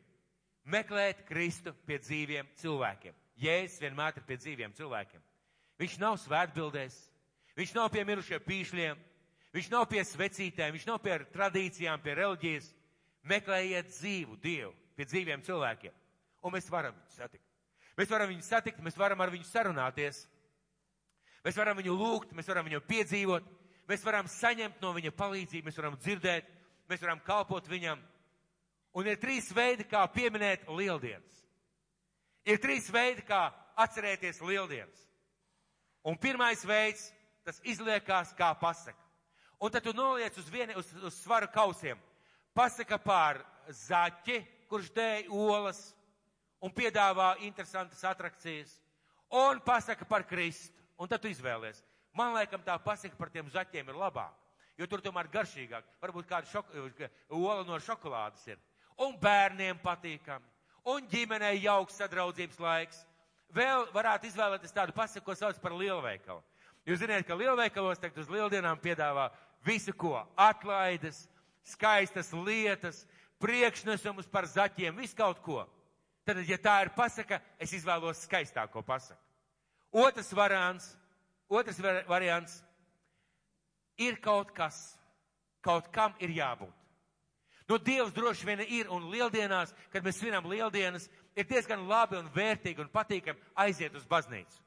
Meklēt 0.70 1.24
Kristu 1.26 1.74
pie 1.88 1.97
dzīviem 2.01 2.49
cilvēkiem. 2.62 3.16
Jēzus 3.41 3.82
vienmēr 3.82 4.20
ir 4.20 4.26
pie 4.28 4.38
dzīviem 4.38 4.74
cilvēkiem. 4.78 5.22
Viņš 5.82 5.95
nav 6.01 6.20
svētbildēs, 6.22 6.97
viņš 7.57 7.74
nav 7.74 7.89
pie 7.93 8.03
mirušiem 8.05 8.43
pīšļiem, 8.45 8.99
viņš 9.55 9.72
nav 9.74 9.88
pie 9.89 10.03
svecītēm, 10.05 10.76
viņš 10.76 10.86
nav 10.89 10.99
pie 11.01 11.18
tradīcijām, 11.34 12.03
pie 12.03 12.18
reliģijas. 12.20 12.70
Meklējiet 13.26 13.89
dzīvu 13.89 14.38
Dievu 14.41 14.74
pie 14.97 15.05
dzīviem 15.05 15.41
cilvēkiem. 15.45 15.93
Un 16.41 16.53
mēs 16.53 16.70
varam 16.74 16.93
viņu 16.97 17.18
satikt. 17.18 17.45
Mēs 17.97 18.09
varam 18.09 18.32
viņu 18.32 18.45
satikt, 18.45 18.80
mēs 18.82 18.97
varam 18.97 19.22
ar 19.22 19.34
viņu 19.34 19.45
sarunāties. 19.49 20.24
Mēs 21.45 21.57
varam 21.57 21.78
viņu 21.78 21.97
lūgt, 21.97 22.34
mēs 22.38 22.49
varam 22.49 22.68
viņu 22.70 22.82
piedzīvot, 22.86 23.45
mēs 23.89 24.03
varam 24.05 24.30
saņemt 24.30 24.82
no 24.82 24.93
viņa 24.93 25.12
palīdzību, 25.18 25.66
mēs 25.68 25.80
varam 25.80 25.97
dzirdēt, 25.97 26.49
mēs 26.89 27.01
varam 27.01 27.22
kalpot 27.26 27.70
viņam. 27.70 28.01
Un 28.98 29.08
ir 29.08 29.20
trīs 29.22 29.48
veidi, 29.56 29.86
kā 29.88 30.04
pieminēt 30.12 30.68
lieldienas. 30.68 31.38
Ir 32.44 32.60
trīs 32.60 32.89
veidi, 32.92 33.24
kā 33.24 33.46
atcerēties 33.80 34.42
lieldienas. 34.44 35.08
Un 36.04 36.18
pirmais 36.18 36.64
veids, 36.66 37.06
tas 37.46 37.62
izliekās 37.64 38.34
kā 38.38 38.52
pasaka. 38.60 39.00
Un 39.62 39.70
tad 39.72 39.86
tu 39.86 39.94
noliec 39.94 40.38
uz, 40.38 40.50
vieni, 40.50 40.76
uz, 40.76 40.89
uz 41.06 41.20
svaru 41.22 41.48
kausiem. 41.54 42.00
Pasaka 42.58 42.98
par 43.00 43.39
zaķi, 43.70 44.42
kurš 44.68 44.89
dēja 44.96 45.30
olas 45.30 45.80
un 46.62 46.74
piedāvā 46.74 47.36
interesantas 47.46 48.02
atrakcijas. 48.04 48.74
Un 49.32 49.62
pasaka 49.64 50.06
par 50.06 50.26
Kristu. 50.28 50.76
Un 51.02 51.10
tad 51.10 51.22
tu 51.22 51.30
izvēlies. 51.32 51.80
Man 52.18 52.36
liekas, 52.36 52.62
tā 52.66 52.76
pasaka 52.84 53.16
par 53.18 53.32
tiem 53.34 53.48
zaķiem 53.50 53.88
ir 53.89 53.98
labāka. 53.98 54.36
Jo 54.78 54.88
tur 54.89 55.02
tomēr 55.04 55.30
garšīgāk. 55.32 55.86
Varbūt 56.02 56.28
kāda 56.30 56.50
šok, 56.50 56.74
ola 57.38 57.64
no 57.68 57.78
šokolādes 57.80 58.44
ir. 58.50 58.60
Un 59.02 59.16
bērniem 59.22 59.80
patīkami. 59.82 60.45
Un 60.91 61.06
ģimenei 61.10 61.62
jauks 61.62 61.97
sadraudzības 62.02 62.60
laiks. 62.62 63.02
Vēl 63.54 63.86
varētu 63.93 64.30
izvēlēties 64.30 64.74
tādu 64.74 64.95
pasaku, 64.95 65.26
ko 65.26 65.36
sauc 65.36 65.60
par 65.62 65.76
lielveikalu. 65.78 66.41
Jūs 66.88 67.02
zināt, 67.02 67.26
ka 67.28 67.38
lielveikalos 67.38 67.99
tagad 68.02 68.24
uz 68.24 68.30
lieldienām 68.32 68.80
piedāvā 68.82 69.30
visu 69.66 69.93
ko- 69.93 70.16
atlaides, 70.49 71.28
skaistas 71.64 72.32
lietas, 72.34 73.06
priekšnesumus 73.39 74.28
par 74.28 74.45
zaķiem, 74.45 74.95
visu 74.97 75.16
kaut 75.16 75.41
ko. 75.43 75.68
Tad, 76.26 76.38
ja 76.47 76.58
tā 76.58 76.82
ir 76.86 76.89
pasaka, 76.95 77.41
es 77.60 77.74
izvēlos 77.74 78.26
skaistāko 78.26 78.86
pasaku. 78.86 79.20
Otrs 79.91 80.32
variants 80.34 80.95
Otrs 81.52 81.82
variants 82.08 82.62
ir 83.99 84.16
kaut 84.24 84.54
kas, 84.56 84.95
kaut 85.60 85.89
kam 85.91 86.14
ir 86.24 86.32
jābūt. 86.32 86.72
Nu, 87.72 87.78
Dievs 87.80 88.11
droši 88.11 88.47
vien 88.49 88.61
ir, 88.67 88.89
un 88.91 89.07
lieldienās, 89.13 89.72
kad 89.93 90.03
mēs 90.03 90.19
svinam 90.19 90.49
lieldienas, 90.51 91.07
ir 91.39 91.47
diezgan 91.47 91.86
labi 91.88 92.19
un 92.19 92.28
vērtīgi 92.36 92.84
un 92.84 92.91
patīkami 92.91 93.39
aiziet 93.63 93.95
uz 93.95 94.03
baznīcu. 94.11 94.59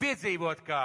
Piedzīvot, 0.00 0.60
kā 0.66 0.82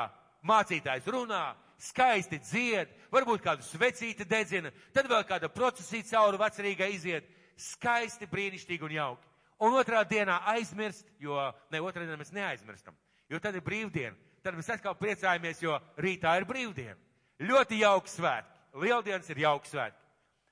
mācītājs 0.47 1.09
runā, 1.11 1.43
skaisti 1.84 2.39
dzied, 2.39 2.93
varbūt 3.11 3.43
kādu 3.43 3.67
svecīti 3.67 4.23
dedzina, 4.23 4.71
tad 4.95 5.09
vēl 5.11 5.26
kāda 5.28 5.51
procesija 5.51 6.07
cauri 6.13 6.39
vecerīgai 6.39 6.93
iziet, 6.95 7.28
skaisti, 7.59 8.30
brīnišķīgi 8.32 8.88
un 8.88 8.95
jauki. 8.95 9.34
Un 9.67 9.76
otrā 9.76 10.05
dienā 10.07 10.39
aizmirst, 10.55 11.11
jo 11.19 11.36
ne 11.71 11.84
otrā 11.84 12.07
dienā 12.07 12.15
mēs 12.19 12.32
neaizmirstam, 12.36 12.95
jo 13.28 13.43
tad 13.43 13.59
ir 13.59 13.67
brīvdiena 13.67 14.15
tad 14.45 14.53
mēs 14.53 14.69
atkal 14.69 14.93
priecājamies, 14.99 15.63
jo 15.63 15.78
rītā 15.97 16.36
ir 16.38 16.45
brīvdiena. 16.45 16.97
Ļoti 17.41 17.82
jauks 17.82 18.19
svētki. 18.19 18.51
Lieldienas 18.84 19.30
ir 19.34 19.41
jauks 19.41 19.71
svētki. 19.73 20.05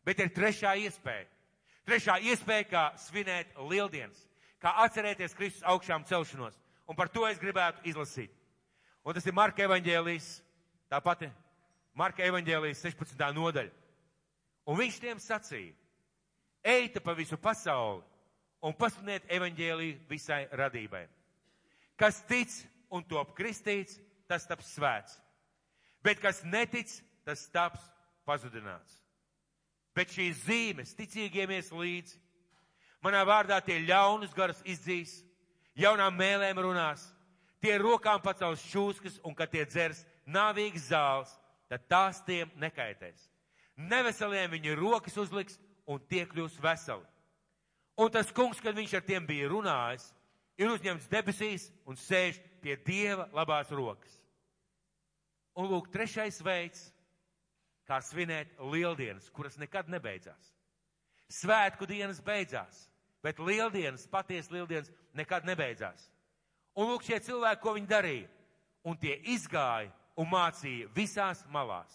Bet 0.04 0.20
ir 0.20 0.32
trešā 0.36 0.76
iespēja. 0.84 1.28
Trešā 1.88 2.18
iespēja, 2.24 2.68
kā 2.70 2.84
svinēt 2.99 3.51
lieldienas, 3.70 4.20
kā 4.64 4.72
atcerēties 4.86 5.36
Kristus 5.36 5.66
augšām 5.68 6.06
celšanos. 6.08 6.56
Un 6.88 6.95
par 6.95 7.12
to 7.12 7.26
es 7.28 7.39
gribētu 7.39 7.84
izlasīt. 7.88 8.32
Un 9.04 9.16
tas 9.16 9.26
ir 9.28 9.36
Marka 9.36 9.64
evaņģēlijas, 9.66 10.28
tā 10.91 10.99
pati 11.04 11.28
Marka 11.95 12.24
evaņģēlijas 12.24 12.84
16. 12.86 13.20
nodaļa. 13.36 13.72
Un 14.68 14.80
viņš 14.80 14.99
tiem 15.04 15.20
sacīja, 15.20 15.74
eita 16.64 17.04
pa 17.04 17.16
visu 17.18 17.38
pasauli 17.38 18.01
un 18.64 18.76
pasludiniet 18.80 19.28
evaņģēliju 19.28 19.99
visai 20.08 20.45
radībai. 20.56 21.04
Kas 21.99 22.22
tic 22.28 22.54
un 22.95 23.04
top 23.04 23.36
kristīts, 23.36 23.99
tas 24.28 24.47
taps 24.47 24.72
svēts. 24.78 25.20
Bet 26.04 26.20
kas 26.24 26.41
netic, 26.47 26.89
tas 27.28 27.43
taps 27.51 27.84
pazudināts. 28.28 29.04
Bet 29.94 30.14
šīs 30.14 30.46
zīmes 30.48 30.96
ticīgiem 30.98 31.52
ies 31.54 31.70
līdzi. 31.72 32.18
Manā 33.04 33.22
vārdā 33.28 33.60
tie 33.62 33.82
ļaunus 33.84 34.34
garas 34.34 34.62
izdzīs, 34.66 35.20
jaunām 35.76 36.16
mēlēm 36.18 36.62
runās, 36.64 37.04
tie 37.62 37.76
rokām 37.82 38.22
pacels 38.24 38.64
šūskas 38.72 39.20
un 39.28 39.36
kad 39.36 39.52
tie 39.52 39.66
dzers 39.68 40.06
nāvīgas 40.26 40.88
zāles, 40.89 41.34
tad 41.70 41.84
tās 41.91 42.22
tiem 42.26 42.52
nekaitēs. 42.62 43.28
Neveseliem 43.76 44.54
viņi 44.54 44.78
rokas 44.80 45.18
uzliks 45.18 45.60
un 45.89 46.00
tie 46.10 46.24
kļūs 46.30 46.60
veseli. 46.64 47.06
Un 48.00 48.10
tas 48.14 48.32
kungs, 48.34 48.62
kad 48.62 48.76
viņš 48.78 48.96
ar 48.98 49.06
tiem 49.06 49.26
bija 49.28 49.50
runājis, 49.52 50.08
ir 50.58 50.72
uzņemts 50.72 51.10
debesīs 51.12 51.68
un 51.86 51.98
sēž 52.00 52.39
pie 52.62 52.78
Dieva 52.86 53.28
labās 53.36 53.70
rokas. 53.74 54.16
Un 55.54 55.70
lūk, 55.70 55.91
trešais 55.94 56.39
veids, 56.41 56.88
kā 57.88 57.99
svinēt 58.03 58.53
lieldienas, 58.59 59.29
kuras 59.34 59.57
nekad 59.59 59.89
nebeidzās. 59.91 60.53
Svētku 61.31 61.88
dienas 61.89 62.21
beidzās, 62.23 62.88
bet 63.23 63.39
lieldienas, 63.39 64.05
patiesi 64.11 64.53
lieldienas, 64.53 64.91
nekad 65.13 65.47
nebeidzās. 65.47 66.09
Un 66.75 66.89
lūk, 66.89 67.05
šie 67.05 67.19
cilvēki, 67.21 67.61
ko 67.61 67.75
viņi 67.77 67.89
darīja, 67.89 68.29
un 68.84 68.97
tie 68.99 69.17
izgāja 69.34 69.91
un 70.19 70.29
mācīja 70.29 70.89
visās 70.95 71.43
malās. 71.51 71.93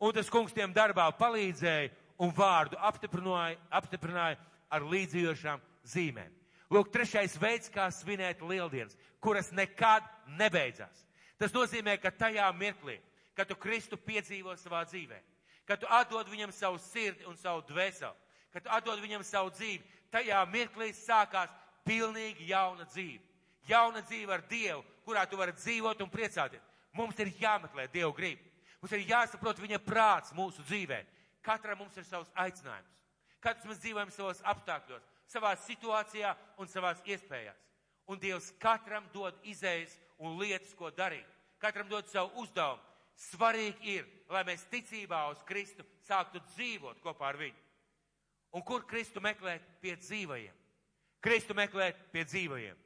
Un 0.00 0.14
tas 0.16 0.30
kungs 0.32 0.54
tiem 0.56 0.72
darbā 0.72 1.06
palīdzēja 1.18 1.90
un 2.20 2.32
vārdu 2.36 2.78
apstiprināja, 2.80 3.58
apstiprināja 3.70 4.38
ar 4.72 4.86
līdzījošām 4.86 5.62
zīmēm. 5.92 6.32
Lūk, 6.70 6.92
trešais 6.94 7.34
veids, 7.40 7.70
kā 7.72 7.88
svinēt 7.90 8.42
lieldienas, 8.46 8.96
kuras 9.20 9.50
nekad 9.52 10.06
nebeidzās. 10.38 11.04
Tas 11.40 11.54
nozīmē, 11.54 11.96
ka 11.98 12.12
tajā 12.14 12.46
mirklī, 12.54 12.98
kad 13.40 13.48
tu 13.48 13.56
Kristu 13.56 13.96
piedzīvo 13.96 14.52
savā 14.60 14.82
dzīvē, 14.84 15.16
kad 15.64 15.80
tu 15.80 15.88
atdod 15.88 16.28
viņam 16.28 16.52
savu 16.52 16.76
sirdi 16.90 17.24
un 17.24 17.38
savu 17.40 17.62
dvēseli, 17.70 18.12
kad 18.52 18.66
tu 18.66 18.72
atdod 18.76 19.00
viņam 19.00 19.24
savu 19.24 19.48
dzīvi, 19.54 19.80
tajā 20.12 20.42
mirklī 20.52 20.90
sākās 20.92 21.54
pilnīgi 21.88 22.50
jauna 22.50 22.84
dzīve. 22.84 23.22
Jauna 23.68 24.02
dzīve 24.04 24.34
ar 24.34 24.44
Dievu, 24.50 24.84
kurā 25.06 25.24
tu 25.28 25.38
vari 25.40 25.54
dzīvot 25.56 26.02
un 26.04 26.12
priecāties. 26.12 26.60
Mums 26.92 27.16
ir 27.22 27.32
jāmeklē 27.40 27.86
Dievu 27.92 28.12
grība. 28.12 28.44
Mums 28.82 28.92
ir 28.96 29.06
jāsaprot 29.08 29.60
viņa 29.62 29.80
prāts 29.84 30.34
mūsu 30.36 30.64
dzīvē. 30.66 31.00
Katram 31.40 31.80
mums 31.80 31.96
ir 31.96 32.04
savs 32.04 32.28
aicinājums. 32.36 32.92
Katrs 33.40 33.64
mēs 33.68 33.80
dzīvojam 33.80 34.12
savos 34.12 34.44
apstākļos 34.52 35.08
savā 35.30 35.54
situācijā 35.64 36.34
un 36.60 36.68
savās 36.68 37.00
iespējās. 37.08 37.56
Un 38.10 38.20
Dievs 38.20 38.50
katram 38.60 39.06
dod 39.14 39.36
izējas 39.48 39.96
un 40.18 40.36
lietas, 40.40 40.74
ko 40.76 40.90
darīt. 40.92 41.24
Katram 41.62 41.88
dod 41.88 42.08
savu 42.10 42.42
uzdevumu. 42.42 42.89
Svarīgi 43.20 43.98
ir, 43.98 44.06
lai 44.32 44.44
mēs 44.48 44.64
ticībā 44.72 45.26
uz 45.32 45.42
Kristu 45.48 45.84
sāktu 46.06 46.40
dzīvot 46.54 47.02
kopā 47.04 47.28
ar 47.28 47.40
viņu. 47.40 47.66
Un 48.56 48.64
kur 48.66 48.86
Kristu 48.88 49.20
meklēt 49.22 49.66
pie 49.82 49.92
dzīvajiem? 50.00 50.56
Kristu 51.20 51.54
meklēt 51.54 51.98
pie 52.14 52.24
dzīvajiem. 52.24 52.78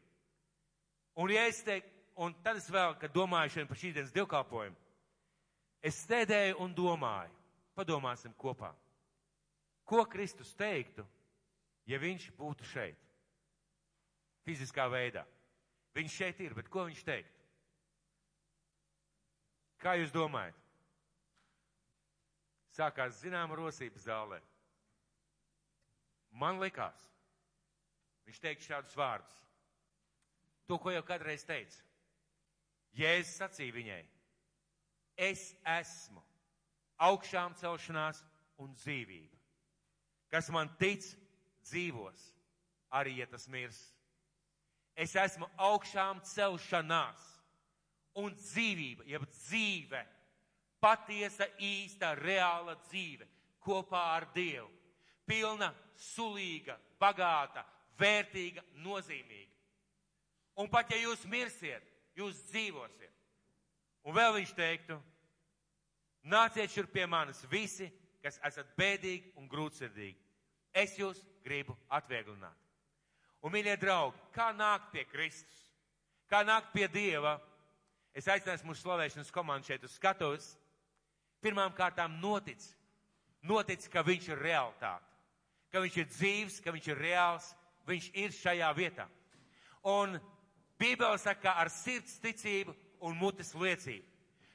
Un 1.22 1.30
ja 1.30 1.44
es 1.46 1.60
teiktu, 1.62 1.92
un 2.18 2.34
tad 2.42 2.58
es 2.58 2.66
vēl, 2.70 2.96
kad 2.98 3.14
domāju 3.14 3.54
šodien 3.54 3.70
par 3.70 3.78
šīs 3.78 3.94
dienas 3.94 4.14
divkalpojumu, 4.14 4.76
es 5.86 6.00
stēdēju 6.02 6.58
un 6.64 6.74
domāju, 6.74 7.30
padomāsim 7.78 8.34
kopā, 8.38 8.72
ko 9.86 10.02
Kristus 10.10 10.50
teiktu, 10.58 11.06
ja 11.86 12.00
viņš 12.02 12.32
būtu 12.38 12.66
šeit, 12.66 12.98
fiziskā 14.44 14.88
veidā. 14.90 15.22
Viņš 15.94 16.18
šeit 16.18 16.40
ir, 16.42 16.58
bet 16.58 16.68
ko 16.72 16.88
viņš 16.88 17.04
teiktu? 17.06 17.43
Kā 19.84 19.98
jūs 20.00 20.12
domājat? 20.14 20.56
Sākās 22.72 23.18
zināma 23.20 23.58
rosība 23.58 24.00
zālē. 24.00 24.38
Man 26.40 26.56
likās, 26.58 27.02
viņš 28.24 28.40
teiks 28.42 28.70
šādus 28.70 28.96
vārdus. 28.96 29.34
To, 30.64 30.78
ko 30.80 30.90
jau 30.90 31.02
kādreiz 31.06 31.44
teica. 31.44 31.82
Jēzus 32.96 33.36
sacīja 33.42 33.74
viņai, 33.74 34.00
es 35.28 35.50
esmu 35.76 36.22
augšām 37.04 37.54
celšanās 37.60 38.22
un 38.62 38.72
dzīvība. 38.78 39.36
Kas 40.32 40.48
man 40.54 40.72
tic, 40.80 41.04
dzīvos, 41.68 42.24
arī 42.94 43.18
ja 43.20 43.28
tas 43.30 43.44
mirs. 43.52 43.78
Es 44.96 45.14
esmu 45.18 45.46
augšām 45.58 46.22
celšanās 46.24 47.33
un 48.20 48.34
dzīvība, 48.38 49.06
jeb 49.10 49.24
dzīve, 49.30 50.00
patiesa, 50.82 51.48
īsta, 51.58 52.12
reāla 52.18 52.76
dzīve 52.86 53.26
kopā 53.64 54.02
ar 54.16 54.28
Dievu. 54.34 54.68
Pilna, 55.24 55.70
sulīga, 55.96 56.76
bagāta, 57.00 57.64
vērtīga, 57.98 58.62
nozīmīga. 58.84 59.52
Un 60.60 60.68
pat 60.70 60.92
ja 60.92 61.00
jūs 61.00 61.24
mirsiet, 61.26 61.86
jūs 62.14 62.44
dzīvosiet. 62.50 63.10
Un 64.04 64.14
vēl 64.14 64.34
viņš 64.36 64.52
teiktu, 64.54 64.98
nāciet 66.28 66.70
šur 66.70 66.90
pie 66.92 67.06
manis 67.08 67.40
visi, 67.50 67.88
kas 68.22 68.36
esat 68.44 68.68
bēdīgi 68.78 69.32
un 69.40 69.48
grūtsirdīgi. 69.48 70.20
Es 70.74 70.98
jūs 70.98 71.22
gribu 71.44 71.76
atvieglināt. 71.92 72.56
Un, 73.44 73.52
mīļie 73.52 73.76
draugi, 73.80 74.20
kā 74.32 74.50
nākt 74.56 74.90
pie 74.92 75.04
Kristus? 75.08 75.58
Kā 76.30 76.40
nākt 76.46 76.72
pie 76.72 76.86
Dieva? 76.88 77.36
Es 78.14 78.28
aicināšu 78.30 78.68
mūsu 78.68 78.84
slavēšanas 78.84 79.32
komandu 79.34 79.66
šeit 79.66 79.82
uz 79.84 79.96
skatuves. 79.98 80.52
Pirmām 81.42 81.74
kārtām 81.74 82.20
notic. 82.22 82.62
Notic, 83.42 83.88
ka 83.90 84.04
viņš 84.06 84.28
ir 84.30 84.40
realitāte. 84.40 85.10
Ka 85.74 85.82
viņš 85.82 85.96
ir 85.98 86.10
dzīves, 86.12 86.60
ka 86.62 86.72
viņš 86.72 86.88
ir 86.92 87.02
reāls. 87.02 87.50
Viņš 87.90 88.06
ir 88.22 88.32
šajā 88.32 88.70
vietā. 88.78 89.08
Un 89.84 90.14
Bībele 90.80 91.18
saka 91.20 91.56
ar 91.60 91.68
sirds 91.74 92.16
ticību 92.22 92.72
un 93.04 93.18
mutes 93.18 93.52
liecību. 93.58 94.06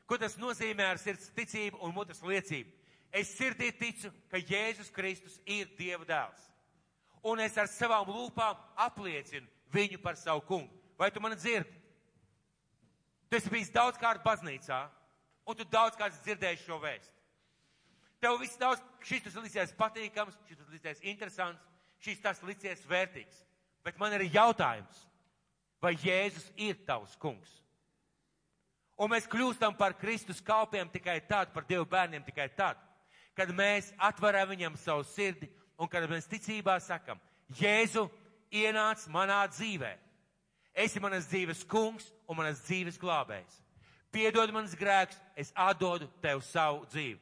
Ko 0.09 0.17
tas 0.17 0.39
nozīmē 0.41 0.87
ar 0.89 0.97
sirds 0.97 1.29
ticību 1.35 1.83
un 1.85 1.93
mutes 1.93 2.23
liecību? 2.25 2.71
Es 3.11 3.35
sirdī 3.35 3.69
ticu, 3.73 4.09
ka 4.31 4.39
Jēzus 4.39 4.89
Kristus 4.93 5.37
ir 5.45 5.69
Dieva 5.77 6.05
dēls. 6.05 6.41
Un 7.27 7.41
es 7.43 7.57
ar 7.59 7.67
savām 7.69 8.07
lūpām 8.09 8.57
apliecinu 8.79 9.45
viņu 9.73 9.99
par 10.01 10.17
savu 10.17 10.41
kungu. 10.47 10.71
Vai 10.97 11.11
tu 11.11 11.21
mani 11.21 11.37
dzirdi? 11.37 11.78
Tu 13.29 13.37
esi 13.37 13.51
bijis 13.53 13.69
daudz 13.73 13.99
kārt 14.01 14.23
baznīcā, 14.25 14.79
un 15.45 15.57
tu 15.57 15.65
daudz 15.69 15.97
kārt 15.97 16.17
dzirdēji 16.23 16.63
šo 16.63 16.79
vēstu. 16.81 17.13
Tev 18.19 18.39
viss 18.41 18.57
daudz, 18.59 18.81
šis 19.05 19.23
tas 19.27 19.37
licies 19.39 19.75
patīkams, 19.77 20.35
šis 20.49 20.59
tas 20.59 20.71
licies 20.73 21.05
interesants, 21.07 21.61
šis 22.03 22.19
tas 22.23 22.41
licies 22.43 22.81
vērtīgs. 22.89 23.45
Bet 23.85 23.99
man 24.01 24.13
ir 24.17 24.25
jautājums, 24.33 25.05
vai 25.81 25.93
Jēzus 25.95 26.49
ir 26.59 26.81
tavs 26.87 27.15
kungs? 27.21 27.53
Un 28.99 29.13
mēs 29.13 29.29
kļūstam 29.31 29.77
par 29.79 29.95
Kristus 29.95 30.41
kalpiem 30.43 30.89
tikai 30.91 31.21
tad, 31.23 31.53
par 31.53 31.63
Dievu 31.69 31.85
bērniem 31.87 32.25
tikai 32.25 32.49
tad, 32.51 32.81
kad 33.37 33.53
mēs 33.55 33.93
atveram 33.95 34.49
viņam 34.51 34.75
savu 34.75 35.05
sirdi 35.07 35.47
un 35.79 35.87
kad 35.87 36.03
mēs 36.11 36.27
ticībā 36.27 36.75
sakam, 36.83 37.21
Jēzu 37.55 38.09
ienāc 38.51 39.05
manā 39.07 39.45
dzīvē. 39.47 39.93
Esi 40.73 41.01
manas 41.01 41.27
dzīves 41.29 41.63
kungs 41.67 42.07
un 42.27 42.39
manas 42.39 42.61
dzīves 42.67 42.99
glābējs. 43.01 43.57
Piedod 44.13 44.51
manas 44.53 44.73
grēks, 44.77 45.17
es 45.37 45.51
atdodu 45.53 46.07
tev 46.21 46.41
savu 46.45 46.85
dzīvi. 46.89 47.19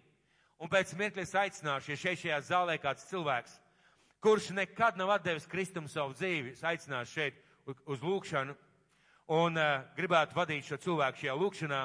Un 0.58 0.70
pēc 0.72 0.94
mirkļa 0.98 1.24
es 1.24 1.36
aicināšu, 1.38 1.92
ja 1.92 2.00
šeit 2.02 2.22
šajā 2.22 2.38
zālē 2.48 2.78
kāds 2.82 3.06
cilvēks, 3.10 3.58
kurš 4.24 4.50
nekad 4.56 4.98
nav 4.98 5.12
atdevis 5.18 5.46
Kristum 5.50 5.90
savu 5.92 6.16
dzīvi, 6.18 6.56
es 6.56 6.64
aicināšu 6.66 7.14
šeit 7.14 7.44
uz 7.86 8.02
lūkšanu 8.02 8.56
un 9.38 9.60
uh, 9.60 9.84
gribētu 9.98 10.38
vadīt 10.38 10.66
šo 10.66 10.80
cilvēku 10.82 11.22
šajā 11.22 11.36
lūkšanā. 11.38 11.82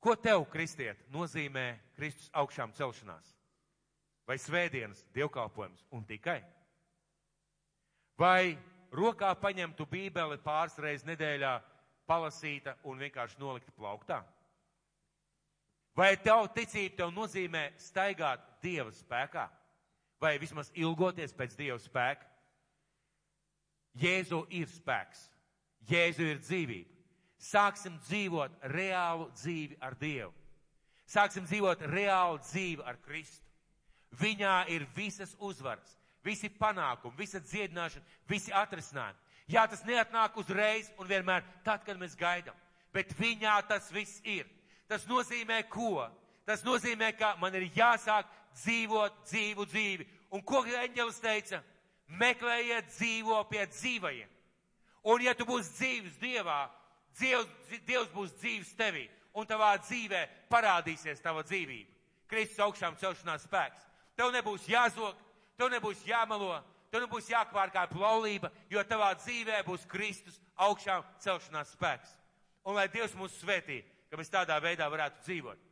Ko 0.00 0.14
tev, 0.16 0.46
kristiet, 0.48 1.02
nozīmē 1.12 1.74
Kristus 1.98 2.30
augšām 2.32 2.72
celšanās? 2.78 3.34
Vai 4.24 4.38
svētdienas 4.40 5.02
dievkalpojums 5.12 5.82
un 5.92 6.06
tikai? 6.08 6.38
Vai 8.16 8.56
rokā 8.94 9.30
paņemtu 9.40 9.86
bībeli 9.90 10.38
pāris 10.44 10.78
reizes 10.78 11.06
nedēļā, 11.08 11.54
palasīta 12.10 12.76
un 12.84 12.98
vienkārši 12.98 13.38
nolikta 13.40 13.72
plauktā? 13.76 14.20
Vai 15.96 16.14
tev 16.22 16.48
ticība 16.54 17.02
tev 17.02 17.14
nozīmē 17.14 17.70
staigāt 17.78 18.42
Dieva 18.62 18.92
spēkā? 18.94 19.48
Vai 20.20 20.36
vismaz 20.38 20.70
ilgoties 20.74 21.34
pēc 21.36 21.56
Dieva 21.58 21.78
spēka? 21.80 22.26
Jēzu 24.00 24.44
ir 24.54 24.68
spēks, 24.70 25.22
Jēzu 25.90 26.26
ir 26.30 26.42
dzīvība. 26.44 26.98
Sāksim 27.40 27.96
dzīvot 28.04 28.58
reālu 28.70 29.30
dzīvi 29.32 29.78
ar 29.80 29.96
Dievu. 29.98 30.32
Sāksim 31.08 31.46
dzīvot 31.48 31.80
reālu 31.90 32.38
dzīvi 32.44 32.84
ar 32.86 33.00
Kristu. 33.02 33.46
Viņā 34.20 34.66
ir 34.74 34.84
visas 34.94 35.32
uzvaras, 35.38 35.96
visi 36.24 36.50
panākumi, 36.52 37.18
visa 37.18 37.40
dziedināšana, 37.40 38.04
visi 38.28 38.52
atrisinājumi. 38.52 39.18
Jā, 39.50 39.64
tas 39.66 39.82
neatnāk 39.86 40.36
uzreiz 40.38 40.90
un 40.98 41.08
vienmēr 41.10 41.42
tad, 41.66 41.82
kad 41.86 41.98
mēs 41.98 42.14
gaidām, 42.18 42.54
bet 42.94 43.12
viņā 43.18 43.56
tas 43.68 43.90
viss 43.92 44.20
ir. 44.24 44.46
Tas 44.90 45.06
nozīmē 45.10 45.62
ko? 45.70 46.06
Tas 46.46 46.62
nozīmē, 46.66 47.12
ka 47.18 47.34
man 47.38 47.54
ir 47.54 47.68
jāsāk 47.74 48.28
dzīvot 48.58 49.24
dzīvu 49.26 49.66
dzīvi. 49.70 50.06
Un 50.34 50.42
ko 50.46 50.62
eņģelis 50.66 51.22
teica? 51.22 51.62
Meklējiet 52.20 52.90
dzīvo 52.90 53.38
pie 53.50 53.64
dzīvajiem. 53.70 54.30
Un 55.10 55.22
ja 55.22 55.34
tu 55.34 55.46
būsi 55.48 55.70
dzīves 55.78 56.18
Dievā, 56.20 56.58
Dievs, 57.20 57.48
Dievs 57.86 58.10
būs 58.14 58.34
dzīves 58.40 58.74
tevī. 58.78 59.06
Un 59.38 59.46
tavā 59.46 59.76
dzīvē 59.78 60.24
parādīsies 60.50 61.22
tava 61.22 61.44
dzīvība. 61.46 61.90
Kristus 62.30 62.62
augšām 62.66 62.98
celšanās 62.98 63.46
spēks. 63.46 63.86
Tev 64.18 64.32
nebūs 64.34 64.66
jāzog, 64.68 65.14
tev 65.60 65.68
nebūs 65.74 66.04
jāmelo, 66.08 66.54
tev 66.88 67.04
nebūs 67.04 67.28
jākvārkā 67.28 67.84
plaulība, 67.92 68.48
jo 68.72 68.82
tavā 68.88 69.12
dzīvē 69.20 69.60
būs 69.66 69.84
Kristus 69.90 70.40
augšām 70.56 71.04
celšanās 71.20 71.74
spēks. 71.76 72.14
Un 72.64 72.76
lai 72.78 72.88
Dievs 72.92 73.16
mūs 73.18 73.36
svētī, 73.42 73.82
ka 74.08 74.20
mēs 74.20 74.32
tādā 74.32 74.56
veidā 74.62 74.88
varētu 74.90 75.20
dzīvot. 75.26 75.69